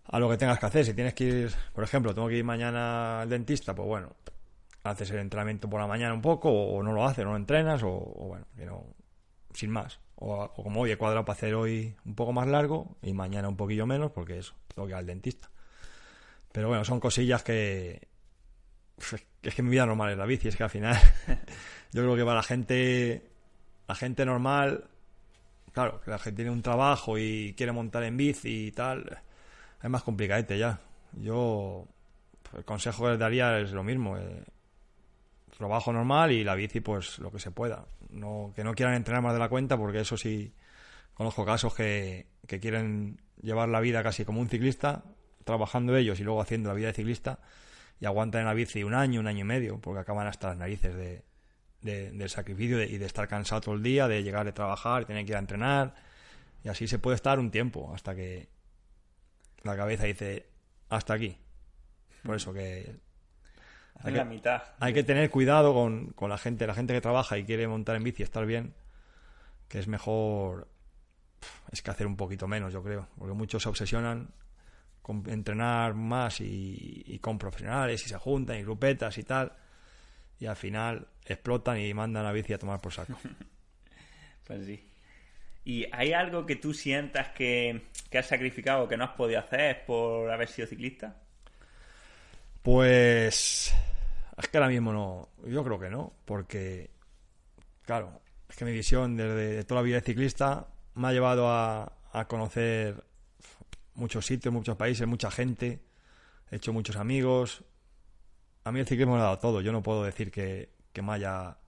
a 0.04 0.18
lo 0.18 0.28
que 0.28 0.36
tengas 0.36 0.58
que 0.58 0.66
hacer. 0.66 0.84
Si 0.84 0.94
tienes 0.94 1.14
que 1.14 1.24
ir, 1.24 1.52
por 1.72 1.84
ejemplo, 1.84 2.14
tengo 2.14 2.28
que 2.28 2.36
ir 2.36 2.44
mañana 2.44 3.22
al 3.22 3.28
dentista, 3.28 3.74
pues 3.74 3.88
bueno, 3.88 4.14
haces 4.84 5.10
el 5.10 5.18
entrenamiento 5.18 5.68
por 5.68 5.80
la 5.80 5.86
mañana 5.86 6.14
un 6.14 6.22
poco, 6.22 6.50
o, 6.50 6.82
no 6.82 6.92
lo 6.92 7.06
haces, 7.06 7.24
no 7.24 7.32
lo 7.32 7.36
entrenas, 7.36 7.82
o, 7.82 7.98
bueno, 8.58 8.84
sin 9.54 9.70
más. 9.70 10.00
O, 10.16 10.48
como, 10.52 10.82
hoy 10.82 10.92
he 10.92 10.96
cuadrado 10.96 11.24
para 11.24 11.36
hacer 11.36 11.54
hoy 11.54 11.94
un 12.04 12.14
poco 12.14 12.32
más 12.32 12.46
largo 12.46 12.96
y 13.02 13.12
mañana 13.12 13.48
un 13.48 13.56
poquillo 13.56 13.86
menos, 13.86 14.12
porque 14.12 14.38
eso, 14.38 14.54
tengo 14.74 14.86
que 14.86 14.92
ir 14.92 14.96
al 14.96 15.06
dentista. 15.06 15.50
Pero 16.52 16.68
bueno, 16.68 16.84
son 16.84 17.00
cosillas 17.00 17.42
que. 17.42 18.08
Es 19.42 19.54
que 19.56 19.62
mi 19.62 19.70
vida 19.70 19.86
normal 19.86 20.12
es 20.12 20.18
la 20.18 20.26
bici, 20.26 20.48
es 20.48 20.56
que 20.56 20.62
al 20.62 20.70
final. 20.70 20.96
yo 21.92 22.02
creo 22.02 22.16
que 22.16 22.24
para 22.24 22.36
la 22.36 22.42
gente. 22.42 23.28
La 23.88 23.94
gente 23.94 24.24
normal. 24.24 24.88
Claro, 25.72 26.00
que 26.00 26.10
la 26.10 26.18
gente 26.18 26.36
tiene 26.36 26.50
un 26.50 26.62
trabajo 26.62 27.18
y 27.18 27.54
quiere 27.56 27.72
montar 27.72 28.04
en 28.04 28.16
bici 28.16 28.66
y 28.66 28.72
tal. 28.72 29.18
Es 29.82 29.90
más 29.90 30.02
complicadete 30.02 30.58
ya. 30.58 30.80
Yo. 31.12 31.86
El 32.56 32.64
consejo 32.64 33.04
que 33.04 33.10
les 33.10 33.18
daría 33.18 33.58
es 33.58 33.72
lo 33.72 33.82
mismo. 33.82 34.16
Eh, 34.16 34.44
trabajo 35.56 35.92
normal 35.92 36.32
y 36.32 36.44
la 36.44 36.54
bici 36.54 36.80
pues 36.80 37.18
lo 37.18 37.30
que 37.30 37.38
se 37.38 37.50
pueda. 37.50 37.86
No, 38.10 38.52
que 38.54 38.64
no 38.64 38.74
quieran 38.74 38.94
entrenar 38.94 39.22
más 39.22 39.32
de 39.32 39.38
la 39.38 39.48
cuenta 39.48 39.76
porque 39.76 40.00
eso 40.00 40.16
sí 40.16 40.52
conozco 41.14 41.44
casos 41.44 41.74
que, 41.74 42.26
que 42.46 42.60
quieren 42.60 43.20
llevar 43.40 43.68
la 43.68 43.80
vida 43.80 44.02
casi 44.02 44.24
como 44.24 44.40
un 44.40 44.48
ciclista, 44.48 45.04
trabajando 45.44 45.96
ellos 45.96 46.20
y 46.20 46.24
luego 46.24 46.40
haciendo 46.40 46.68
la 46.68 46.74
vida 46.74 46.88
de 46.88 46.94
ciclista 46.94 47.38
y 48.00 48.06
aguantan 48.06 48.42
en 48.42 48.46
la 48.46 48.54
bici 48.54 48.82
un 48.82 48.94
año, 48.94 49.20
un 49.20 49.26
año 49.26 49.40
y 49.40 49.44
medio 49.44 49.78
porque 49.80 50.00
acaban 50.00 50.26
hasta 50.26 50.48
las 50.48 50.56
narices 50.56 50.94
de, 50.94 51.22
del 51.82 52.28
sacrificio 52.30 52.82
y 52.82 52.98
de 52.98 53.06
estar 53.06 53.28
cansado 53.28 53.60
todo 53.60 53.74
el 53.74 53.82
día, 53.82 54.08
de 54.08 54.22
llegar 54.22 54.44
de 54.44 54.52
trabajar, 54.52 55.04
tener 55.04 55.24
que 55.24 55.32
ir 55.32 55.36
a 55.36 55.40
entrenar 55.40 55.94
y 56.64 56.68
así 56.68 56.86
se 56.86 56.98
puede 56.98 57.16
estar 57.16 57.38
un 57.38 57.50
tiempo 57.50 57.92
hasta 57.94 58.14
que 58.14 58.48
la 59.62 59.76
cabeza 59.76 60.04
dice 60.04 60.46
hasta 60.88 61.14
aquí. 61.14 61.36
Por 62.22 62.36
eso 62.36 62.52
que 62.52 62.94
hay 64.00 64.14
la 64.14 64.24
mitad. 64.24 64.62
Hay 64.80 64.92
que 64.92 65.04
tener 65.04 65.30
cuidado 65.30 65.74
con, 65.74 66.14
la 66.28 66.38
gente, 66.38 66.66
la 66.66 66.74
gente 66.74 66.92
que 66.92 67.00
trabaja 67.00 67.38
y 67.38 67.44
quiere 67.44 67.66
montar 67.68 67.96
en 67.96 68.04
bici 68.04 68.22
y 68.22 68.24
estar 68.24 68.46
bien, 68.46 68.74
que 69.68 69.78
es 69.78 69.88
mejor 69.88 70.68
es 71.70 71.82
que 71.82 71.90
hacer 71.90 72.06
un 72.06 72.16
poquito 72.16 72.46
menos, 72.46 72.72
yo 72.72 72.82
creo, 72.82 73.08
porque 73.18 73.34
muchos 73.34 73.62
se 73.62 73.68
obsesionan 73.68 74.28
con 75.02 75.28
entrenar 75.28 75.94
más 75.94 76.40
y, 76.40 77.18
con 77.20 77.38
profesionales 77.38 78.04
y 78.06 78.08
se 78.08 78.16
juntan 78.16 78.58
y 78.58 78.62
grupetas 78.62 79.18
y 79.18 79.24
tal, 79.24 79.52
y 80.38 80.46
al 80.46 80.56
final 80.56 81.08
explotan 81.24 81.78
y 81.78 81.92
mandan 81.92 82.24
a 82.24 82.32
bici 82.32 82.52
a 82.52 82.58
tomar 82.58 82.80
por 82.80 82.92
saco. 82.92 83.18
pues 84.46 84.64
sí. 84.64 84.88
¿Y 85.64 85.86
hay 85.92 86.12
algo 86.12 86.46
que 86.46 86.56
tú 86.56 86.72
sientas 86.72 87.28
que, 87.30 87.82
que 88.10 88.18
has 88.18 88.26
sacrificado, 88.26 88.88
que 88.88 88.96
no 88.96 89.04
has 89.04 89.12
podido 89.12 89.38
hacer 89.38 89.84
por 89.84 90.30
haber 90.30 90.48
sido 90.48 90.66
ciclista? 90.66 91.16
Pues 92.62 93.74
es 94.36 94.48
que 94.48 94.56
ahora 94.56 94.68
mismo 94.68 94.92
no, 94.92 95.28
yo 95.46 95.62
creo 95.64 95.78
que 95.78 95.90
no, 95.90 96.12
porque, 96.24 96.90
claro, 97.84 98.20
es 98.48 98.56
que 98.56 98.64
mi 98.64 98.72
visión 98.72 99.16
desde 99.16 99.64
toda 99.64 99.80
la 99.80 99.84
vida 99.84 99.96
de 99.96 100.02
ciclista 100.02 100.68
me 100.94 101.08
ha 101.08 101.12
llevado 101.12 101.48
a, 101.50 101.92
conocer 102.28 103.02
muchos 103.94 104.26
sitios, 104.26 104.52
muchos 104.52 104.76
países, 104.76 105.06
mucha 105.06 105.30
gente, 105.30 105.82
he 106.50 106.56
hecho 106.56 106.72
muchos 106.72 106.96
amigos. 106.96 107.64
A 108.64 108.72
mí 108.72 108.80
el 108.80 108.86
ciclismo 108.86 109.14
me 109.14 109.20
ha 109.20 109.24
dado 109.24 109.38
todo, 109.38 109.60
yo 109.60 109.72
no 109.72 109.82
puedo 109.82 110.04
decir 110.04 110.30
que, 110.30 110.70
que, 110.92 111.02
me 111.02 111.12
haya, 111.12 111.58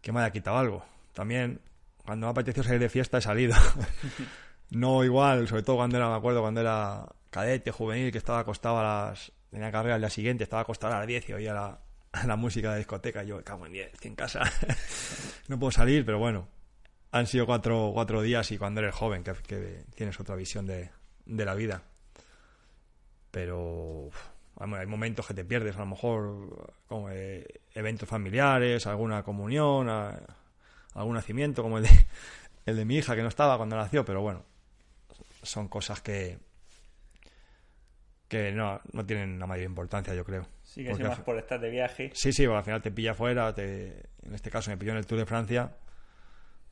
que 0.00 0.12
me 0.12 0.20
haya 0.20 0.30
quitado 0.30 0.58
algo. 0.58 0.84
También, 1.12 1.60
cuando 2.04 2.26
me 2.26 2.28
ha 2.28 2.32
apetecido 2.32 2.64
salir 2.64 2.80
de 2.80 2.88
fiesta, 2.88 3.18
he 3.18 3.22
salido. 3.22 3.54
no 4.70 5.04
igual, 5.04 5.48
sobre 5.48 5.62
todo 5.62 5.76
cuando 5.76 5.96
era, 5.96 6.08
me 6.08 6.16
acuerdo, 6.16 6.40
cuando 6.40 6.60
era 6.60 7.06
cadete, 7.30 7.70
juvenil, 7.70 8.12
que 8.12 8.18
estaba 8.18 8.40
acostado 8.40 8.78
a 8.78 8.82
las 8.82 9.32
tenía 9.50 9.72
carrera 9.72 9.94
al 9.94 10.02
día 10.02 10.10
siguiente, 10.10 10.44
estaba 10.44 10.62
acostado 10.62 10.94
a 10.94 10.98
las 10.98 11.06
10 11.06 11.30
y 11.30 11.32
oía 11.32 11.54
la, 11.54 11.80
la 12.26 12.36
música 12.36 12.72
de 12.72 12.78
discoteca. 12.78 13.22
Yo, 13.22 13.42
cago 13.42 13.66
en 13.66 13.72
10, 13.72 13.94
estoy 13.94 14.10
en 14.10 14.16
casa. 14.16 14.42
no 15.48 15.58
puedo 15.58 15.70
salir, 15.70 16.04
pero 16.04 16.18
bueno. 16.18 16.48
Han 17.12 17.26
sido 17.26 17.46
cuatro, 17.46 17.92
cuatro 17.94 18.20
días 18.20 18.50
y 18.50 18.58
cuando 18.58 18.80
eres 18.80 18.94
joven, 18.94 19.24
que, 19.24 19.84
tienes 19.94 20.20
otra 20.20 20.36
visión 20.36 20.66
de, 20.66 20.90
de 21.26 21.44
la 21.44 21.54
vida. 21.54 21.82
Pero 23.30 24.10
hay 24.58 24.86
momentos 24.86 25.26
que 25.26 25.34
te 25.34 25.44
pierdes, 25.44 25.76
a 25.76 25.80
lo 25.80 25.86
mejor 25.86 26.74
como 26.88 27.10
eh, 27.10 27.46
eventos 27.74 28.08
familiares, 28.08 28.86
alguna 28.86 29.22
comunión, 29.22 29.88
algún 30.94 31.14
nacimiento, 31.14 31.62
como 31.62 31.78
el 31.78 31.84
de, 31.84 31.90
el 32.66 32.76
de 32.76 32.84
mi 32.84 32.96
hija 32.96 33.14
que 33.14 33.22
no 33.22 33.28
estaba 33.28 33.56
cuando 33.58 33.76
nació, 33.76 34.04
pero 34.04 34.22
bueno, 34.22 34.44
son 35.42 35.68
cosas 35.68 36.00
que, 36.00 36.38
que 38.28 38.52
no, 38.52 38.80
no 38.92 39.04
tienen 39.04 39.38
la 39.38 39.46
mayor 39.46 39.66
importancia, 39.66 40.14
yo 40.14 40.24
creo. 40.24 40.46
Sí, 40.64 40.84
que 40.84 40.94
más 41.04 41.20
por 41.20 41.38
estar 41.38 41.60
de 41.60 41.70
viaje. 41.70 42.10
Sí, 42.14 42.32
sí, 42.32 42.44
al 42.44 42.64
final 42.64 42.82
te 42.82 42.90
pilla 42.90 43.14
fuera, 43.14 43.54
te... 43.54 44.08
en 44.22 44.34
este 44.34 44.50
caso 44.50 44.70
me 44.70 44.76
pilló 44.76 44.92
en 44.92 44.98
el 44.98 45.06
Tour 45.06 45.18
de 45.18 45.26
Francia, 45.26 45.76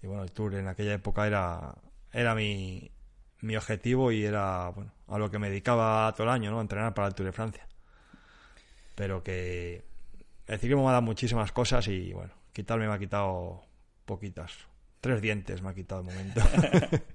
y 0.03 0.07
bueno, 0.07 0.23
el 0.23 0.33
Tour 0.33 0.55
en 0.55 0.69
aquella 0.69 0.95
época 0.95 1.27
era, 1.27 1.75
era 2.13 2.35
mi, 2.35 2.91
mi 3.45 3.57
objetivo 3.57 4.11
y 4.11 4.25
era 4.25 4.71
bueno, 4.71 4.93
a 5.07 5.19
lo 5.19 5.31
que 5.31 5.39
me 5.39 5.51
dedicaba 5.51 6.13
todo 6.15 6.25
el 6.25 6.33
año, 6.33 6.51
¿no? 6.51 6.59
A 6.59 6.63
entrenar 6.63 6.95
para 6.95 7.09
el 7.09 7.15
Tour 7.15 7.27
de 7.27 7.33
Francia. 7.33 7.67
Pero 8.95 9.23
que 9.23 9.85
el 10.47 10.59
ciclismo 10.59 10.83
me 10.83 10.89
ha 10.89 10.93
dado 10.93 11.03
muchísimas 11.03 11.53
cosas 11.53 11.87
y 11.89 12.13
bueno, 12.13 12.33
quitarme 12.53 12.89
me 12.89 12.95
ha 12.95 12.99
quitado 12.99 13.63
poquitas. 14.07 14.53
Tres 15.01 15.21
dientes 15.21 15.61
me 15.61 15.71
ha 15.71 15.75
quitado 15.75 16.01
el 16.01 16.07
momento. 16.07 16.41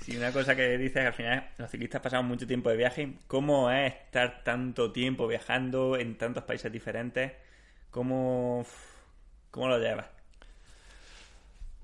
Sí, 0.00 0.16
una 0.16 0.30
cosa 0.30 0.54
que 0.54 0.78
dices 0.78 1.04
al 1.04 1.12
final 1.14 1.48
los 1.58 1.68
ciclistas 1.68 2.00
pasamos 2.00 2.26
mucho 2.26 2.46
tiempo 2.46 2.70
de 2.70 2.76
viaje. 2.76 3.14
¿Cómo 3.26 3.72
es 3.72 3.92
estar 3.92 4.44
tanto 4.44 4.92
tiempo 4.92 5.26
viajando 5.26 5.96
en 5.98 6.16
tantos 6.16 6.44
países 6.44 6.70
diferentes? 6.70 7.32
¿Cómo, 7.90 8.64
cómo 9.50 9.66
lo 9.66 9.80
llevas? 9.80 10.06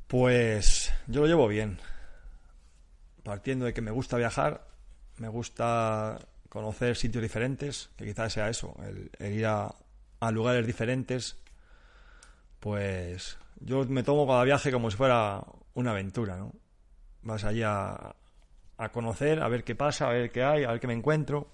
Pues 0.06 0.94
yo 1.08 1.22
lo 1.22 1.26
llevo 1.26 1.48
bien. 1.48 1.80
Partiendo 3.22 3.66
de 3.66 3.74
que 3.74 3.82
me 3.82 3.90
gusta 3.90 4.16
viajar, 4.16 4.66
me 5.18 5.28
gusta 5.28 6.18
conocer 6.48 6.96
sitios 6.96 7.22
diferentes, 7.22 7.90
que 7.96 8.04
quizás 8.04 8.32
sea 8.32 8.48
eso, 8.48 8.76
el, 9.18 9.32
ir 9.32 9.46
a, 9.46 9.74
a 10.20 10.30
lugares 10.30 10.66
diferentes, 10.66 11.36
pues 12.60 13.38
yo 13.60 13.84
me 13.84 14.02
tomo 14.02 14.26
cada 14.26 14.44
viaje 14.44 14.72
como 14.72 14.90
si 14.90 14.96
fuera 14.96 15.44
una 15.74 15.92
aventura, 15.92 16.36
¿no? 16.36 16.52
vas 17.22 17.44
allí 17.44 17.62
a, 17.62 18.14
conocer, 18.92 19.40
a 19.40 19.48
ver 19.48 19.62
qué 19.62 19.74
pasa, 19.76 20.08
a 20.08 20.12
ver 20.12 20.32
qué 20.32 20.42
hay, 20.42 20.64
a 20.64 20.72
ver 20.72 20.80
qué 20.80 20.88
me 20.88 20.92
encuentro. 20.92 21.48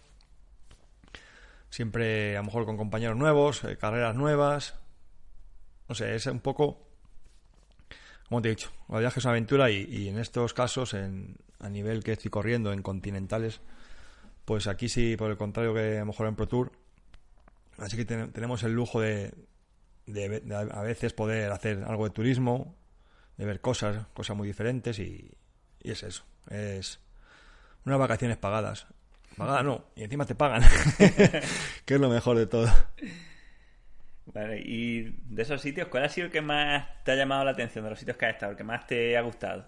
Siempre 1.68 2.36
a 2.36 2.40
lo 2.40 2.46
mejor 2.46 2.64
con 2.64 2.78
compañeros 2.78 3.16
nuevos, 3.16 3.62
eh, 3.64 3.76
carreras 3.76 4.16
nuevas. 4.16 4.74
No 5.88 5.94
sé, 5.94 6.14
es 6.14 6.26
un 6.26 6.40
poco, 6.40 6.87
como 8.28 8.42
te 8.42 8.48
he 8.48 8.50
dicho, 8.50 8.70
el 8.90 9.00
viaje 9.00 9.20
es 9.20 9.24
una 9.24 9.32
aventura 9.32 9.70
y, 9.70 10.08
en 10.08 10.18
estos 10.18 10.52
casos, 10.52 10.92
en, 10.94 11.36
a 11.60 11.68
nivel 11.70 12.04
que 12.04 12.12
estoy 12.12 12.30
corriendo 12.30 12.72
en 12.72 12.82
continentales, 12.82 13.60
pues 14.44 14.66
aquí 14.66 14.88
sí, 14.88 15.16
por 15.16 15.30
el 15.30 15.38
contrario 15.38 15.72
que 15.72 15.96
a 15.96 16.00
lo 16.00 16.06
mejor 16.06 16.26
en 16.26 16.36
Pro 16.36 16.46
Tour, 16.46 16.72
así 17.78 17.96
que 17.96 18.04
tenemos 18.04 18.62
el 18.64 18.72
lujo 18.72 19.00
de, 19.00 19.32
de, 20.06 20.42
a 20.72 20.82
veces 20.82 21.14
poder 21.14 21.50
hacer 21.52 21.84
algo 21.86 22.04
de 22.04 22.10
turismo, 22.10 22.74
de 23.38 23.46
ver 23.46 23.60
cosas, 23.60 24.06
cosas 24.12 24.36
muy 24.36 24.48
diferentes 24.48 24.98
y, 24.98 25.30
y 25.82 25.90
es 25.90 26.02
eso, 26.02 26.24
es 26.50 27.00
unas 27.86 27.98
vacaciones 27.98 28.36
pagadas. 28.36 28.86
Pagadas 29.38 29.64
no, 29.64 29.84
y 29.96 30.02
encima 30.02 30.26
te 30.26 30.34
pagan, 30.34 30.62
que 31.86 31.94
es 31.94 32.00
lo 32.00 32.10
mejor 32.10 32.36
de 32.36 32.46
todo. 32.46 32.68
Vale, 34.38 34.60
y 34.60 35.02
de 35.02 35.42
esos 35.42 35.60
sitios, 35.60 35.88
¿cuál 35.88 36.04
ha 36.04 36.08
sido 36.08 36.26
el 36.26 36.32
que 36.32 36.40
más 36.40 37.02
te 37.02 37.12
ha 37.12 37.16
llamado 37.16 37.44
la 37.44 37.50
atención 37.50 37.82
de 37.84 37.90
los 37.90 37.98
sitios 37.98 38.16
que 38.16 38.26
has 38.26 38.34
estado, 38.34 38.52
el 38.52 38.58
que 38.58 38.64
más 38.64 38.86
te 38.86 39.16
ha 39.16 39.20
gustado? 39.22 39.66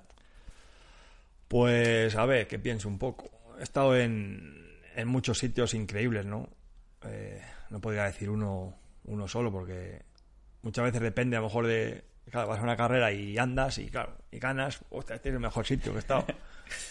Pues 1.48 2.14
a 2.14 2.24
ver, 2.24 2.46
que 2.46 2.58
pienso 2.58 2.88
un 2.88 2.98
poco. 2.98 3.30
He 3.58 3.62
estado 3.64 3.96
en, 3.96 4.78
en 4.94 5.08
muchos 5.08 5.38
sitios 5.38 5.74
increíbles, 5.74 6.24
¿no? 6.24 6.48
Eh, 7.04 7.42
no 7.70 7.80
podría 7.80 8.04
decir 8.04 8.30
uno, 8.30 8.78
uno 9.06 9.26
solo 9.26 9.50
porque 9.50 10.02
muchas 10.62 10.84
veces 10.84 11.00
depende 11.00 11.36
a 11.36 11.40
lo 11.40 11.46
mejor 11.46 11.66
de, 11.66 12.04
Claro, 12.30 12.48
vas 12.48 12.60
a 12.60 12.62
una 12.62 12.76
carrera 12.76 13.12
y 13.12 13.36
andas 13.38 13.78
y 13.78 13.90
claro, 13.90 14.16
y 14.30 14.38
ganas, 14.38 14.84
ostras, 14.90 15.16
este 15.16 15.30
es 15.30 15.34
el 15.34 15.40
mejor 15.40 15.66
sitio 15.66 15.92
que 15.92 15.98
he 15.98 16.00
estado. 16.00 16.24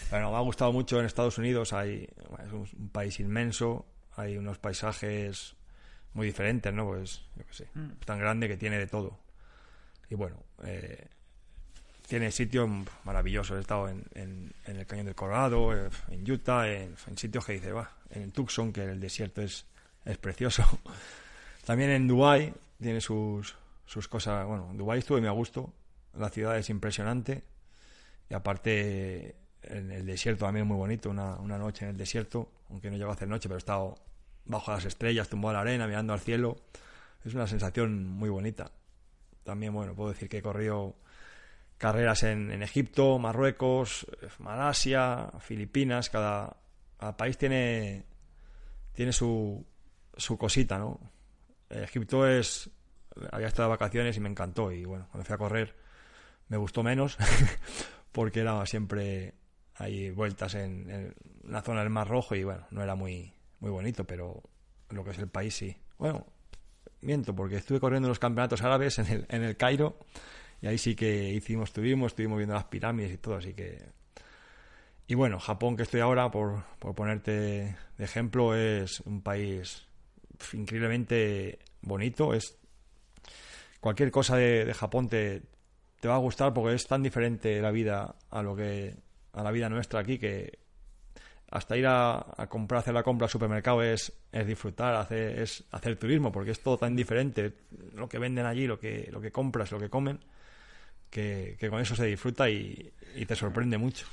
Bueno, 0.09 0.29
me 0.29 0.35
ha 0.35 0.41
gustado 0.41 0.73
mucho 0.73 0.99
en 0.99 1.05
Estados 1.05 1.37
Unidos, 1.37 1.71
hay, 1.71 2.05
es 2.45 2.51
un, 2.51 2.89
país 2.91 3.17
inmenso, 3.21 3.85
hay 4.17 4.35
unos 4.35 4.57
paisajes 4.57 5.55
muy 6.13 6.27
diferentes, 6.27 6.73
¿no? 6.73 6.87
Pues, 6.87 7.21
yo 7.35 7.45
qué 7.45 7.53
sé, 7.53 7.67
mm. 7.73 7.91
tan 8.05 8.19
grande 8.19 8.47
que 8.47 8.57
tiene 8.57 8.77
de 8.77 8.87
todo. 8.87 9.17
Y 10.09 10.15
bueno, 10.15 10.37
eh, 10.63 11.07
tiene 12.07 12.31
sitios 12.31 12.69
maravillosos. 13.03 13.57
He 13.57 13.61
estado 13.61 13.87
en, 13.89 14.03
en, 14.15 14.51
el 14.65 14.85
Cañón 14.87 15.05
del 15.05 15.15
Colorado, 15.15 15.75
eh, 15.75 15.89
en 16.09 16.29
Utah, 16.29 16.67
en, 16.67 16.95
sitios 17.15 17.45
que 17.45 17.53
dice, 17.53 17.71
va, 17.71 17.91
en 18.09 18.31
Tucson, 18.31 18.73
que 18.73 18.83
el 18.83 18.99
desierto 18.99 19.41
es, 19.41 19.65
es 20.05 20.17
precioso. 20.17 20.63
También 21.65 21.91
en 21.91 22.07
Dubai 22.07 22.53
tiene 22.81 22.99
sus, 23.01 23.55
sus 23.85 24.07
cosas. 24.07 24.47
Bueno, 24.47 24.69
en 24.71 24.77
Dubái 24.77 24.99
estuve 24.99 25.19
muy 25.19 25.29
a 25.29 25.33
gusto. 25.33 25.71
La 26.17 26.29
ciudad 26.29 26.57
es 26.57 26.69
impresionante. 26.71 27.43
Y 28.27 28.33
aparte, 28.33 29.35
en 29.61 29.91
el 29.91 30.05
desierto 30.05 30.45
también 30.45 30.65
es 30.65 30.67
muy 30.67 30.77
bonito. 30.77 31.11
Una, 31.11 31.35
una 31.35 31.59
noche 31.59 31.85
en 31.85 31.91
el 31.91 31.97
desierto, 31.97 32.51
aunque 32.69 32.89
no 32.89 32.97
llego 32.97 33.11
a 33.11 33.13
hacer 33.13 33.27
noche, 33.27 33.47
pero 33.47 33.57
he 33.57 33.59
estado 33.59 33.95
bajo 34.49 34.71
las 34.71 34.83
estrellas, 34.83 35.29
tumbado 35.29 35.51
a 35.51 35.53
la 35.53 35.61
arena, 35.61 35.87
mirando 35.87 36.11
al 36.11 36.19
cielo. 36.19 36.57
Es 37.23 37.33
una 37.33 37.47
sensación 37.47 38.05
muy 38.05 38.29
bonita. 38.29 38.71
También, 39.43 39.73
bueno, 39.73 39.95
puedo 39.95 40.09
decir 40.09 40.27
que 40.27 40.39
he 40.39 40.41
corrido 40.41 40.95
carreras 41.77 42.23
en, 42.23 42.51
en 42.51 42.61
Egipto, 42.61 43.17
Marruecos, 43.19 44.05
Malasia, 44.39 45.31
Filipinas. 45.39 46.09
Cada, 46.09 46.57
país 47.15 47.37
tiene, 47.37 48.03
tiene 48.91 49.13
su, 49.13 49.65
su 50.17 50.37
cosita, 50.37 50.77
¿no? 50.77 50.99
Egipto 51.69 52.27
es 52.27 52.69
había 53.31 53.47
estado 53.47 53.69
de 53.69 53.75
vacaciones 53.75 54.17
y 54.17 54.19
me 54.19 54.29
encantó. 54.29 54.71
Y 54.71 54.83
bueno, 54.83 55.07
cuando 55.09 55.25
fui 55.25 55.35
a 55.35 55.37
correr 55.37 55.75
me 56.49 56.57
gustó 56.57 56.83
menos 56.83 57.17
porque 58.11 58.41
era 58.41 58.65
siempre 58.65 59.35
hay 59.75 60.09
vueltas 60.11 60.55
en, 60.55 61.13
la 61.43 61.61
zona 61.61 61.81
del 61.81 61.89
Mar 61.89 62.07
Rojo 62.07 62.35
y 62.35 62.43
bueno, 62.43 62.67
no 62.71 62.83
era 62.83 62.95
muy, 62.95 63.33
muy 63.59 63.71
bonito, 63.71 64.05
pero 64.05 64.41
lo 64.89 65.03
que 65.03 65.11
es 65.11 65.19
el 65.19 65.27
país 65.27 65.55
sí. 65.55 65.75
Bueno, 65.97 66.25
miento, 67.01 67.35
porque 67.35 67.57
estuve 67.57 67.79
corriendo 67.79 68.07
en 68.07 68.09
los 68.09 68.19
campeonatos 68.19 68.61
árabes 68.61 68.99
en 68.99 69.07
el, 69.07 69.25
en 69.29 69.43
el 69.43 69.57
Cairo 69.57 69.97
y 70.61 70.67
ahí 70.67 70.77
sí 70.77 70.95
que 70.95 71.29
hicimos, 71.29 71.69
estuvimos, 71.69 72.11
estuvimos 72.11 72.37
viendo 72.37 72.55
las 72.55 72.65
pirámides 72.65 73.13
y 73.13 73.17
todo, 73.17 73.35
así 73.35 73.53
que... 73.53 73.79
Y 75.07 75.15
bueno, 75.15 75.39
Japón, 75.39 75.75
que 75.75 75.83
estoy 75.83 76.01
ahora, 76.01 76.29
por, 76.29 76.63
por 76.77 76.93
ponerte 76.93 77.31
de 77.31 78.03
ejemplo, 78.03 78.55
es 78.55 78.99
un 79.01 79.21
país 79.21 79.87
increíblemente 80.53 81.59
bonito, 81.81 82.33
es 82.33 82.57
cualquier 83.79 84.11
cosa 84.11 84.35
de, 84.35 84.71
Japón 84.73 85.09
te, 85.09 85.41
te, 85.99 86.07
va 86.07 86.15
a 86.15 86.19
gustar 86.19 86.53
porque 86.53 86.75
es 86.75 86.85
tan 86.85 87.01
diferente 87.01 87.61
la 87.61 87.71
vida 87.71 88.15
a 88.29 88.43
lo 88.43 88.55
que 88.55 88.95
a 89.33 89.43
la 89.43 89.51
vida 89.51 89.69
nuestra 89.69 90.01
aquí 90.01 90.17
que 90.17 90.58
hasta 91.51 91.77
ir 91.77 91.85
a, 91.87 92.25
comprar, 92.49 92.79
hacer 92.79 92.93
la 92.93 93.03
compra 93.03 93.25
al 93.25 93.31
supermercado 93.31 93.81
es, 93.81 94.13
es 94.31 94.45
disfrutar, 94.45 94.95
hacer, 94.95 95.39
es 95.39 95.63
hacer 95.71 95.95
turismo, 95.97 96.31
porque 96.31 96.51
es 96.51 96.61
todo 96.61 96.77
tan 96.77 96.95
diferente, 96.95 97.53
lo 97.95 98.07
que 98.07 98.19
venden 98.19 98.45
allí, 98.45 98.67
lo 98.67 98.79
que, 98.79 99.09
lo 99.11 99.19
que 99.19 99.31
compras, 99.31 99.71
lo 99.71 99.79
que 99.79 99.89
comen, 99.89 100.19
que, 101.09 101.57
con 101.69 101.79
eso 101.79 101.95
se 101.95 102.05
disfruta 102.05 102.49
y, 102.49 102.91
y, 103.15 103.25
te 103.25 103.35
sorprende 103.35 103.77
mucho. 103.77 104.05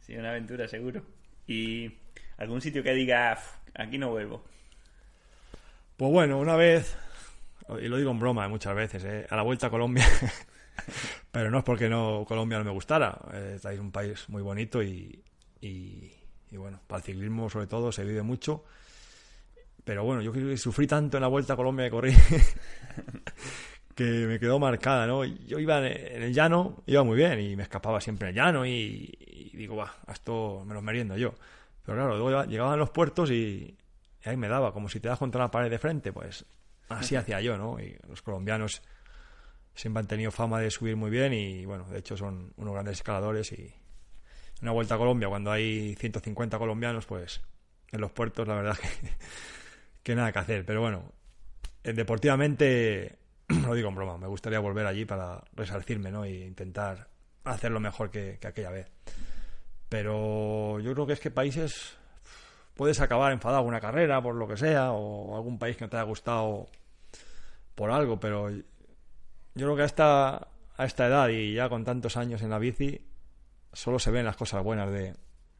Sí, 0.00 0.16
una 0.16 0.30
aventura 0.30 0.66
seguro. 0.66 1.02
¿Y 1.46 1.92
algún 2.38 2.60
sitio 2.60 2.82
que 2.82 2.94
diga, 2.94 3.38
aquí 3.74 3.98
no 3.98 4.10
vuelvo? 4.10 4.42
Pues 5.96 6.10
bueno, 6.10 6.38
una 6.38 6.56
vez 6.56 6.96
y 7.78 7.88
lo 7.88 7.96
digo 7.96 8.10
en 8.10 8.18
broma 8.18 8.48
muchas 8.48 8.74
veces, 8.74 9.04
¿eh? 9.04 9.26
a 9.28 9.36
la 9.36 9.42
vuelta 9.42 9.68
a 9.68 9.70
Colombia, 9.70 10.06
pero 11.30 11.50
no 11.50 11.58
es 11.58 11.64
porque 11.64 11.88
no 11.88 12.24
Colombia 12.26 12.58
no 12.58 12.64
me 12.64 12.70
gustara, 12.70 13.16
es 13.32 13.64
un 13.78 13.92
país 13.92 14.28
muy 14.28 14.42
bonito 14.42 14.82
y, 14.82 15.22
y, 15.60 16.10
bueno, 16.56 16.80
para 16.86 16.98
el 16.98 17.04
ciclismo 17.04 17.48
sobre 17.48 17.66
todo 17.66 17.92
se 17.92 18.04
vive 18.04 18.22
mucho, 18.22 18.64
pero 19.84 20.04
bueno, 20.04 20.22
yo 20.22 20.32
sufrí 20.56 20.86
tanto 20.86 21.16
en 21.16 21.22
la 21.22 21.28
vuelta 21.28 21.54
a 21.54 21.56
Colombia 21.56 21.84
de 21.84 21.90
corrí 21.90 22.14
que 23.94 24.04
me 24.04 24.38
quedó 24.38 24.58
marcada, 24.58 25.06
¿no? 25.06 25.24
Yo 25.24 25.58
iba 25.58 25.78
en 25.78 26.22
el 26.22 26.32
llano, 26.32 26.82
iba 26.86 27.02
muy 27.04 27.16
bien 27.16 27.40
y 27.40 27.56
me 27.56 27.64
escapaba 27.64 28.00
siempre 28.00 28.28
en 28.28 28.36
el 28.36 28.42
llano 28.42 28.66
y, 28.66 29.50
digo, 29.54 29.76
va, 29.76 29.94
esto 30.12 30.64
me 30.66 30.74
lo 30.74 30.82
meriendo 30.82 31.16
yo. 31.16 31.34
Pero 31.84 31.98
claro, 31.98 32.16
luego 32.16 32.44
llegaban 32.44 32.78
los 32.78 32.90
puertos 32.90 33.30
y, 33.30 33.76
y 34.24 34.28
ahí 34.28 34.36
me 34.36 34.48
daba, 34.48 34.72
como 34.72 34.88
si 34.88 35.00
te 35.00 35.08
das 35.08 35.18
contra 35.18 35.40
una 35.40 35.50
pared 35.50 35.70
de 35.70 35.78
frente, 35.78 36.12
pues 36.12 36.44
así 36.88 37.16
hacía 37.16 37.40
yo, 37.40 37.56
¿no? 37.56 37.80
Y 37.80 37.96
los 38.08 38.22
colombianos 38.22 38.82
siempre 39.74 40.00
han 40.00 40.06
tenido 40.06 40.30
fama 40.30 40.60
de 40.60 40.70
subir 40.70 40.96
muy 40.96 41.10
bien 41.10 41.32
y, 41.32 41.64
bueno, 41.64 41.84
de 41.88 41.98
hecho 41.98 42.16
son 42.16 42.52
unos 42.56 42.74
grandes 42.74 42.98
escaladores 42.98 43.52
y 43.52 43.72
una 44.62 44.72
vuelta 44.72 44.94
a 44.94 44.98
Colombia 44.98 45.28
cuando 45.28 45.50
hay 45.50 45.94
150 45.96 46.58
colombianos, 46.58 47.06
pues 47.06 47.40
en 47.90 48.00
los 48.00 48.10
puertos 48.12 48.46
la 48.46 48.54
verdad 48.54 48.76
que, 49.00 49.10
que 50.02 50.14
nada 50.14 50.32
que 50.32 50.38
hacer. 50.38 50.64
Pero 50.64 50.80
bueno, 50.80 51.12
eh, 51.84 51.92
deportivamente, 51.92 53.18
lo 53.48 53.74
digo 53.74 53.88
en 53.88 53.94
broma, 53.94 54.18
me 54.18 54.26
gustaría 54.26 54.60
volver 54.60 54.86
allí 54.86 55.04
para 55.04 55.42
resarcirme, 55.54 56.10
¿no? 56.10 56.24
E 56.24 56.46
intentar 56.46 57.08
hacerlo 57.44 57.80
mejor 57.80 58.10
que, 58.10 58.38
que 58.40 58.46
aquella 58.46 58.70
vez. 58.70 58.90
Pero 59.88 60.78
yo 60.80 60.92
creo 60.92 61.06
que 61.06 61.14
es 61.14 61.20
que 61.20 61.30
países 61.30 61.96
puedes 62.74 63.00
acabar 63.00 63.32
enfadado 63.32 63.62
una 63.62 63.80
carrera 63.80 64.22
por 64.22 64.34
lo 64.34 64.46
que 64.46 64.56
sea 64.56 64.92
o 64.92 65.36
algún 65.36 65.58
país 65.58 65.76
que 65.76 65.84
no 65.84 65.90
te 65.90 65.96
haya 65.96 66.04
gustado 66.04 66.68
por 67.74 67.90
algo, 67.90 68.20
pero 68.20 68.50
yo 68.50 68.64
creo 69.54 69.76
que 69.76 69.82
a 69.82 70.48
a 70.80 70.86
esta 70.86 71.06
edad 71.06 71.28
y 71.28 71.52
ya 71.52 71.68
con 71.68 71.84
tantos 71.84 72.16
años 72.16 72.40
en 72.40 72.48
la 72.48 72.58
bici, 72.58 73.02
solo 73.72 73.98
se 73.98 74.10
ven 74.10 74.24
las 74.24 74.36
cosas 74.36 74.62
buenas 74.62 74.90
de, 74.90 75.14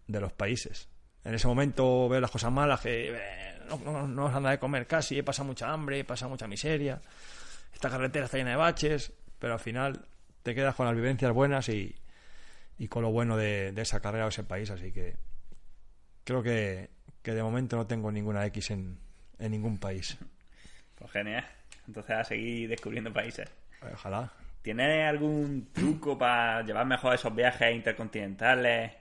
de 0.06 0.20
los 0.20 0.32
países. 0.32 0.88
en 1.24 1.34
ese 1.34 1.46
momento 1.46 2.08
ves 2.08 2.20
las 2.20 2.30
cosas 2.30 2.52
malas, 2.52 2.80
que 2.80 3.10
eh, 3.14 3.58
no, 3.68 3.78
no, 3.78 3.92
no 4.06 4.08
nos 4.08 4.34
anda 4.34 4.50
de 4.50 4.58
comer 4.58 4.86
casi, 4.86 5.22
pasa 5.22 5.42
mucha 5.44 5.70
hambre, 5.72 6.04
pasa 6.04 6.28
mucha 6.28 6.46
miseria, 6.46 7.00
esta 7.72 7.90
carretera 7.90 8.24
está 8.24 8.36
llena 8.38 8.50
de 8.50 8.56
baches, 8.56 9.12
pero 9.38 9.54
al 9.54 9.60
final 9.60 10.04
te 10.42 10.54
quedas 10.54 10.74
con 10.74 10.86
las 10.86 10.94
vivencias 10.94 11.32
buenas 11.32 11.68
y, 11.68 11.94
y 12.78 12.88
con 12.88 13.02
lo 13.02 13.10
bueno 13.10 13.36
de, 13.36 13.72
de 13.72 13.82
esa 13.82 14.00
carrera 14.00 14.26
o 14.26 14.28
ese 14.28 14.44
país, 14.44 14.70
así 14.70 14.92
que 14.92 15.16
creo 16.24 16.42
que, 16.42 16.90
que 17.22 17.34
de 17.34 17.42
momento 17.42 17.76
no 17.76 17.86
tengo 17.86 18.10
ninguna 18.10 18.44
X 18.46 18.70
en, 18.70 18.98
en 19.38 19.50
ningún 19.52 19.78
país. 19.78 20.16
Pues 20.96 21.10
genial. 21.12 21.44
Entonces 21.86 22.16
a 22.16 22.24
seguir 22.24 22.68
descubriendo 22.68 23.12
países. 23.12 23.48
Ojalá. 23.92 24.32
¿Tienes 24.62 25.08
algún 25.08 25.70
truco 25.72 26.18
para 26.18 26.62
llevar 26.62 26.86
mejor 26.86 27.14
esos 27.14 27.34
viajes 27.34 27.74
intercontinentales 27.74 28.92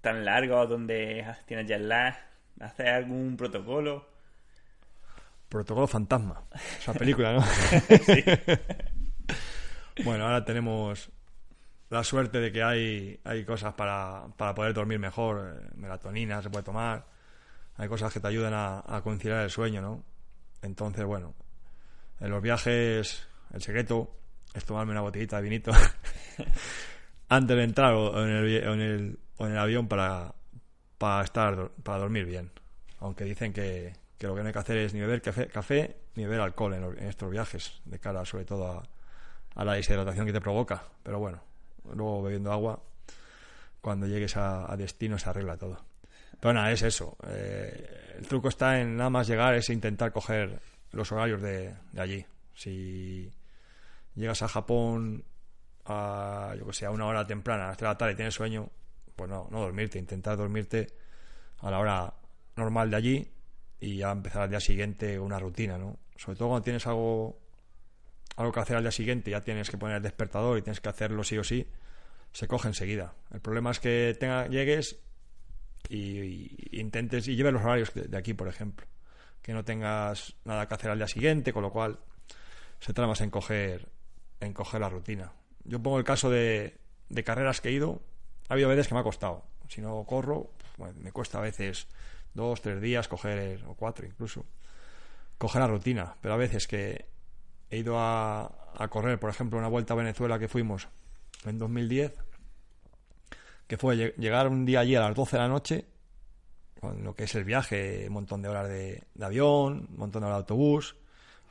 tan 0.00 0.24
largos 0.24 0.68
donde 0.68 1.26
tienes 1.46 1.66
jet 1.66 1.80
lag? 1.80 2.14
¿Haces 2.60 2.86
algún 2.88 3.36
protocolo? 3.36 4.06
Protocolo 5.48 5.86
Fantasma. 5.86 6.44
Esa 6.78 6.92
película, 6.92 7.32
¿no? 7.32 7.42
Sí. 8.04 8.24
Bueno, 10.04 10.24
ahora 10.24 10.44
tenemos 10.44 11.10
la 11.90 12.02
suerte 12.04 12.38
de 12.40 12.50
que 12.52 12.62
hay, 12.62 13.20
hay 13.24 13.44
cosas 13.44 13.74
para, 13.74 14.28
para 14.36 14.54
poder 14.54 14.72
dormir 14.72 14.98
mejor. 14.98 15.58
eh, 15.62 15.68
Melatonina 15.74 16.40
se 16.40 16.48
puede 16.48 16.64
tomar. 16.64 17.04
Hay 17.76 17.86
cosas 17.88 18.10
que 18.12 18.18
te 18.20 18.26
ayudan 18.28 18.54
a, 18.54 18.82
a 18.86 19.02
conciliar 19.02 19.40
el 19.42 19.50
sueño, 19.50 19.82
¿no? 19.82 20.02
Entonces, 20.62 21.04
bueno, 21.04 21.34
en 22.20 22.30
los 22.30 22.40
viajes 22.40 23.26
el 23.52 23.60
secreto 23.60 24.19
es 24.54 24.64
tomarme 24.64 24.92
una 24.92 25.00
botellita 25.00 25.36
de 25.36 25.42
vinito 25.42 25.72
antes 27.28 27.56
de 27.56 27.62
entrar 27.62 27.94
o 27.94 28.22
en 28.22 28.30
el, 28.30 29.18
o 29.36 29.46
en 29.46 29.52
el, 29.52 29.58
avión 29.58 29.88
para, 29.88 30.34
para 30.98 31.24
estar 31.24 31.70
para 31.82 31.98
dormir 31.98 32.24
bien. 32.24 32.50
Aunque 32.98 33.24
dicen 33.24 33.52
que, 33.52 33.94
que 34.18 34.26
lo 34.26 34.34
que 34.34 34.42
no 34.42 34.48
hay 34.48 34.52
que 34.52 34.58
hacer 34.58 34.76
es 34.78 34.92
ni 34.92 35.00
beber 35.00 35.22
café, 35.22 35.96
ni 36.16 36.24
beber 36.24 36.40
alcohol 36.40 36.74
en, 36.74 36.84
en 36.98 37.08
estos 37.08 37.30
viajes, 37.30 37.80
de 37.84 37.98
cara 37.98 38.24
sobre 38.24 38.44
todo 38.44 38.84
a, 39.54 39.64
la 39.64 39.74
deshidratación 39.74 40.26
que 40.26 40.32
te 40.32 40.40
provoca. 40.40 40.82
Pero 41.02 41.18
bueno, 41.18 41.40
luego 41.94 42.22
bebiendo 42.22 42.52
agua, 42.52 42.82
cuando 43.80 44.06
llegues 44.06 44.36
a, 44.36 44.74
destino 44.76 45.18
se 45.18 45.30
arregla 45.30 45.56
todo. 45.56 45.84
Pero 46.40 46.54
nada, 46.54 46.72
es 46.72 46.82
eso. 46.82 47.16
Eh, 47.26 48.16
el 48.18 48.26
truco 48.26 48.48
está 48.48 48.80
en 48.80 48.96
nada 48.96 49.10
más 49.10 49.28
llegar, 49.28 49.54
es 49.54 49.70
intentar 49.70 50.10
coger 50.12 50.60
los 50.92 51.12
horarios 51.12 51.40
de 51.42 51.74
allí. 51.96 52.24
Si 52.54 53.30
llegas 54.14 54.42
a 54.42 54.48
Japón 54.48 55.24
a, 55.84 56.54
yo 56.58 56.66
que 56.66 56.72
sé, 56.72 56.86
a 56.86 56.90
una 56.90 57.06
hora 57.06 57.26
temprana, 57.26 57.64
a 57.64 57.68
las 57.68 57.76
3 57.76 57.88
de 57.88 57.92
la 57.92 57.98
tarde 57.98 58.12
y 58.12 58.16
tienes 58.16 58.34
sueño, 58.34 58.70
pues 59.16 59.28
no, 59.28 59.48
no 59.50 59.60
dormirte, 59.60 59.98
intentar 59.98 60.36
dormirte 60.36 60.88
a 61.58 61.70
la 61.70 61.78
hora 61.78 62.14
normal 62.56 62.90
de 62.90 62.96
allí 62.96 63.32
y 63.80 63.96
ya 63.96 64.10
empezar 64.10 64.42
al 64.42 64.50
día 64.50 64.60
siguiente 64.60 65.18
una 65.18 65.38
rutina, 65.38 65.78
¿no? 65.78 65.98
Sobre 66.16 66.36
todo 66.36 66.48
cuando 66.48 66.64
tienes 66.64 66.86
algo 66.86 67.38
algo 68.36 68.52
que 68.52 68.60
hacer 68.60 68.76
al 68.76 68.82
día 68.82 68.92
siguiente, 68.92 69.30
ya 69.30 69.40
tienes 69.40 69.70
que 69.70 69.76
poner 69.76 69.96
el 69.98 70.02
despertador 70.02 70.58
y 70.58 70.62
tienes 70.62 70.80
que 70.80 70.88
hacerlo 70.88 71.24
sí 71.24 71.36
o 71.36 71.44
sí, 71.44 71.66
se 72.32 72.46
coge 72.46 72.68
enseguida. 72.68 73.14
El 73.32 73.40
problema 73.40 73.70
es 73.70 73.80
que 73.80 74.16
tenga, 74.18 74.46
llegues 74.46 74.98
y, 75.88 76.78
intentes 76.78 77.28
y 77.28 77.36
lleves 77.36 77.52
los 77.52 77.62
horarios 77.62 77.92
de, 77.92 78.02
de 78.02 78.16
aquí, 78.16 78.34
por 78.34 78.48
ejemplo. 78.48 78.86
Que 79.42 79.52
no 79.52 79.64
tengas 79.64 80.36
nada 80.44 80.66
que 80.68 80.74
hacer 80.74 80.90
al 80.90 80.98
día 80.98 81.08
siguiente, 81.08 81.52
con 81.52 81.62
lo 81.62 81.70
cual 81.70 81.98
se 82.78 82.92
trata 82.92 83.08
más 83.08 83.20
en 83.20 83.30
coger, 83.30 83.88
en 84.40 84.52
coger 84.52 84.80
la 84.80 84.88
rutina. 84.88 85.32
Yo 85.64 85.80
pongo 85.82 85.98
el 85.98 86.04
caso 86.04 86.30
de, 86.30 86.76
de 87.08 87.24
carreras 87.24 87.60
que 87.60 87.68
he 87.68 87.72
ido, 87.72 88.00
ha 88.48 88.54
habido 88.54 88.68
veces 88.68 88.88
que 88.88 88.94
me 88.94 89.00
ha 89.00 89.04
costado. 89.04 89.44
Si 89.68 89.80
no 89.80 90.04
corro, 90.04 90.50
pues, 90.76 90.94
me 90.96 91.12
cuesta 91.12 91.38
a 91.38 91.42
veces 91.42 91.86
dos, 92.34 92.60
tres 92.62 92.80
días 92.80 93.06
coger, 93.08 93.62
o 93.66 93.74
cuatro 93.74 94.06
incluso, 94.06 94.44
coger 95.38 95.60
la 95.60 95.68
rutina. 95.68 96.16
Pero 96.20 96.34
a 96.34 96.36
veces 96.38 96.66
que 96.66 97.04
he 97.70 97.78
ido 97.78 97.98
a, 97.98 98.46
a 98.76 98.88
correr, 98.88 99.18
por 99.20 99.30
ejemplo, 99.30 99.58
una 99.58 99.68
vuelta 99.68 99.94
a 99.94 99.96
Venezuela 99.96 100.38
que 100.38 100.48
fuimos 100.48 100.88
en 101.44 101.58
2010, 101.58 102.14
que 103.66 103.76
fue 103.76 103.96
lle- 103.96 104.14
llegar 104.16 104.48
un 104.48 104.64
día 104.64 104.80
allí 104.80 104.96
a 104.96 105.00
las 105.00 105.14
12 105.14 105.36
de 105.36 105.42
la 105.42 105.48
noche, 105.48 105.84
con 106.80 107.04
lo 107.04 107.14
que 107.14 107.24
es 107.24 107.34
el 107.34 107.44
viaje, 107.44 108.06
un 108.08 108.14
montón 108.14 108.42
de 108.42 108.48
horas 108.48 108.68
de, 108.68 109.04
de 109.14 109.24
avión, 109.24 109.86
un 109.90 109.96
montón 109.98 110.22
de 110.22 110.26
horas 110.26 110.38
de 110.38 110.40
autobús, 110.42 110.96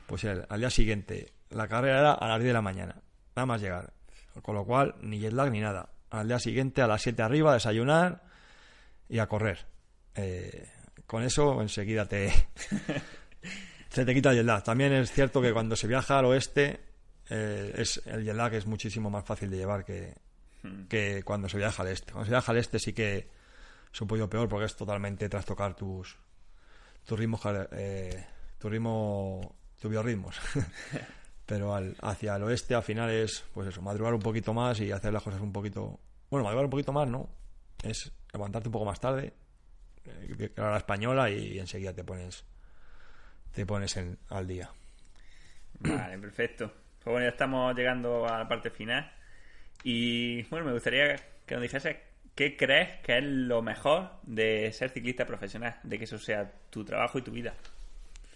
pues 0.06 0.24
el- 0.24 0.44
al 0.48 0.60
día 0.60 0.70
siguiente 0.70 1.32
la 1.50 1.68
carrera 1.68 1.98
era 1.98 2.12
a 2.12 2.28
las 2.28 2.38
10 2.38 2.48
de 2.48 2.52
la 2.52 2.62
mañana, 2.62 2.96
nada 3.36 3.46
más 3.46 3.60
llegar, 3.60 3.92
con 4.42 4.54
lo 4.54 4.64
cual 4.64 4.94
ni 5.00 5.18
jet 5.18 5.32
lag 5.32 5.50
ni 5.50 5.60
nada. 5.60 5.90
Al 6.10 6.26
día 6.26 6.38
siguiente 6.38 6.82
a 6.82 6.86
las 6.86 7.02
7 7.02 7.22
arriba, 7.22 7.52
desayunar 7.52 8.22
y 9.08 9.18
a 9.18 9.28
correr. 9.28 9.66
Eh, 10.14 10.68
con 11.06 11.22
eso 11.22 11.60
enseguida 11.60 12.06
te, 12.06 12.32
se 13.90 14.04
te 14.04 14.14
quita 14.14 14.30
el 14.30 14.36
jet 14.36 14.46
lag. 14.46 14.62
También 14.62 14.92
es 14.92 15.12
cierto 15.12 15.42
que 15.42 15.52
cuando 15.52 15.76
se 15.76 15.86
viaja 15.86 16.18
al 16.18 16.26
oeste, 16.26 16.80
eh, 17.28 17.74
es, 17.76 18.02
el 18.06 18.24
jet 18.24 18.34
lag 18.34 18.54
es 18.54 18.66
muchísimo 18.66 19.10
más 19.10 19.24
fácil 19.24 19.50
de 19.50 19.56
llevar 19.56 19.84
que, 19.84 20.14
que 20.88 21.22
cuando 21.24 21.48
se 21.48 21.58
viaja 21.58 21.82
al 21.82 21.88
este. 21.88 22.12
Cuando 22.12 22.26
se 22.26 22.30
viaja 22.30 22.52
al 22.52 22.58
este 22.58 22.78
sí 22.78 22.92
que 22.92 23.28
es 23.92 24.00
un 24.00 24.06
peor 24.06 24.48
porque 24.48 24.66
es 24.66 24.76
totalmente 24.76 25.28
trastocar 25.28 25.74
tus, 25.74 26.16
tus 27.04 27.18
ritmos, 27.18 27.40
eh, 27.72 28.26
tu 28.58 28.68
ritmo, 28.68 29.56
tus 29.80 29.90
biorritmos. 29.90 30.36
Pero 31.50 31.74
al, 31.74 31.96
hacia 32.00 32.36
el 32.36 32.44
oeste 32.44 32.76
al 32.76 32.84
final 32.84 33.10
es, 33.10 33.44
pues 33.52 33.66
eso, 33.66 33.82
madrugar 33.82 34.14
un 34.14 34.20
poquito 34.20 34.54
más 34.54 34.78
y 34.78 34.92
hacer 34.92 35.12
las 35.12 35.20
cosas 35.20 35.40
un 35.40 35.52
poquito... 35.52 35.98
Bueno, 36.30 36.44
madrugar 36.44 36.66
un 36.66 36.70
poquito 36.70 36.92
más, 36.92 37.08
¿no? 37.08 37.28
Es 37.82 38.12
levantarte 38.32 38.68
un 38.68 38.72
poco 38.72 38.84
más 38.84 39.00
tarde, 39.00 39.32
eh, 40.04 40.52
a 40.56 40.70
la 40.70 40.76
española 40.76 41.28
y 41.28 41.58
enseguida 41.58 41.92
te 41.92 42.04
pones 42.04 42.44
te 43.52 43.66
pones 43.66 43.96
en, 43.96 44.16
al 44.28 44.46
día. 44.46 44.70
Vale, 45.80 46.18
perfecto. 46.18 46.68
Pues 47.02 47.12
bueno, 47.12 47.26
ya 47.26 47.30
estamos 47.30 47.74
llegando 47.74 48.28
a 48.28 48.38
la 48.38 48.46
parte 48.46 48.70
final. 48.70 49.10
Y 49.82 50.44
bueno, 50.44 50.66
me 50.66 50.72
gustaría 50.72 51.16
que 51.44 51.54
nos 51.56 51.62
dijese 51.62 52.00
qué 52.36 52.56
crees 52.56 53.00
que 53.00 53.18
es 53.18 53.24
lo 53.24 53.60
mejor 53.60 54.20
de 54.22 54.70
ser 54.72 54.90
ciclista 54.90 55.26
profesional, 55.26 55.80
de 55.82 55.98
que 55.98 56.04
eso 56.04 56.16
sea 56.16 56.48
tu 56.70 56.84
trabajo 56.84 57.18
y 57.18 57.22
tu 57.22 57.32
vida. 57.32 57.54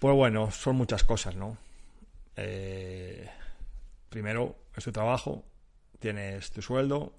Pues 0.00 0.16
bueno, 0.16 0.50
son 0.50 0.74
muchas 0.74 1.04
cosas, 1.04 1.36
¿no? 1.36 1.56
Eh, 2.36 3.28
primero, 4.08 4.56
es 4.76 4.84
tu 4.84 4.92
trabajo, 4.92 5.44
tienes 5.98 6.50
tu 6.50 6.62
sueldo 6.62 7.14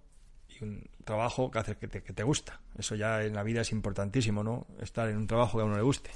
y 0.49 0.63
un 0.63 0.89
trabajo 1.03 1.51
que 1.51 1.59
hace 1.59 1.77
que 1.77 1.87
te, 1.87 2.03
que 2.03 2.13
te 2.13 2.23
gusta. 2.23 2.61
Eso 2.77 2.95
ya 2.95 3.23
en 3.23 3.33
la 3.33 3.43
vida 3.43 3.61
es 3.61 3.71
importantísimo, 3.71 4.43
¿no? 4.43 4.67
Estar 4.81 5.09
en 5.09 5.17
un 5.17 5.27
trabajo 5.27 5.57
que 5.57 5.63
a 5.63 5.65
uno 5.65 5.75
le 5.75 5.81
guste. 5.81 6.11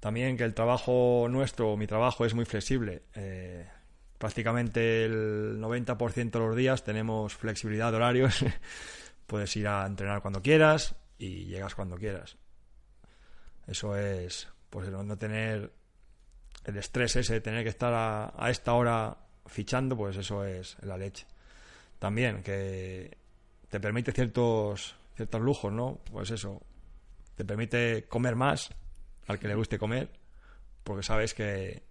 También 0.00 0.36
que 0.36 0.44
el 0.44 0.54
trabajo 0.54 1.26
nuestro, 1.30 1.76
mi 1.76 1.86
trabajo, 1.86 2.24
es 2.24 2.34
muy 2.34 2.44
flexible. 2.44 3.02
Eh, 3.14 3.66
prácticamente 4.18 5.04
el 5.04 5.58
90% 5.60 6.30
de 6.30 6.38
los 6.38 6.56
días 6.56 6.84
tenemos 6.84 7.34
flexibilidad 7.34 7.90
de 7.90 7.96
horarios. 7.96 8.44
Puedes 9.26 9.56
ir 9.56 9.68
a 9.68 9.86
entrenar 9.86 10.22
cuando 10.22 10.42
quieras 10.42 10.94
y 11.18 11.46
llegas 11.46 11.74
cuando 11.74 11.96
quieras. 11.96 12.36
Eso 13.66 13.96
es, 13.96 14.48
pues 14.70 14.88
no 14.90 15.02
no 15.02 15.18
tener 15.18 15.72
el 16.66 16.76
estrés 16.76 17.14
ese 17.16 17.34
de 17.34 17.40
tener 17.40 17.62
que 17.62 17.70
estar 17.70 17.92
a, 17.94 18.50
esta 18.50 18.74
hora 18.74 19.16
fichando, 19.46 19.96
pues 19.96 20.16
eso 20.16 20.44
es 20.44 20.76
la 20.82 20.98
leche. 20.98 21.26
También 21.98 22.42
que 22.42 23.16
te 23.68 23.80
permite 23.80 24.12
ciertos 24.12 24.96
ciertos 25.14 25.40
lujos, 25.40 25.72
¿no? 25.72 26.00
Pues 26.10 26.30
eso, 26.30 26.60
te 27.36 27.44
permite 27.44 28.04
comer 28.08 28.34
más 28.34 28.70
al 29.28 29.38
que 29.38 29.48
le 29.48 29.54
guste 29.54 29.78
comer, 29.78 30.10
porque 30.82 31.02
sabes 31.02 31.32
que, 31.32 31.82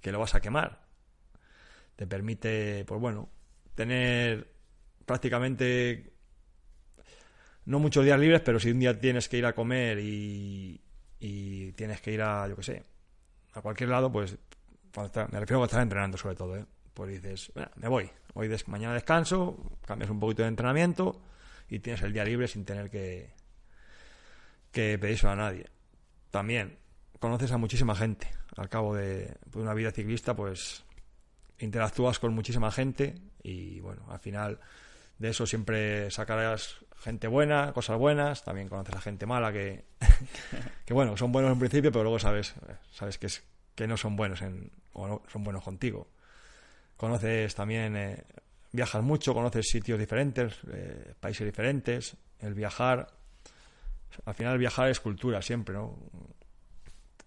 que 0.00 0.10
lo 0.10 0.18
vas 0.18 0.34
a 0.34 0.40
quemar. 0.40 0.80
Te 1.94 2.06
permite, 2.06 2.84
pues 2.86 3.00
bueno, 3.00 3.28
tener 3.74 4.50
prácticamente 5.04 6.12
no 7.66 7.78
muchos 7.78 8.04
días 8.04 8.18
libres, 8.18 8.40
pero 8.40 8.58
si 8.58 8.70
un 8.70 8.80
día 8.80 8.98
tienes 8.98 9.28
que 9.28 9.38
ir 9.38 9.46
a 9.46 9.54
comer 9.54 9.98
y, 9.98 10.80
y 11.20 11.72
tienes 11.72 12.00
que 12.00 12.12
ir 12.12 12.22
a, 12.22 12.48
yo 12.48 12.56
qué 12.56 12.62
sé, 12.62 12.82
a 13.56 13.62
cualquier 13.62 13.88
lado, 13.90 14.10
pues 14.12 14.36
me 15.30 15.40
refiero 15.40 15.62
a 15.62 15.66
estás 15.66 15.82
entrenando 15.82 16.16
sobre 16.16 16.34
todo, 16.36 16.56
¿eh? 16.56 16.64
pues 16.94 17.10
dices, 17.10 17.50
"Bueno, 17.54 17.70
me 17.76 17.88
voy, 17.88 18.10
hoy 18.34 18.48
des- 18.48 18.66
mañana 18.68 18.94
descanso, 18.94 19.56
cambias 19.86 20.10
un 20.10 20.18
poquito 20.20 20.42
de 20.42 20.48
entrenamiento 20.48 21.20
y 21.68 21.78
tienes 21.80 22.02
el 22.02 22.12
día 22.12 22.24
libre 22.24 22.48
sin 22.48 22.64
tener 22.64 22.88
que, 22.90 23.30
que 24.72 24.98
pedírselo 24.98 25.32
a 25.32 25.36
nadie. 25.36 25.66
También 26.30 26.78
conoces 27.18 27.52
a 27.52 27.58
muchísima 27.58 27.94
gente. 27.94 28.28
Al 28.56 28.68
cabo 28.68 28.94
de, 28.94 29.34
de 29.44 29.58
una 29.58 29.74
vida 29.74 29.90
ciclista, 29.90 30.34
pues 30.34 30.84
interactúas 31.58 32.18
con 32.18 32.34
muchísima 32.34 32.70
gente 32.70 33.14
y 33.42 33.80
bueno, 33.80 34.02
al 34.10 34.18
final 34.18 34.60
de 35.18 35.28
eso 35.30 35.46
siempre 35.46 36.10
sacarás 36.10 36.76
gente 36.98 37.26
buena, 37.28 37.72
cosas 37.72 37.98
buenas, 37.98 38.44
también 38.44 38.68
conoces 38.68 38.94
a 38.96 39.00
gente 39.00 39.26
mala 39.26 39.52
que, 39.52 39.84
que 40.86 40.94
bueno, 40.94 41.16
son 41.16 41.32
buenos 41.32 41.52
en 41.52 41.58
principio, 41.58 41.90
pero 41.90 42.04
luego 42.04 42.20
sabes, 42.20 42.54
sabes 42.92 43.18
que, 43.18 43.26
es, 43.26 43.42
que 43.74 43.88
no 43.88 43.96
son 43.96 44.14
buenos 44.14 44.40
en, 44.40 44.70
o 44.92 45.08
no 45.08 45.22
son 45.30 45.42
buenos 45.42 45.64
contigo. 45.64 46.06
Conoces 46.96 47.54
también, 47.56 47.96
eh, 47.96 48.24
viajas 48.70 49.02
mucho, 49.02 49.34
conoces 49.34 49.66
sitios 49.68 49.98
diferentes, 49.98 50.58
eh, 50.72 51.12
países 51.18 51.44
diferentes. 51.44 52.16
El 52.38 52.54
viajar 52.54 53.08
Al 54.24 54.34
final 54.34 54.58
viajar 54.58 54.88
es 54.88 55.00
cultura 55.00 55.42
siempre, 55.42 55.74
¿no? 55.74 55.98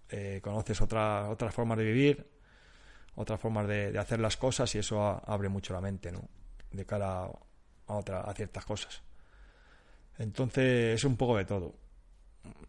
Eh, 0.08 0.40
conoces 0.42 0.80
otra, 0.80 1.28
otras 1.28 1.54
formas 1.54 1.76
de 1.78 1.84
vivir, 1.84 2.26
otras 3.14 3.38
formas 3.38 3.68
de, 3.68 3.96
hacer 3.98 4.20
las 4.20 4.36
cosas 4.38 4.74
y 4.74 4.78
eso 4.78 5.02
abre 5.02 5.50
mucho 5.50 5.74
la 5.74 5.82
mente, 5.82 6.10
¿no? 6.10 6.28
De 6.72 6.86
cara 6.86 7.24
a, 7.86 7.94
otra, 7.94 8.22
a 8.22 8.32
ciertas 8.32 8.64
cosas. 8.64 9.02
Entonces 10.18 10.94
es 10.94 11.04
un 11.04 11.16
poco 11.16 11.36
de 11.36 11.44
todo, 11.44 11.74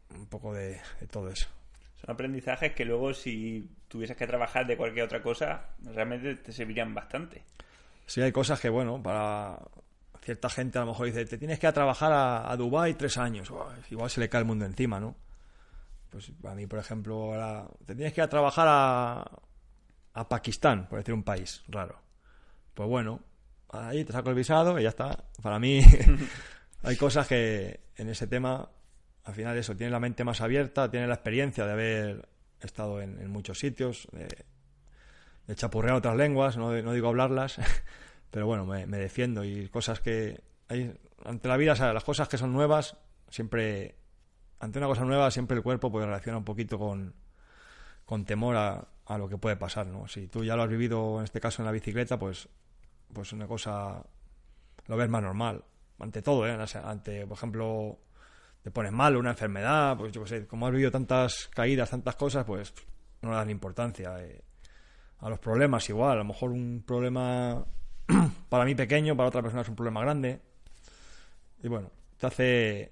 un 0.09 0.25
poco 0.27 0.53
de, 0.53 0.79
todo 1.09 1.29
eso. 1.29 1.47
Son 1.95 2.11
aprendizajes 2.11 2.73
que 2.73 2.85
luego 2.85 3.13
si 3.13 3.69
tuvieses 3.87 4.17
que 4.17 4.27
trabajar 4.27 4.65
de 4.65 4.75
cualquier 4.75 5.05
otra 5.05 5.21
cosa, 5.21 5.67
realmente 5.83 6.35
te 6.35 6.51
servirían 6.51 6.93
bastante. 6.93 7.43
Sí, 8.05 8.21
hay 8.21 8.31
cosas 8.31 8.59
que, 8.59 8.69
bueno, 8.69 9.01
para 9.01 9.59
cierta 10.21 10.49
gente 10.49 10.77
a 10.77 10.81
lo 10.81 10.87
mejor 10.87 11.07
dice, 11.07 11.25
te 11.25 11.37
tienes 11.37 11.59
que 11.59 11.65
ir 11.65 11.69
a 11.69 11.73
trabajar 11.73 12.11
a, 12.11 12.51
a 12.51 12.57
Dubái 12.57 12.93
tres 12.95 13.17
años. 13.17 13.51
igual 13.89 14.09
se 14.09 14.19
le 14.19 14.29
cae 14.29 14.41
el 14.41 14.47
mundo 14.47 14.65
encima, 14.65 14.99
¿no? 14.99 15.15
Pues 16.09 16.31
a 16.43 16.55
mí, 16.55 16.67
por 16.67 16.79
ejemplo, 16.79 17.15
ahora 17.15 17.67
te 17.85 17.95
tienes 17.95 18.13
que 18.13 18.21
ir 18.21 18.25
a 18.25 18.29
trabajar 18.29 18.67
a, 18.69 19.31
a 20.13 20.27
Pakistán, 20.27 20.87
por 20.87 20.99
decir 20.99 21.13
un 21.13 21.23
país 21.23 21.63
raro. 21.67 22.01
Pues 22.73 22.89
bueno, 22.89 23.21
ahí 23.69 24.03
te 24.03 24.13
saco 24.13 24.29
el 24.29 24.35
visado 24.35 24.77
y 24.79 24.83
ya 24.83 24.89
está. 24.89 25.25
Para 25.41 25.59
mí 25.59 25.81
hay 26.83 26.95
cosas 26.97 27.27
que 27.27 27.79
en 27.95 28.09
ese 28.09 28.27
tema, 28.27 28.69
al 29.23 29.33
final 29.33 29.57
eso, 29.57 29.75
tienes 29.75 29.91
la 29.91 29.99
mente 29.99 30.23
más 30.23 30.41
abierta, 30.41 30.89
tienes 30.89 31.07
la 31.07 31.15
experiencia 31.15 31.65
de 31.65 31.71
haber 31.71 32.29
estado 32.59 33.01
en, 33.01 33.29
muchos 33.29 33.59
sitios, 33.59 34.07
de, 34.11 35.55
chapurrear 35.55 35.95
otras 35.95 36.15
lenguas, 36.15 36.57
no, 36.57 36.71
no 36.81 36.93
digo 36.93 37.09
hablarlas, 37.09 37.57
pero 38.31 38.45
bueno, 38.45 38.65
me, 38.65 38.85
defiendo 38.85 39.43
y 39.43 39.67
cosas 39.67 39.99
que 39.99 40.41
hay, 40.69 40.97
ante 41.25 41.47
la 41.47 41.57
vida, 41.57 41.93
las 41.93 42.03
cosas 42.03 42.29
que 42.29 42.37
son 42.37 42.53
nuevas, 42.53 42.97
siempre, 43.29 43.95
ante 44.59 44.77
una 44.79 44.87
cosa 44.87 45.03
nueva, 45.03 45.29
siempre 45.29 45.57
el 45.57 45.63
cuerpo 45.63 45.91
pues 45.91 46.05
reacciona 46.05 46.37
un 46.37 46.45
poquito 46.45 46.79
con, 46.79 47.13
con 48.05 48.25
temor 48.25 48.55
a, 48.55 48.87
a 49.05 49.17
lo 49.17 49.27
que 49.27 49.37
puede 49.37 49.57
pasar, 49.57 49.87
¿no? 49.87 50.07
Si 50.07 50.27
tú 50.27 50.43
ya 50.43 50.55
lo 50.55 50.63
has 50.63 50.69
vivido, 50.69 51.17
en 51.17 51.25
este 51.25 51.39
caso 51.41 51.61
en 51.61 51.65
la 51.65 51.71
bicicleta, 51.71 52.17
pues, 52.17 52.47
pues 53.13 53.33
una 53.33 53.47
cosa 53.47 54.03
lo 54.87 54.97
ves 54.97 55.09
más 55.09 55.21
normal. 55.21 55.63
Ante 55.99 56.21
todo, 56.21 56.47
¿eh? 56.47 56.57
Ante, 56.83 57.27
por 57.27 57.37
ejemplo, 57.37 57.99
te 58.63 58.71
pones 58.71 58.91
mal, 58.91 59.17
una 59.17 59.31
enfermedad, 59.31 59.97
pues 59.97 60.11
yo 60.11 60.23
qué 60.23 60.29
sé, 60.29 60.47
como 60.47 60.67
has 60.67 60.71
vivido 60.71 60.91
tantas 60.91 61.49
caídas, 61.53 61.89
tantas 61.89 62.15
cosas, 62.15 62.45
pues 62.45 62.73
no 63.21 63.29
le 63.29 63.35
das 63.35 63.45
ni 63.45 63.51
importancia. 63.51 64.23
Eh. 64.23 64.41
A 65.19 65.29
los 65.29 65.39
problemas 65.39 65.87
igual, 65.89 66.13
a 66.13 66.15
lo 66.15 66.25
mejor 66.25 66.51
un 66.51 66.83
problema 66.85 67.63
para 68.49 68.65
mí 68.65 68.75
pequeño, 68.75 69.15
para 69.15 69.29
otra 69.29 69.41
persona 69.41 69.61
es 69.61 69.69
un 69.69 69.75
problema 69.75 70.01
grande. 70.01 70.39
Y 71.63 71.67
bueno, 71.67 71.91
te 72.17 72.27
hace 72.27 72.91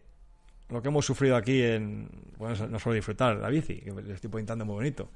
lo 0.70 0.82
que 0.82 0.88
hemos 0.88 1.06
sufrido 1.06 1.36
aquí 1.36 1.62
en... 1.64 2.10
Bueno, 2.38 2.68
no 2.68 2.80
solo 2.80 2.96
disfrutar 2.96 3.36
la 3.38 3.50
bici, 3.50 3.82
que 3.82 3.92
le 3.92 4.14
estoy 4.14 4.30
pintando 4.30 4.66
muy 4.66 4.76
bonito 4.76 5.10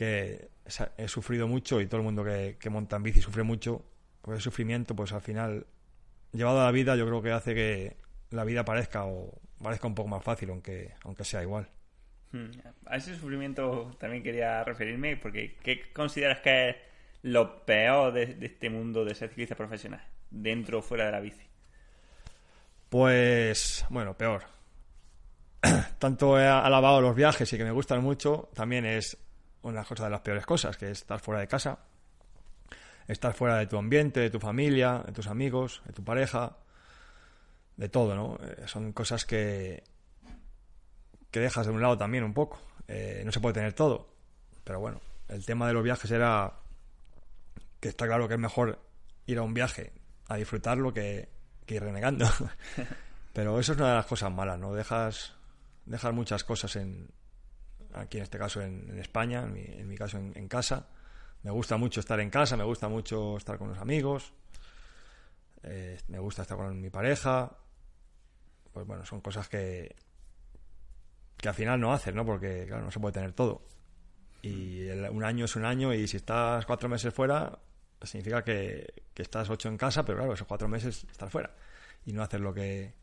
que 0.00 0.48
he 0.96 1.08
sufrido 1.08 1.46
mucho 1.46 1.78
y 1.78 1.86
todo 1.86 1.98
el 1.98 2.04
mundo 2.04 2.24
que, 2.24 2.70
monta 2.70 2.96
en 2.96 3.02
bici 3.02 3.20
sufre 3.20 3.42
mucho, 3.42 3.84
pues 4.22 4.36
el 4.36 4.40
sufrimiento, 4.40 4.96
pues 4.96 5.12
al 5.12 5.20
final, 5.20 5.66
llevado 6.32 6.62
a 6.62 6.64
la 6.64 6.70
vida, 6.70 6.96
yo 6.96 7.04
creo 7.04 7.20
que 7.20 7.32
hace 7.32 7.54
que 7.54 7.96
la 8.30 8.44
vida 8.44 8.64
parezca 8.64 9.04
o 9.04 9.38
parezca 9.62 9.86
un 9.86 9.94
poco 9.94 10.08
más 10.08 10.22
fácil, 10.22 10.50
aunque, 10.50 10.94
aunque 11.04 11.24
sea 11.24 11.42
igual. 11.42 11.68
Hmm. 12.32 12.50
A 12.86 12.96
ese 12.96 13.14
sufrimiento 13.14 13.96
también 13.98 14.22
quería 14.22 14.62
referirme, 14.64 15.16
porque 15.16 15.56
¿qué 15.62 15.92
consideras 15.92 16.40
que 16.40 16.70
es 16.70 16.76
lo 17.22 17.64
peor 17.64 18.12
de, 18.12 18.36
este 18.40 18.70
mundo 18.70 19.04
de 19.04 19.14
ser 19.14 19.28
ciclista 19.28 19.54
profesional, 19.54 20.02
dentro 20.30 20.78
o 20.78 20.82
fuera 20.82 21.06
de 21.06 21.12
la 21.12 21.20
bici? 21.20 21.46
Pues, 22.88 23.84
bueno, 23.90 24.16
peor. 24.16 24.44
Tanto 25.98 26.38
he 26.38 26.46
alabado 26.46 27.00
los 27.00 27.14
viajes 27.14 27.52
y 27.52 27.58
que 27.58 27.64
me 27.64 27.70
gustan 27.70 28.02
mucho, 28.02 28.48
también 28.54 28.86
es 28.86 29.16
una 29.62 29.84
cosa 29.84 30.04
de 30.04 30.10
las 30.10 30.20
peores 30.20 30.46
cosas, 30.46 30.76
que 30.76 30.86
es 30.86 31.00
estar 31.00 31.20
fuera 31.20 31.40
de 31.40 31.48
casa, 31.48 31.78
estar 33.06 33.34
fuera 33.34 33.58
de 33.58 33.66
tu 33.66 33.76
ambiente, 33.76 34.20
de 34.20 34.30
tu 34.30 34.40
familia, 34.40 35.02
de 35.04 35.12
tus 35.12 35.26
amigos, 35.26 35.82
de 35.84 35.92
tu 35.92 36.02
pareja, 36.02 36.56
de 37.76 37.88
todo, 37.88 38.14
¿no? 38.14 38.38
Eh, 38.42 38.64
son 38.66 38.92
cosas 38.92 39.24
que, 39.24 39.82
que 41.30 41.40
dejas 41.40 41.66
de 41.66 41.72
un 41.72 41.80
lado 41.80 41.96
también 41.96 42.24
un 42.24 42.34
poco. 42.34 42.60
Eh, 42.88 43.22
no 43.24 43.32
se 43.32 43.40
puede 43.40 43.54
tener 43.54 43.72
todo, 43.72 44.14
pero 44.64 44.80
bueno, 44.80 45.00
el 45.28 45.44
tema 45.44 45.66
de 45.66 45.74
los 45.74 45.84
viajes 45.84 46.10
era 46.10 46.54
que 47.78 47.88
está 47.88 48.06
claro 48.06 48.28
que 48.28 48.34
es 48.34 48.40
mejor 48.40 48.78
ir 49.26 49.38
a 49.38 49.42
un 49.42 49.54
viaje 49.54 49.92
a 50.28 50.36
disfrutarlo 50.36 50.92
que, 50.92 51.28
que 51.66 51.76
ir 51.76 51.82
renegando. 51.82 52.26
pero 53.32 53.58
eso 53.58 53.72
es 53.72 53.78
una 53.78 53.90
de 53.90 53.94
las 53.96 54.06
cosas 54.06 54.32
malas, 54.32 54.58
¿no? 54.58 54.74
Dejas, 54.74 55.34
dejas 55.86 56.12
muchas 56.12 56.44
cosas 56.44 56.76
en, 56.76 57.08
aquí 57.94 58.18
en 58.18 58.24
este 58.24 58.38
caso 58.38 58.60
en, 58.60 58.98
España, 58.98 59.42
en 59.42 59.88
mi, 59.88 59.96
caso 59.96 60.18
en, 60.18 60.48
casa. 60.48 60.88
Me 61.42 61.50
gusta 61.50 61.76
mucho 61.76 62.00
estar 62.00 62.20
en 62.20 62.30
casa, 62.30 62.56
me 62.56 62.64
gusta 62.64 62.88
mucho 62.88 63.36
estar 63.36 63.58
con 63.58 63.68
los 63.68 63.78
amigos, 63.78 64.32
eh, 65.62 65.98
me 66.08 66.18
gusta 66.18 66.42
estar 66.42 66.56
con 66.56 66.80
mi 66.80 66.90
pareja. 66.90 67.56
Pues 68.72 68.86
bueno, 68.86 69.04
son 69.04 69.20
cosas 69.20 69.48
que, 69.48 69.96
que 71.36 71.48
al 71.48 71.54
final 71.54 71.80
no 71.80 71.92
haces, 71.92 72.14
¿no? 72.14 72.24
Porque, 72.24 72.66
claro, 72.66 72.84
no 72.84 72.90
se 72.90 73.00
puede 73.00 73.14
tener 73.14 73.32
todo. 73.32 73.62
Y 74.42 74.88
un 74.88 75.24
año 75.24 75.44
es 75.44 75.56
un 75.56 75.64
año 75.64 75.92
y 75.92 76.06
si 76.08 76.16
estás 76.16 76.64
cuatro 76.64 76.88
meses 76.88 77.12
fuera, 77.12 77.58
significa 78.02 78.42
que, 78.42 79.04
que 79.12 79.22
estás 79.22 79.50
ocho 79.50 79.68
en 79.68 79.76
casa, 79.76 80.04
pero 80.04 80.18
claro, 80.18 80.32
esos 80.32 80.46
cuatro 80.46 80.68
meses 80.68 81.04
estás 81.10 81.30
fuera 81.30 81.54
y 82.06 82.12
no 82.12 82.22
hacer 82.22 82.40
lo 82.40 82.54
que 82.54 82.94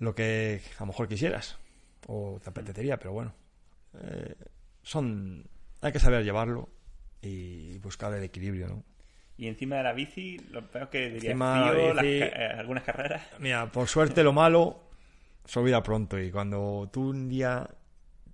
lo 0.00 0.14
que 0.14 0.62
a 0.76 0.80
lo 0.80 0.86
mejor 0.86 1.08
quisieras 1.08 1.58
o 2.06 2.38
te 2.42 2.50
apetecería, 2.50 2.98
pero 2.98 3.12
bueno. 3.12 3.34
Eh, 3.94 4.34
son. 4.82 5.44
Hay 5.80 5.92
que 5.92 6.00
saber 6.00 6.24
llevarlo 6.24 6.68
y 7.20 7.78
buscar 7.78 8.12
el 8.14 8.24
equilibrio, 8.24 8.68
¿no? 8.68 8.84
Y 9.38 9.46
encima 9.46 9.76
de 9.76 9.82
la 9.84 9.92
bici, 9.92 10.36
lo 10.50 10.66
peor 10.66 10.90
que 10.90 11.10
diría 11.10 11.34
frío, 11.34 12.02
eh, 12.02 12.54
algunas 12.58 12.82
carreras. 12.82 13.22
Mira, 13.38 13.70
por 13.70 13.88
suerte 13.88 14.22
lo 14.22 14.32
malo 14.32 14.88
se 15.44 15.58
olvida 15.60 15.82
pronto. 15.82 16.18
Y 16.18 16.30
cuando 16.30 16.90
tú 16.92 17.10
un 17.10 17.28
día, 17.28 17.66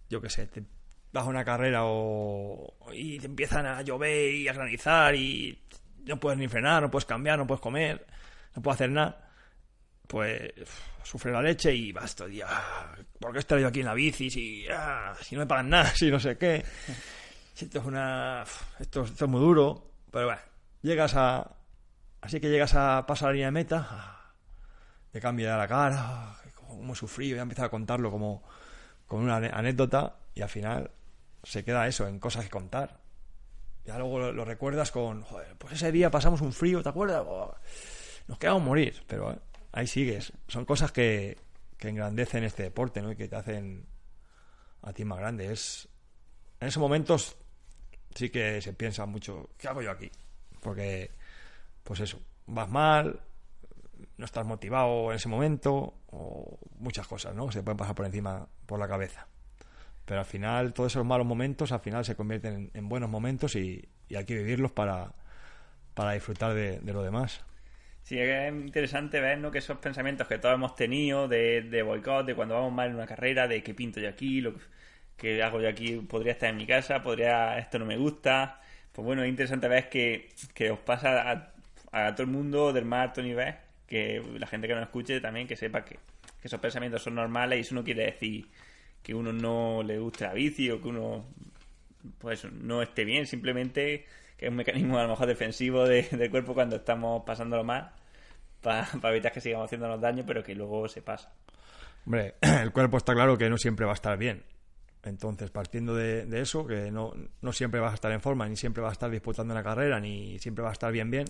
yo 0.08 0.20
qué 0.20 0.30
sé, 0.30 0.46
te 0.46 0.64
vas 1.12 1.24
a 1.24 1.28
una 1.28 1.44
carrera 1.44 1.82
o 1.84 2.74
y 2.92 3.18
te 3.18 3.26
empiezan 3.26 3.66
a 3.66 3.82
llover 3.82 4.34
y 4.34 4.48
a 4.48 4.52
granizar 4.52 5.14
y 5.14 5.56
no 6.06 6.18
puedes 6.18 6.38
ni 6.38 6.48
frenar, 6.48 6.82
no 6.82 6.90
puedes 6.90 7.04
cambiar, 7.04 7.38
no 7.38 7.46
puedes 7.46 7.60
comer, 7.60 8.04
no 8.56 8.62
puedes 8.62 8.76
hacer 8.76 8.90
nada, 8.90 9.30
pues 10.08 10.52
sufre 11.04 11.30
la 11.30 11.42
leche 11.42 11.72
y 11.72 11.92
vas 11.92 12.16
todo 12.16 12.28
día, 12.28 12.48
¿por 13.20 13.32
qué 13.32 13.38
estoy 13.38 13.62
yo 13.62 13.68
aquí 13.68 13.80
en 13.80 13.86
la 13.86 13.94
bici 13.94 14.30
si, 14.30 14.66
ah, 14.70 15.14
si 15.20 15.34
no 15.34 15.42
me 15.42 15.46
pagan 15.46 15.68
nada, 15.68 15.86
si 15.94 16.10
no 16.10 16.18
sé 16.18 16.36
qué? 16.36 16.64
Esto 17.60 17.78
es 17.78 17.84
una... 17.84 18.44
Esto, 18.80 19.04
es 19.04 19.28
muy 19.28 19.40
duro, 19.40 19.92
pero 20.10 20.26
bueno, 20.26 20.40
llegas 20.84 21.14
a... 21.16 21.56
Así 22.20 22.40
que 22.40 22.48
llegas 22.48 22.74
a 22.74 23.04
pasar 23.06 23.28
la 23.28 23.32
línea 23.32 23.48
de 23.48 23.52
meta, 23.52 23.86
ah, 23.90 24.34
te 25.10 25.20
cambia 25.20 25.58
la 25.58 25.68
cara, 25.68 26.36
como 26.54 26.94
sufrí, 26.94 27.30
voy 27.30 27.38
a 27.38 27.42
empezar 27.42 27.66
a 27.66 27.68
contarlo 27.68 28.10
como, 28.10 28.42
como 29.06 29.24
una 29.24 29.36
anécdota 29.36 30.16
y 30.34 30.40
al 30.40 30.48
final 30.48 30.90
se 31.42 31.64
queda 31.64 31.86
eso, 31.86 32.08
en 32.08 32.18
cosas 32.18 32.44
que 32.44 32.50
contar. 32.50 32.98
Ya 33.84 33.98
luego 33.98 34.32
lo, 34.32 34.44
recuerdas 34.46 34.90
con, 34.90 35.22
joder, 35.22 35.54
pues 35.58 35.74
ese 35.74 35.92
día 35.92 36.10
pasamos 36.10 36.40
un 36.40 36.54
frío, 36.54 36.82
¿te 36.82 36.88
acuerdas? 36.88 37.22
Oh, 37.26 37.54
nos 38.26 38.38
quedamos 38.38 38.62
morir, 38.62 39.02
pero 39.06 39.38
ahí 39.72 39.86
sigues. 39.86 40.32
Son 40.48 40.64
cosas 40.64 40.92
que, 40.92 41.36
que 41.76 41.90
engrandecen 41.90 42.44
este 42.44 42.62
deporte, 42.62 43.02
¿no? 43.02 43.12
Y 43.12 43.16
que 43.16 43.28
te 43.28 43.36
hacen 43.36 43.86
a 44.80 44.94
ti 44.94 45.04
más 45.04 45.18
grande. 45.18 45.52
Es, 45.52 45.86
en 46.58 46.68
esos 46.68 46.80
momentos 46.80 47.36
sí 48.14 48.30
que 48.30 48.62
se 48.62 48.72
piensa 48.72 49.04
mucho, 49.04 49.50
¿qué 49.58 49.68
hago 49.68 49.82
yo 49.82 49.90
aquí? 49.90 50.10
Porque, 50.64 51.12
pues 51.84 52.00
eso, 52.00 52.20
vas 52.46 52.68
mal, 52.68 53.20
no 54.16 54.24
estás 54.24 54.44
motivado 54.44 55.12
en 55.12 55.16
ese 55.16 55.28
momento, 55.28 55.94
o 56.08 56.58
muchas 56.78 57.06
cosas, 57.06 57.36
¿no? 57.36 57.52
Se 57.52 57.62
pueden 57.62 57.76
pasar 57.76 57.94
por 57.94 58.06
encima, 58.06 58.48
por 58.66 58.80
la 58.80 58.88
cabeza. 58.88 59.28
Pero 60.04 60.20
al 60.20 60.26
final, 60.26 60.72
todos 60.72 60.92
esos 60.92 61.06
malos 61.06 61.26
momentos, 61.26 61.70
al 61.70 61.80
final 61.80 62.04
se 62.04 62.16
convierten 62.16 62.72
en, 62.74 62.88
buenos 62.88 63.10
momentos 63.10 63.54
y, 63.54 63.88
hay 64.16 64.24
que 64.24 64.36
vivirlos 64.36 64.72
para, 64.72 65.12
para 65.94 66.12
disfrutar 66.12 66.54
de 66.54 66.80
lo 66.92 67.02
demás. 67.02 67.44
Sí, 68.04 68.18
es 68.18 68.52
interesante 68.52 69.18
ver 69.18 69.38
¿no? 69.38 69.50
que 69.50 69.58
esos 69.58 69.78
pensamientos 69.78 70.28
que 70.28 70.38
todos 70.38 70.54
hemos 70.56 70.74
tenido 70.74 71.26
de, 71.26 71.62
de 71.62 71.82
boicot, 71.82 72.26
de 72.26 72.34
cuando 72.34 72.54
vamos 72.54 72.70
mal 72.70 72.90
en 72.90 72.96
una 72.96 73.06
carrera, 73.06 73.48
de 73.48 73.62
qué 73.62 73.72
pinto 73.72 73.98
yo 73.98 74.10
aquí, 74.10 74.42
lo 74.42 74.52
que 75.16 75.42
hago 75.42 75.58
yo 75.62 75.70
aquí, 75.70 75.96
podría 76.00 76.32
estar 76.32 76.50
en 76.50 76.56
mi 76.58 76.66
casa, 76.66 77.02
podría, 77.02 77.58
esto 77.58 77.78
no 77.78 77.86
me 77.86 77.96
gusta. 77.96 78.60
Pues 78.94 79.04
bueno, 79.04 79.24
es 79.24 79.28
interesante 79.28 79.66
ver 79.66 79.88
que, 79.88 80.28
que 80.54 80.70
os 80.70 80.78
pasa 80.78 81.52
a, 81.90 82.14
todo 82.14 82.22
el 82.22 82.30
mundo 82.30 82.72
del 82.72 82.84
más 82.84 83.08
alto 83.08 83.22
nivel, 83.22 83.52
que 83.88 84.22
la 84.38 84.46
gente 84.46 84.68
que 84.68 84.74
nos 84.74 84.84
escuche 84.84 85.20
también 85.20 85.48
que 85.48 85.56
sepa 85.56 85.84
que, 85.84 85.96
que 86.40 86.46
esos 86.46 86.60
pensamientos 86.60 87.02
son 87.02 87.16
normales 87.16 87.58
y 87.58 87.60
eso 87.62 87.74
no 87.74 87.82
quiere 87.82 88.04
decir 88.04 88.46
que 89.02 89.12
uno 89.12 89.32
no 89.32 89.82
le 89.82 89.98
guste 89.98 90.24
la 90.24 90.32
bici 90.32 90.70
o 90.70 90.80
que 90.80 90.86
uno 90.86 91.26
pues 92.18 92.44
no 92.52 92.82
esté 92.82 93.04
bien, 93.04 93.26
simplemente 93.26 94.06
que 94.36 94.46
es 94.46 94.50
un 94.50 94.56
mecanismo 94.56 94.96
a 94.96 95.02
lo 95.02 95.08
mejor 95.08 95.26
defensivo 95.26 95.88
de, 95.88 96.02
del 96.12 96.30
cuerpo 96.30 96.54
cuando 96.54 96.76
estamos 96.76 97.24
pasándolo 97.24 97.64
mal, 97.64 97.90
para 98.60 98.86
evitar 99.10 99.32
que 99.32 99.40
sigamos 99.40 99.66
haciéndonos 99.66 100.00
daño, 100.00 100.22
pero 100.24 100.44
que 100.44 100.54
luego 100.54 100.86
se 100.86 101.02
pasa. 101.02 101.32
Hombre, 102.06 102.36
el 102.62 102.70
cuerpo 102.70 102.98
está 102.98 103.12
claro 103.12 103.36
que 103.36 103.50
no 103.50 103.58
siempre 103.58 103.86
va 103.86 103.92
a 103.92 103.94
estar 103.94 104.16
bien. 104.16 104.44
Entonces, 105.04 105.50
partiendo 105.50 105.94
de, 105.94 106.26
eso, 106.40 106.66
que 106.66 106.90
no, 106.90 107.12
no, 107.42 107.52
siempre 107.52 107.80
vas 107.80 107.92
a 107.92 107.94
estar 107.94 108.10
en 108.10 108.20
forma, 108.20 108.48
ni 108.48 108.56
siempre 108.56 108.82
vas 108.82 108.90
a 108.90 108.92
estar 108.94 109.10
disputando 109.10 109.52
una 109.52 109.62
carrera, 109.62 110.00
ni 110.00 110.38
siempre 110.38 110.62
vas 110.62 110.70
a 110.70 110.72
estar 110.72 110.92
bien, 110.92 111.10
bien, 111.10 111.26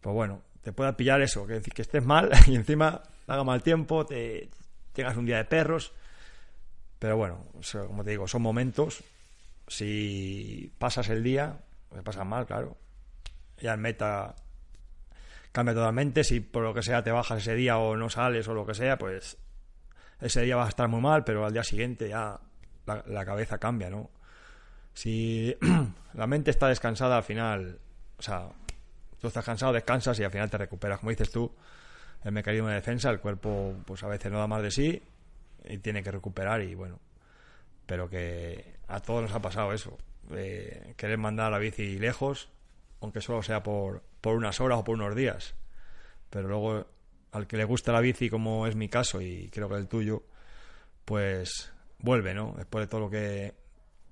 pues 0.00 0.14
bueno, 0.14 0.42
te 0.62 0.72
pueda 0.72 0.96
pillar 0.96 1.20
eso, 1.22 1.46
que, 1.46 1.60
que 1.60 1.82
estés 1.82 2.04
mal 2.04 2.30
y 2.46 2.54
encima 2.54 3.02
haga 3.26 3.44
mal 3.44 3.62
tiempo, 3.62 4.06
te 4.06 4.48
tengas 4.92 5.16
un 5.16 5.26
día 5.26 5.38
de 5.38 5.44
perros. 5.44 5.92
Pero 6.98 7.16
bueno, 7.16 7.44
como 7.88 8.04
te 8.04 8.10
digo, 8.10 8.28
son 8.28 8.42
momentos. 8.42 9.02
Si 9.66 10.72
pasas 10.78 11.08
el 11.08 11.22
día, 11.22 11.58
pues 11.88 12.02
pasas 12.02 12.26
mal, 12.26 12.46
claro. 12.46 12.76
Ya 13.58 13.74
en 13.74 13.80
meta 13.80 14.36
cambia 15.50 15.74
totalmente. 15.74 16.22
Si 16.22 16.40
por 16.40 16.62
lo 16.62 16.74
que 16.74 16.82
sea 16.82 17.02
te 17.02 17.10
bajas 17.10 17.40
ese 17.40 17.54
día 17.54 17.78
o 17.78 17.96
no 17.96 18.08
sales 18.08 18.46
o 18.46 18.54
lo 18.54 18.64
que 18.66 18.74
sea, 18.74 18.98
pues 18.98 19.36
ese 20.20 20.42
día 20.42 20.56
vas 20.56 20.66
a 20.66 20.68
estar 20.68 20.88
muy 20.88 21.00
mal, 21.00 21.24
pero 21.24 21.44
al 21.44 21.52
día 21.52 21.64
siguiente 21.64 22.08
ya 22.08 22.38
la, 22.86 23.24
cabeza 23.24 23.58
cambia, 23.58 23.90
¿no? 23.90 24.10
Si 24.94 25.54
la 26.14 26.26
mente 26.26 26.50
está 26.50 26.68
descansada, 26.68 27.16
al 27.16 27.22
final, 27.22 27.78
o 28.18 28.22
sea, 28.22 28.48
tú 29.20 29.28
estás 29.28 29.44
cansado, 29.44 29.72
descansas 29.72 30.18
y 30.18 30.24
al 30.24 30.30
final 30.30 30.50
te 30.50 30.58
recuperas. 30.58 30.98
Como 30.98 31.10
dices 31.10 31.30
tú, 31.30 31.50
el 32.24 32.32
mecanismo 32.32 32.68
de 32.68 32.74
defensa, 32.74 33.10
el 33.10 33.20
cuerpo, 33.20 33.74
pues 33.86 34.02
a 34.02 34.08
veces 34.08 34.30
no 34.30 34.38
da 34.38 34.46
más 34.46 34.62
de 34.62 34.70
sí 34.70 35.02
y 35.64 35.78
tiene 35.78 36.02
que 36.02 36.10
recuperar 36.10 36.62
y 36.62 36.74
bueno, 36.74 36.98
pero 37.86 38.08
que 38.08 38.74
a 38.88 39.00
todos 39.00 39.22
nos 39.22 39.32
ha 39.32 39.40
pasado 39.40 39.72
eso, 39.72 39.96
querer 40.96 41.18
mandar 41.18 41.50
la 41.50 41.58
bici 41.58 41.98
lejos, 41.98 42.50
aunque 43.00 43.20
solo 43.20 43.42
sea 43.42 43.62
por, 43.62 44.02
por 44.20 44.36
unas 44.36 44.60
horas 44.60 44.78
o 44.78 44.84
por 44.84 44.94
unos 44.94 45.14
días, 45.14 45.54
pero 46.30 46.48
luego 46.48 46.86
al 47.32 47.46
que 47.46 47.56
le 47.56 47.64
gusta 47.64 47.92
la 47.92 48.00
bici, 48.00 48.28
como 48.28 48.66
es 48.66 48.76
mi 48.76 48.88
caso 48.88 49.20
y 49.20 49.48
creo 49.50 49.68
que 49.68 49.76
el 49.76 49.88
tuyo, 49.88 50.22
pues 51.04 51.72
vuelve, 52.02 52.34
¿no? 52.34 52.54
Después 52.56 52.84
de 52.84 52.88
todo 52.88 53.00
lo 53.00 53.10
que 53.10 53.54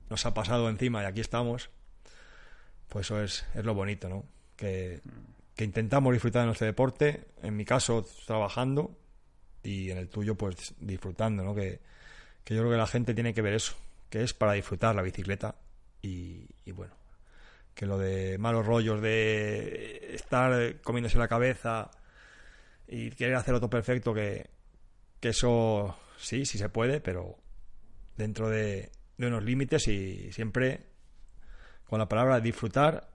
nos 0.09 0.25
ha 0.27 0.35
pasado 0.35 0.69
encima 0.69 1.03
y 1.03 1.07
aquí 1.07 1.21
estamos, 1.21 1.71
pues 2.89 3.07
eso 3.07 3.23
es, 3.23 3.47
es 3.55 3.65
lo 3.65 3.75
bonito, 3.75 4.09
¿no? 4.09 4.25
Que, 4.57 5.01
que 5.55 5.65
intentamos 5.65 6.13
disfrutar 6.13 6.43
de 6.43 6.47
nuestro 6.47 6.67
deporte, 6.67 7.27
en 7.43 7.57
mi 7.57 7.65
caso 7.65 8.07
trabajando 8.27 8.97
y 9.63 9.91
en 9.91 9.99
el 9.99 10.09
tuyo 10.09 10.35
pues 10.37 10.75
disfrutando, 10.81 11.45
¿no? 11.45 11.55
Que, 11.55 11.81
que 12.45 12.55
yo 12.55 12.63
creo 12.63 12.73
que 12.73 12.79
la 12.79 12.87
gente 12.87 13.15
tiene 13.15 13.35
que 13.35 13.43
ver 13.43 13.55
eso, 13.55 13.75
que 14.09 14.23
es 14.23 14.35
para 14.35 14.55
disfrutar 14.55 14.95
la 14.95 15.03
bicicleta 15.03 15.57
y, 16.03 16.47
y 16.65 16.73
bueno, 16.73 16.95
que 17.75 17.87
lo 17.87 17.99
de 17.99 18.39
malos 18.39 18.67
rollos 18.67 19.01
de 19.01 20.15
estar 20.15 20.81
comiéndose 20.83 21.19
la 21.19 21.29
cabeza 21.29 21.91
y 22.87 23.11
querer 23.13 23.37
hacer 23.37 23.55
todo 23.57 23.71
perfecto, 23.71 24.13
que, 24.13 24.51
eso 25.23 25.97
sí, 26.19 26.45
sí 26.45 26.59
se 26.59 26.69
puede, 26.69 27.01
pero 27.01 27.39
dentro 28.21 28.49
de, 28.49 28.93
unos 29.19 29.43
límites 29.43 29.89
y 29.89 30.33
siempre 30.33 30.87
con 31.85 31.99
la 31.99 32.09
palabra 32.09 32.41
disfrutar, 32.41 33.11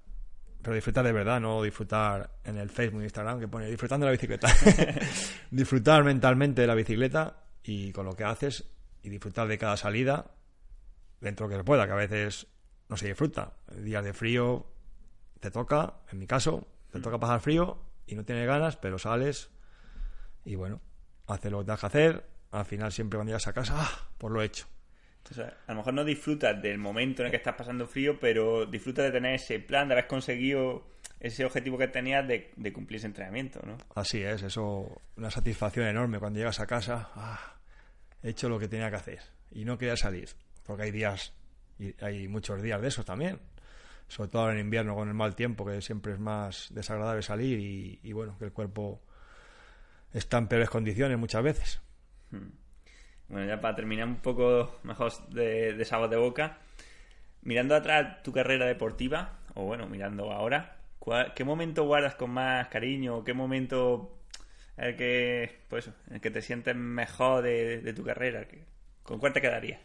pero 0.61 0.75
disfrutar 0.75 1.05
de 1.05 1.11
verdad, 1.11 1.39
no 1.39 1.63
disfrutar 1.63 2.37
en 2.43 2.57
el 2.57 2.69
Facebook, 2.69 3.03
Instagram, 3.03 3.39
que 3.39 3.47
pone 3.47 3.67
disfrutando 3.67 4.05
de 4.05 4.11
la 4.11 4.17
bicicleta. 4.17 4.47
disfrutar 5.51 6.03
mentalmente 6.03 6.61
de 6.61 6.67
la 6.67 6.75
bicicleta 6.75 7.43
y 7.63 7.91
con 7.91 8.05
lo 8.05 8.13
que 8.13 8.23
haces 8.23 8.65
y 9.01 9.09
disfrutar 9.09 9.47
de 9.47 9.57
cada 9.57 9.77
salida 9.77 10.31
dentro 11.21 11.47
que 11.47 11.55
se 11.55 11.63
pueda, 11.63 11.85
que 11.85 11.93
a 11.93 11.95
veces 11.95 12.47
no 12.89 12.97
se 12.97 13.07
disfruta. 13.07 13.53
Días 13.77 14.03
de 14.03 14.13
frío 14.13 14.67
te 15.39 15.51
toca, 15.51 16.01
en 16.11 16.19
mi 16.19 16.27
caso, 16.27 16.67
te 16.91 16.99
toca 16.99 17.19
pasar 17.19 17.39
frío 17.39 17.79
y 18.05 18.15
no 18.15 18.25
tienes 18.25 18.47
ganas, 18.47 18.75
pero 18.75 18.99
sales 18.99 19.49
y 20.43 20.55
bueno, 20.55 20.81
haces 21.27 21.51
lo 21.51 21.59
que 21.59 21.65
tienes 21.65 21.79
que 21.79 21.85
hacer. 21.85 22.29
Al 22.51 22.65
final, 22.65 22.91
siempre 22.91 23.17
cuando 23.17 23.31
llegas 23.31 23.47
a 23.47 23.53
casa, 23.53 23.73
¡ah! 23.77 24.09
Pues 24.17 24.33
lo 24.33 24.41
a 25.37 25.71
lo 25.71 25.75
mejor 25.75 25.93
no 25.93 26.03
disfrutas 26.03 26.61
del 26.61 26.77
momento 26.77 27.21
en 27.21 27.27
el 27.27 27.31
que 27.31 27.37
estás 27.37 27.55
pasando 27.55 27.87
frío, 27.87 28.19
pero 28.19 28.65
disfrutas 28.65 29.05
de 29.05 29.11
tener 29.11 29.35
ese 29.35 29.59
plan, 29.59 29.87
de 29.87 29.95
haber 29.95 30.07
conseguido 30.07 30.87
ese 31.19 31.45
objetivo 31.45 31.77
que 31.77 31.87
tenías 31.87 32.27
de, 32.27 32.73
cumplir 32.73 32.97
ese 32.97 33.07
entrenamiento, 33.07 33.59
¿no? 33.65 33.77
Así 33.95 34.21
es, 34.21 34.43
eso, 34.43 35.01
una 35.17 35.31
satisfacción 35.31 35.87
enorme 35.87 36.19
cuando 36.19 36.39
llegas 36.39 36.59
a 36.59 36.67
casa, 36.67 37.09
¡ah! 37.15 37.55
he 38.21 38.29
hecho 38.29 38.49
lo 38.49 38.59
que 38.59 38.67
tenía 38.67 38.89
que 38.89 38.97
hacer 38.97 39.19
y 39.51 39.65
no 39.65 39.77
quería 39.77 39.97
salir, 39.97 40.29
porque 40.63 40.83
hay 40.83 40.91
días, 40.91 41.33
y 41.79 41.95
hay 42.03 42.27
muchos 42.27 42.61
días 42.61 42.81
de 42.81 42.87
esos 42.89 43.05
también, 43.05 43.39
sobre 44.07 44.29
todo 44.29 44.51
en 44.51 44.59
invierno 44.59 44.95
con 44.95 45.07
el 45.07 45.15
mal 45.15 45.35
tiempo, 45.35 45.65
que 45.65 45.81
siempre 45.81 46.13
es 46.13 46.19
más 46.19 46.67
desagradable 46.71 47.23
salir 47.23 47.99
y 48.03 48.13
bueno, 48.13 48.37
que 48.37 48.45
el 48.45 48.51
cuerpo 48.51 49.01
está 50.15 50.37
en 50.37 50.47
peores 50.47 50.69
condiciones 50.69 51.17
muchas 51.17 51.43
veces. 51.43 51.81
Hmm. 52.31 52.64
Bueno, 53.29 53.47
ya 53.47 53.59
para 53.59 53.75
terminar 53.75 54.07
un 54.07 54.17
poco 54.17 54.79
mejor 54.83 55.11
de, 55.29 55.73
de 55.73 55.85
sabor 55.85 56.09
de 56.09 56.17
boca, 56.17 56.59
mirando 57.41 57.75
atrás 57.75 58.21
tu 58.23 58.31
carrera 58.31 58.65
deportiva, 58.65 59.39
o 59.53 59.63
bueno, 59.63 59.87
mirando 59.87 60.31
ahora, 60.31 60.77
¿qué 61.35 61.43
momento 61.43 61.85
guardas 61.85 62.15
con 62.15 62.31
más 62.31 62.67
cariño? 62.67 63.23
¿Qué 63.23 63.33
momento 63.33 64.17
el 64.77 64.95
que, 64.95 65.59
pues, 65.69 65.89
el 66.11 66.19
que 66.19 66.31
te 66.31 66.41
sientes 66.41 66.75
mejor 66.75 67.43
de, 67.43 67.93
tu 67.93 68.03
carrera? 68.03 68.45
¿Con 69.03 69.19
cuál 69.19 69.33
te 69.33 69.41
quedaría? 69.41 69.79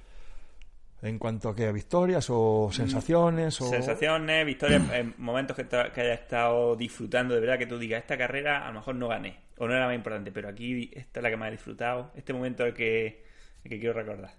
En 1.02 1.18
cuanto 1.18 1.48
a 1.48 1.56
que 1.56 1.70
victorias 1.72 2.26
o 2.28 2.68
sensaciones 2.70 3.58
o... 3.60 3.70
Sensaciones, 3.70 4.44
victorias, 4.44 4.82
momentos 5.16 5.56
que, 5.56 5.66
que 5.66 6.00
hayas 6.00 6.20
estado 6.20 6.76
disfrutando 6.76 7.34
de 7.34 7.40
verdad, 7.40 7.58
que 7.58 7.66
tú 7.66 7.78
digas, 7.78 8.02
esta 8.02 8.18
carrera 8.18 8.66
a 8.66 8.68
lo 8.68 8.80
mejor 8.80 8.96
no 8.96 9.08
gané, 9.08 9.38
o 9.56 9.66
no 9.66 9.74
era 9.74 9.86
más 9.86 9.94
importante, 9.94 10.30
pero 10.30 10.48
aquí 10.48 10.90
esta 10.92 11.20
es 11.20 11.22
la 11.22 11.30
que 11.30 11.36
más 11.36 11.48
he 11.48 11.52
disfrutado, 11.52 12.10
este 12.16 12.34
momento 12.34 12.66
el 12.66 12.74
que, 12.74 13.24
que 13.68 13.78
quiero 13.78 13.94
recordar. 13.94 14.34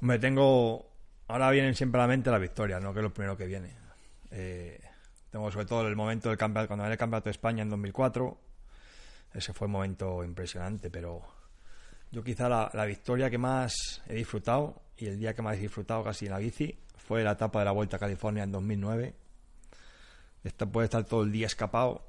Me 0.00 0.18
tengo... 0.18 0.90
Ahora 1.28 1.50
vienen 1.50 1.74
siempre 1.74 2.00
a 2.00 2.04
la 2.04 2.08
mente 2.08 2.30
las 2.30 2.40
victorias, 2.40 2.80
¿no? 2.80 2.92
Que 2.92 3.00
es 3.00 3.02
lo 3.02 3.12
primero 3.12 3.36
que 3.36 3.46
viene. 3.46 3.72
Eh, 4.30 4.80
tengo 5.30 5.50
sobre 5.50 5.66
todo 5.66 5.86
el 5.88 5.96
momento 5.96 6.28
del 6.28 6.38
campeonato, 6.38 6.68
cuando 6.68 6.84
gané 6.84 6.92
el 6.94 6.98
campeonato 6.98 7.24
de 7.24 7.32
España 7.32 7.62
en 7.62 7.70
2004. 7.70 8.38
Ese 9.34 9.52
fue 9.52 9.66
un 9.66 9.72
momento 9.72 10.22
impresionante, 10.22 10.88
pero 10.88 11.22
yo 12.10 12.22
quizá 12.22 12.48
la, 12.48 12.70
la 12.72 12.84
victoria 12.84 13.28
que 13.28 13.38
más 13.38 14.02
he 14.06 14.14
disfrutado 14.14 14.82
y 14.96 15.06
el 15.06 15.18
día 15.18 15.34
que 15.34 15.42
más 15.42 15.56
he 15.56 15.60
disfrutado 15.60 16.04
casi 16.04 16.26
en 16.26 16.32
la 16.32 16.38
bici 16.38 16.78
fue 16.96 17.22
la 17.22 17.32
etapa 17.32 17.58
de 17.58 17.64
la 17.64 17.72
Vuelta 17.72 17.96
a 17.96 18.00
California 18.00 18.44
en 18.44 18.52
2009. 18.52 19.14
Esta 20.44 20.66
puede 20.66 20.86
estar 20.86 21.04
todo 21.04 21.22
el 21.22 21.32
día 21.32 21.46
escapado, 21.46 22.06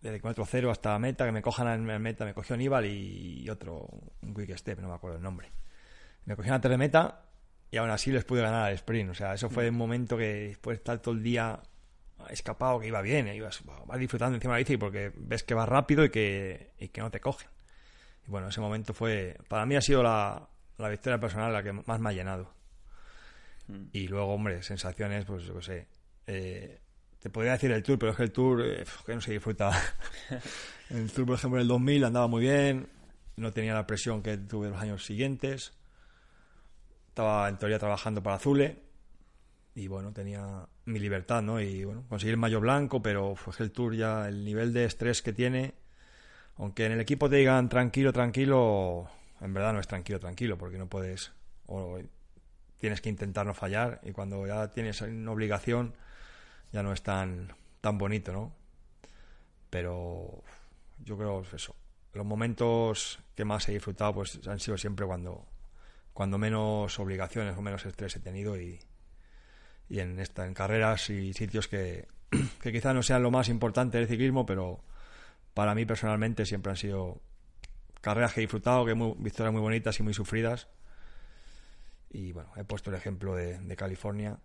desde 0.00 0.18
kilómetro 0.18 0.44
cero 0.46 0.70
hasta 0.70 0.98
meta, 0.98 1.26
que 1.26 1.32
me 1.32 1.42
cojan 1.42 1.68
en 1.68 2.02
meta, 2.02 2.24
me 2.24 2.34
cogió 2.34 2.54
Aníbal 2.54 2.86
y 2.86 3.48
otro, 3.50 3.88
un 4.22 4.34
quick 4.34 4.56
step, 4.56 4.80
no 4.80 4.88
me 4.88 4.94
acuerdo 4.94 5.18
el 5.18 5.22
nombre. 5.22 5.50
Me 6.24 6.36
cogieron 6.36 6.60
a 6.64 6.76
meta 6.76 7.22
y 7.70 7.76
aún 7.76 7.90
así 7.90 8.10
les 8.10 8.24
pude 8.24 8.42
ganar 8.42 8.68
al 8.68 8.74
sprint. 8.74 9.10
O 9.10 9.14
sea, 9.14 9.34
eso 9.34 9.48
fue 9.50 9.68
un 9.68 9.76
momento 9.76 10.16
que 10.16 10.48
después 10.48 10.76
de 10.76 10.80
estar 10.80 10.98
todo 11.00 11.14
el 11.14 11.22
día 11.22 11.60
escapado, 12.28 12.80
que 12.80 12.86
iba 12.86 13.00
bien, 13.00 13.28
ibas, 13.28 13.62
vas 13.86 13.98
disfrutando 13.98 14.36
encima 14.36 14.54
de 14.54 14.60
la 14.60 14.64
bici 14.64 14.76
porque 14.76 15.12
ves 15.16 15.42
que 15.42 15.54
vas 15.54 15.68
rápido 15.68 16.04
y 16.04 16.10
que, 16.10 16.72
y 16.78 16.88
que 16.88 17.00
no 17.00 17.10
te 17.10 17.20
cogen. 17.20 17.48
Y 18.26 18.30
bueno, 18.30 18.48
ese 18.48 18.60
momento 18.60 18.92
fue, 18.92 19.38
para 19.48 19.64
mí 19.66 19.76
ha 19.76 19.80
sido 19.80 20.02
la, 20.02 20.48
la 20.78 20.88
victoria 20.88 21.18
personal 21.18 21.52
la 21.52 21.62
que 21.62 21.72
más 21.72 22.00
me 22.00 22.10
ha 22.10 22.12
llenado. 22.12 22.52
Mm. 23.68 23.84
Y 23.92 24.08
luego, 24.08 24.34
hombre, 24.34 24.62
sensaciones, 24.62 25.24
pues 25.24 25.44
yo 25.44 25.54
qué 25.56 25.62
sé. 25.62 25.88
Eh, 26.26 26.80
te 27.20 27.30
podría 27.30 27.52
decir 27.52 27.70
el 27.70 27.82
tour, 27.82 27.98
pero 27.98 28.12
es 28.12 28.16
que 28.16 28.22
el 28.24 28.32
tour, 28.32 28.62
eh, 28.64 28.84
que 29.04 29.14
no 29.14 29.20
se 29.20 29.32
disfruta. 29.32 29.70
el 30.90 31.10
tour, 31.12 31.26
por 31.26 31.36
ejemplo, 31.36 31.58
en 31.58 31.62
el 31.62 31.68
2000 31.68 32.04
andaba 32.04 32.26
muy 32.26 32.42
bien, 32.42 32.88
no 33.36 33.52
tenía 33.52 33.74
la 33.74 33.86
presión 33.86 34.22
que 34.22 34.38
tuve 34.38 34.70
los 34.70 34.80
años 34.80 35.04
siguientes. 35.04 35.72
Estaba 37.08 37.48
en 37.48 37.58
teoría 37.58 37.78
trabajando 37.78 38.22
para 38.22 38.36
Azule 38.36 38.90
y 39.74 39.88
bueno, 39.88 40.12
tenía 40.12 40.66
mi 40.86 40.98
libertad, 40.98 41.42
¿no? 41.42 41.60
Y 41.60 41.84
bueno, 41.84 42.04
conseguir 42.08 42.32
el 42.34 42.40
mayo 42.40 42.60
blanco, 42.60 43.02
pero 43.02 43.34
fue 43.34 43.52
el 43.64 43.70
tour 43.70 43.94
ya, 43.94 44.28
el 44.28 44.44
nivel 44.44 44.72
de 44.72 44.84
estrés 44.84 45.22
que 45.22 45.32
tiene, 45.32 45.74
aunque 46.56 46.86
en 46.86 46.92
el 46.92 47.00
equipo 47.00 47.28
te 47.30 47.36
digan 47.36 47.68
tranquilo, 47.68 48.12
tranquilo, 48.12 49.08
en 49.40 49.54
verdad 49.54 49.72
no 49.72 49.80
es 49.80 49.86
tranquilo, 49.86 50.18
tranquilo, 50.18 50.58
porque 50.58 50.78
no 50.78 50.88
puedes, 50.88 51.32
o 51.66 51.98
tienes 52.78 53.00
que 53.00 53.08
intentar 53.08 53.46
no 53.46 53.54
fallar, 53.54 54.00
y 54.02 54.12
cuando 54.12 54.46
ya 54.46 54.70
tienes 54.70 55.00
una 55.02 55.30
obligación, 55.30 55.94
ya 56.72 56.82
no 56.82 56.92
es 56.92 57.02
tan, 57.02 57.52
tan 57.80 57.98
bonito, 57.98 58.32
¿no? 58.32 58.54
Pero 59.70 60.42
yo 61.04 61.16
creo 61.16 61.42
eso. 61.52 61.74
Los 62.12 62.26
momentos 62.26 63.20
que 63.34 63.44
más 63.44 63.68
he 63.68 63.72
disfrutado 63.72 64.14
pues 64.14 64.46
han 64.46 64.58
sido 64.58 64.76
siempre 64.76 65.06
cuando, 65.06 65.46
cuando 66.12 66.38
menos 66.38 66.98
obligaciones 66.98 67.56
o 67.56 67.62
menos 67.62 67.86
estrés 67.86 68.16
he 68.16 68.20
tenido 68.20 68.60
y, 68.60 68.80
y 69.88 70.00
en, 70.00 70.18
esta, 70.18 70.46
en 70.46 70.54
carreras 70.54 71.10
y 71.10 71.32
sitios 71.32 71.68
que, 71.68 72.08
que 72.62 72.72
quizás 72.72 72.94
no 72.94 73.02
sean 73.02 73.22
lo 73.22 73.30
más 73.30 73.48
importante 73.48 73.98
del 73.98 74.08
ciclismo, 74.08 74.46
pero 74.46 74.82
para 75.54 75.74
mí 75.74 75.84
personalmente 75.84 76.46
siempre 76.46 76.70
han 76.70 76.76
sido 76.76 77.20
carreras 78.00 78.32
que 78.32 78.40
he 78.40 78.42
disfrutado, 78.42 78.86
que 78.86 78.94
muy, 78.94 79.14
victorias 79.18 79.52
muy 79.52 79.62
bonitas 79.62 79.98
y 79.98 80.02
muy 80.02 80.14
sufridas. 80.14 80.68
Y 82.10 82.32
bueno, 82.32 82.50
he 82.56 82.64
puesto 82.64 82.90
el 82.90 82.96
ejemplo 82.96 83.34
de, 83.34 83.76
California, 83.76 84.38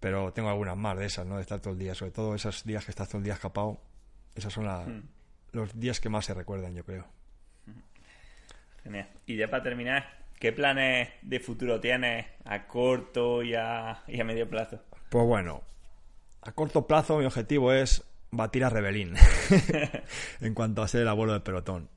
pero 0.00 0.32
tengo 0.32 0.48
algunas 0.48 0.76
más 0.76 0.96
de 0.98 1.06
esas, 1.06 1.26
¿no? 1.26 1.36
De 1.36 1.42
estar 1.42 1.60
todo 1.60 1.72
el 1.72 1.78
día, 1.78 1.94
sobre 1.94 2.12
todo 2.12 2.34
esos 2.34 2.64
días 2.64 2.84
que 2.84 2.90
estás 2.90 3.08
todo 3.08 3.18
el 3.18 3.24
día 3.24 3.34
escapado. 3.34 3.80
Esos 4.34 4.52
son 4.52 4.66
hmm. 4.66 5.02
los 5.52 5.78
días 5.78 6.00
que 6.00 6.08
más 6.08 6.24
se 6.24 6.34
recuerdan, 6.34 6.74
yo 6.74 6.84
creo. 6.84 7.06
Genial. 8.84 9.08
Y 9.26 9.36
ya 9.36 9.48
para 9.50 9.62
terminar, 9.62 10.18
¿qué 10.38 10.52
planes 10.52 11.08
de 11.22 11.40
futuro 11.40 11.80
tienes 11.80 12.26
a 12.44 12.66
corto 12.66 13.42
y 13.42 13.54
a, 13.54 14.02
y 14.06 14.20
a 14.20 14.24
medio 14.24 14.48
plazo? 14.48 14.80
Pues 15.10 15.26
bueno, 15.26 15.62
a 16.42 16.52
corto 16.52 16.86
plazo 16.86 17.18
mi 17.18 17.24
objetivo 17.24 17.72
es 17.72 18.04
batir 18.30 18.64
a 18.64 18.70
Rebelín 18.70 19.14
en 20.40 20.54
cuanto 20.54 20.82
a 20.82 20.88
ser 20.88 21.02
el 21.02 21.08
abuelo 21.08 21.32
del 21.32 21.42
pelotón. 21.42 21.88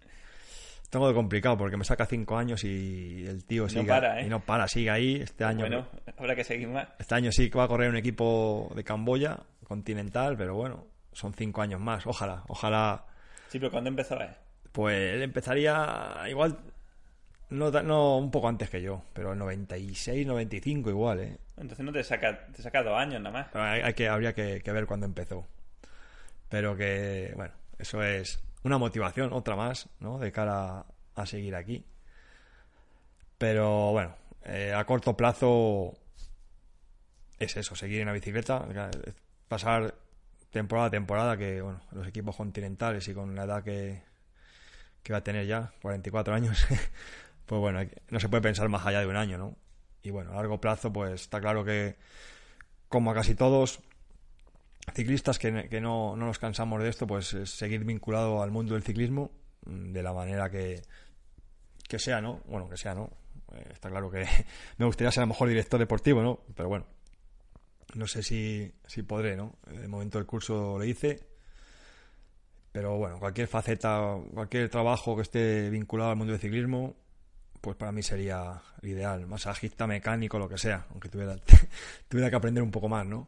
Tengo 0.91 1.07
de 1.07 1.13
complicado 1.13 1.57
porque 1.57 1.77
me 1.77 1.85
saca 1.85 2.05
cinco 2.05 2.37
años 2.37 2.65
y 2.65 3.25
el 3.25 3.45
tío 3.45 3.69
sigue 3.69 3.85
para, 3.85 4.19
¿eh? 4.19 4.25
y 4.25 4.29
no 4.29 4.41
para, 4.41 4.67
sigue 4.67 4.89
ahí. 4.89 5.15
Este 5.15 5.45
año, 5.45 5.61
Bueno, 5.61 5.87
habrá 6.17 6.35
que 6.35 6.43
seguir 6.43 6.67
más. 6.67 6.89
este 6.99 7.15
año 7.15 7.31
sí 7.31 7.49
que 7.49 7.57
va 7.57 7.63
a 7.63 7.67
correr 7.69 7.89
un 7.89 7.95
equipo 7.95 8.69
de 8.75 8.83
Camboya 8.83 9.39
continental, 9.63 10.35
pero 10.37 10.53
bueno, 10.53 10.85
son 11.13 11.33
cinco 11.33 11.61
años 11.61 11.79
más. 11.79 12.05
Ojalá, 12.05 12.43
ojalá. 12.49 13.05
Sí, 13.47 13.57
pero 13.57 13.71
¿cuándo 13.71 13.87
empezó 13.89 14.15
a 14.15 14.35
Pues 14.73 15.13
él 15.13 15.21
empezaría 15.21 16.23
igual, 16.29 16.57
no, 17.51 17.71
no 17.71 18.17
un 18.17 18.29
poco 18.29 18.49
antes 18.49 18.69
que 18.69 18.81
yo, 18.81 19.01
pero 19.13 19.31
en 19.31 19.39
96, 19.39 20.27
95 20.27 20.89
igual, 20.89 21.19
¿eh? 21.21 21.37
Entonces 21.55 21.85
no 21.85 21.93
te 21.93 22.03
saca, 22.03 22.47
te 22.47 22.61
saca 22.61 22.83
dos 22.83 22.99
años 22.99 23.21
nada 23.21 23.31
más. 23.31 23.55
Hay, 23.55 23.79
hay 23.81 23.93
que, 23.93 24.09
habría 24.09 24.33
que, 24.33 24.59
que 24.59 24.71
ver 24.73 24.85
cuándo 24.85 25.05
empezó. 25.05 25.47
Pero 26.49 26.75
que, 26.75 27.31
bueno, 27.37 27.53
eso 27.79 28.03
es 28.03 28.43
una 28.63 28.77
motivación, 28.77 29.33
otra 29.33 29.55
más, 29.55 29.89
¿no? 29.99 30.19
De 30.19 30.31
cara 30.31 30.85
a, 31.15 31.25
seguir 31.25 31.55
aquí. 31.55 31.85
Pero 33.37 33.91
bueno, 33.91 34.15
eh, 34.43 34.73
a 34.75 34.85
corto 34.85 35.17
plazo 35.17 35.93
es 37.39 37.57
eso, 37.57 37.75
seguir 37.75 38.01
en 38.01 38.07
la 38.07 38.13
bicicleta, 38.13 38.67
pasar 39.47 39.95
temporada 40.51 40.87
a 40.87 40.91
temporada, 40.91 41.37
que 41.37 41.61
bueno, 41.61 41.81
los 41.91 42.07
equipos 42.07 42.35
continentales 42.35 43.07
y 43.07 43.13
con 43.13 43.35
la 43.35 43.43
edad 43.43 43.63
que, 43.63 44.03
que 45.01 45.13
va 45.13 45.19
a 45.19 45.23
tener 45.23 45.47
ya, 45.47 45.73
44 45.81 46.33
años, 46.33 46.65
pues 47.45 47.61
bueno, 47.61 47.79
no 48.09 48.19
se 48.19 48.29
puede 48.29 48.43
pensar 48.43 48.69
más 48.69 48.85
allá 48.85 48.99
de 48.99 49.07
un 49.07 49.15
año, 49.15 49.37
¿no? 49.37 49.55
Y 50.03 50.11
bueno, 50.11 50.31
a 50.31 50.35
largo 50.35 50.59
plazo, 50.59 50.91
pues 50.91 51.21
está 51.21 51.39
claro 51.39 51.63
que, 51.63 51.95
como 52.89 53.11
a 53.11 53.13
casi 53.13 53.35
todos, 53.35 53.81
ciclistas 54.93 55.39
que, 55.39 55.51
no, 55.81 56.15
no 56.15 56.25
nos 56.25 56.39
cansamos 56.39 56.81
de 56.81 56.89
esto, 56.89 57.07
pues 57.07 57.33
es 57.33 57.49
seguir 57.51 57.83
vinculado 57.83 58.41
al 58.41 58.51
mundo 58.51 58.73
del 58.73 58.83
ciclismo 58.83 59.31
mm, 59.65 59.93
de 59.93 60.03
la 60.03 60.13
manera 60.13 60.49
que, 60.49 60.81
que 61.87 61.99
sea, 61.99 62.21
¿no? 62.21 62.41
Bueno, 62.45 62.69
que 62.69 62.77
sea, 62.77 62.93
¿no? 62.93 63.09
Eh, 63.53 63.69
está 63.71 63.89
claro 63.89 64.09
que 64.09 64.25
me 64.77 64.85
gustaría 64.85 65.11
ser 65.11 65.21
a 65.21 65.25
lo 65.25 65.29
mejor 65.29 65.49
director 65.49 65.79
deportivo, 65.79 66.21
¿no? 66.21 66.39
Pero 66.55 66.69
bueno, 66.69 66.85
no 67.95 68.07
sé 68.07 68.23
si, 68.23 68.71
si 68.85 69.03
podré, 69.03 69.35
¿no? 69.35 69.55
De 69.67 69.87
momento 69.87 70.19
el 70.19 70.25
curso 70.25 70.77
lo 70.77 70.83
hice, 70.83 71.19
pero 72.71 72.97
bueno, 72.97 73.19
cualquier 73.19 73.47
faceta, 73.47 74.17
cualquier 74.33 74.69
trabajo 74.69 75.15
que 75.15 75.23
esté 75.23 75.69
vinculado 75.69 76.11
al 76.11 76.15
mundo 76.15 76.31
del 76.31 76.41
ciclismo, 76.41 76.95
pues 77.59 77.75
para 77.75 77.91
mí 77.91 78.01
sería 78.01 78.61
el 78.81 78.89
ideal, 78.89 79.27
masajista, 79.27 79.85
mecánico, 79.85 80.39
lo 80.39 80.49
que 80.49 80.57
sea, 80.57 80.87
aunque 80.91 81.09
tuviera, 81.09 81.35
tuviera 82.07 82.29
que 82.29 82.35
aprender 82.35 82.63
un 82.63 82.71
poco 82.71 82.89
más, 82.89 83.05
¿no? 83.05 83.27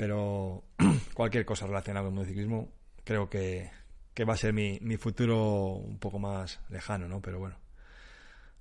Pero 0.00 0.64
cualquier 1.12 1.44
cosa 1.44 1.66
relacionada 1.66 2.08
con 2.08 2.16
el 2.16 2.24
ciclismo 2.24 2.72
creo 3.04 3.28
que, 3.28 3.70
que 4.14 4.24
va 4.24 4.32
a 4.32 4.38
ser 4.38 4.54
mi, 4.54 4.78
mi 4.80 4.96
futuro 4.96 5.74
un 5.74 5.98
poco 5.98 6.18
más 6.18 6.58
lejano, 6.70 7.06
¿no? 7.06 7.20
Pero 7.20 7.38
bueno, 7.38 7.58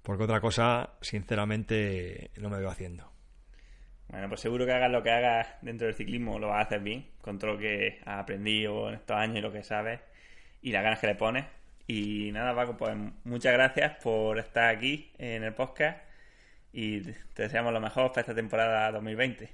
porque 0.01 0.25
otra 0.25 0.41
cosa, 0.41 0.89
sinceramente, 0.99 2.31
no 2.41 2.49
me 2.49 2.59
veo 2.59 2.69
haciendo. 2.69 3.09
Bueno, 4.09 4.27
pues 4.27 4.41
seguro 4.41 4.65
que 4.65 4.73
hagas 4.73 4.91
lo 4.91 5.01
que 5.01 5.11
hagas 5.11 5.47
dentro 5.61 5.87
del 5.87 5.95
ciclismo 5.95 6.39
lo 6.39 6.49
vas 6.49 6.57
a 6.57 6.67
hacer 6.67 6.81
bien, 6.81 7.07
con 7.21 7.39
todo 7.39 7.53
lo 7.53 7.57
que 7.57 8.01
has 8.03 8.19
aprendido 8.19 8.89
en 8.89 8.95
estos 8.95 9.15
años 9.15 9.37
y 9.37 9.41
lo 9.41 9.53
que 9.53 9.63
sabes 9.63 10.01
y 10.61 10.73
las 10.73 10.83
ganas 10.83 10.99
que 10.99 11.07
le 11.07 11.15
pones. 11.15 11.45
Y 11.87 12.33
nada, 12.33 12.53
Paco, 12.53 12.75
pues 12.75 12.97
muchas 13.23 13.53
gracias 13.53 13.95
por 14.03 14.39
estar 14.39 14.75
aquí 14.75 15.13
en 15.17 15.45
el 15.45 15.53
podcast 15.53 15.99
y 16.73 16.99
te 16.99 17.43
deseamos 17.43 17.71
lo 17.71 17.79
mejor 17.79 18.09
para 18.09 18.21
esta 18.23 18.35
temporada 18.35 18.91
2020. 18.91 19.49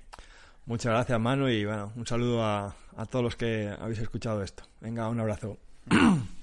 Muchas 0.65 0.91
gracias, 0.91 1.19
Manu, 1.19 1.47
y 1.47 1.63
bueno, 1.63 1.91
un 1.95 2.07
saludo 2.07 2.43
a, 2.43 2.75
a 2.97 3.05
todos 3.05 3.23
los 3.23 3.35
que 3.35 3.71
habéis 3.79 3.99
escuchado 3.99 4.41
esto. 4.41 4.63
Venga, 4.81 5.07
un 5.09 5.19
abrazo. 5.19 5.57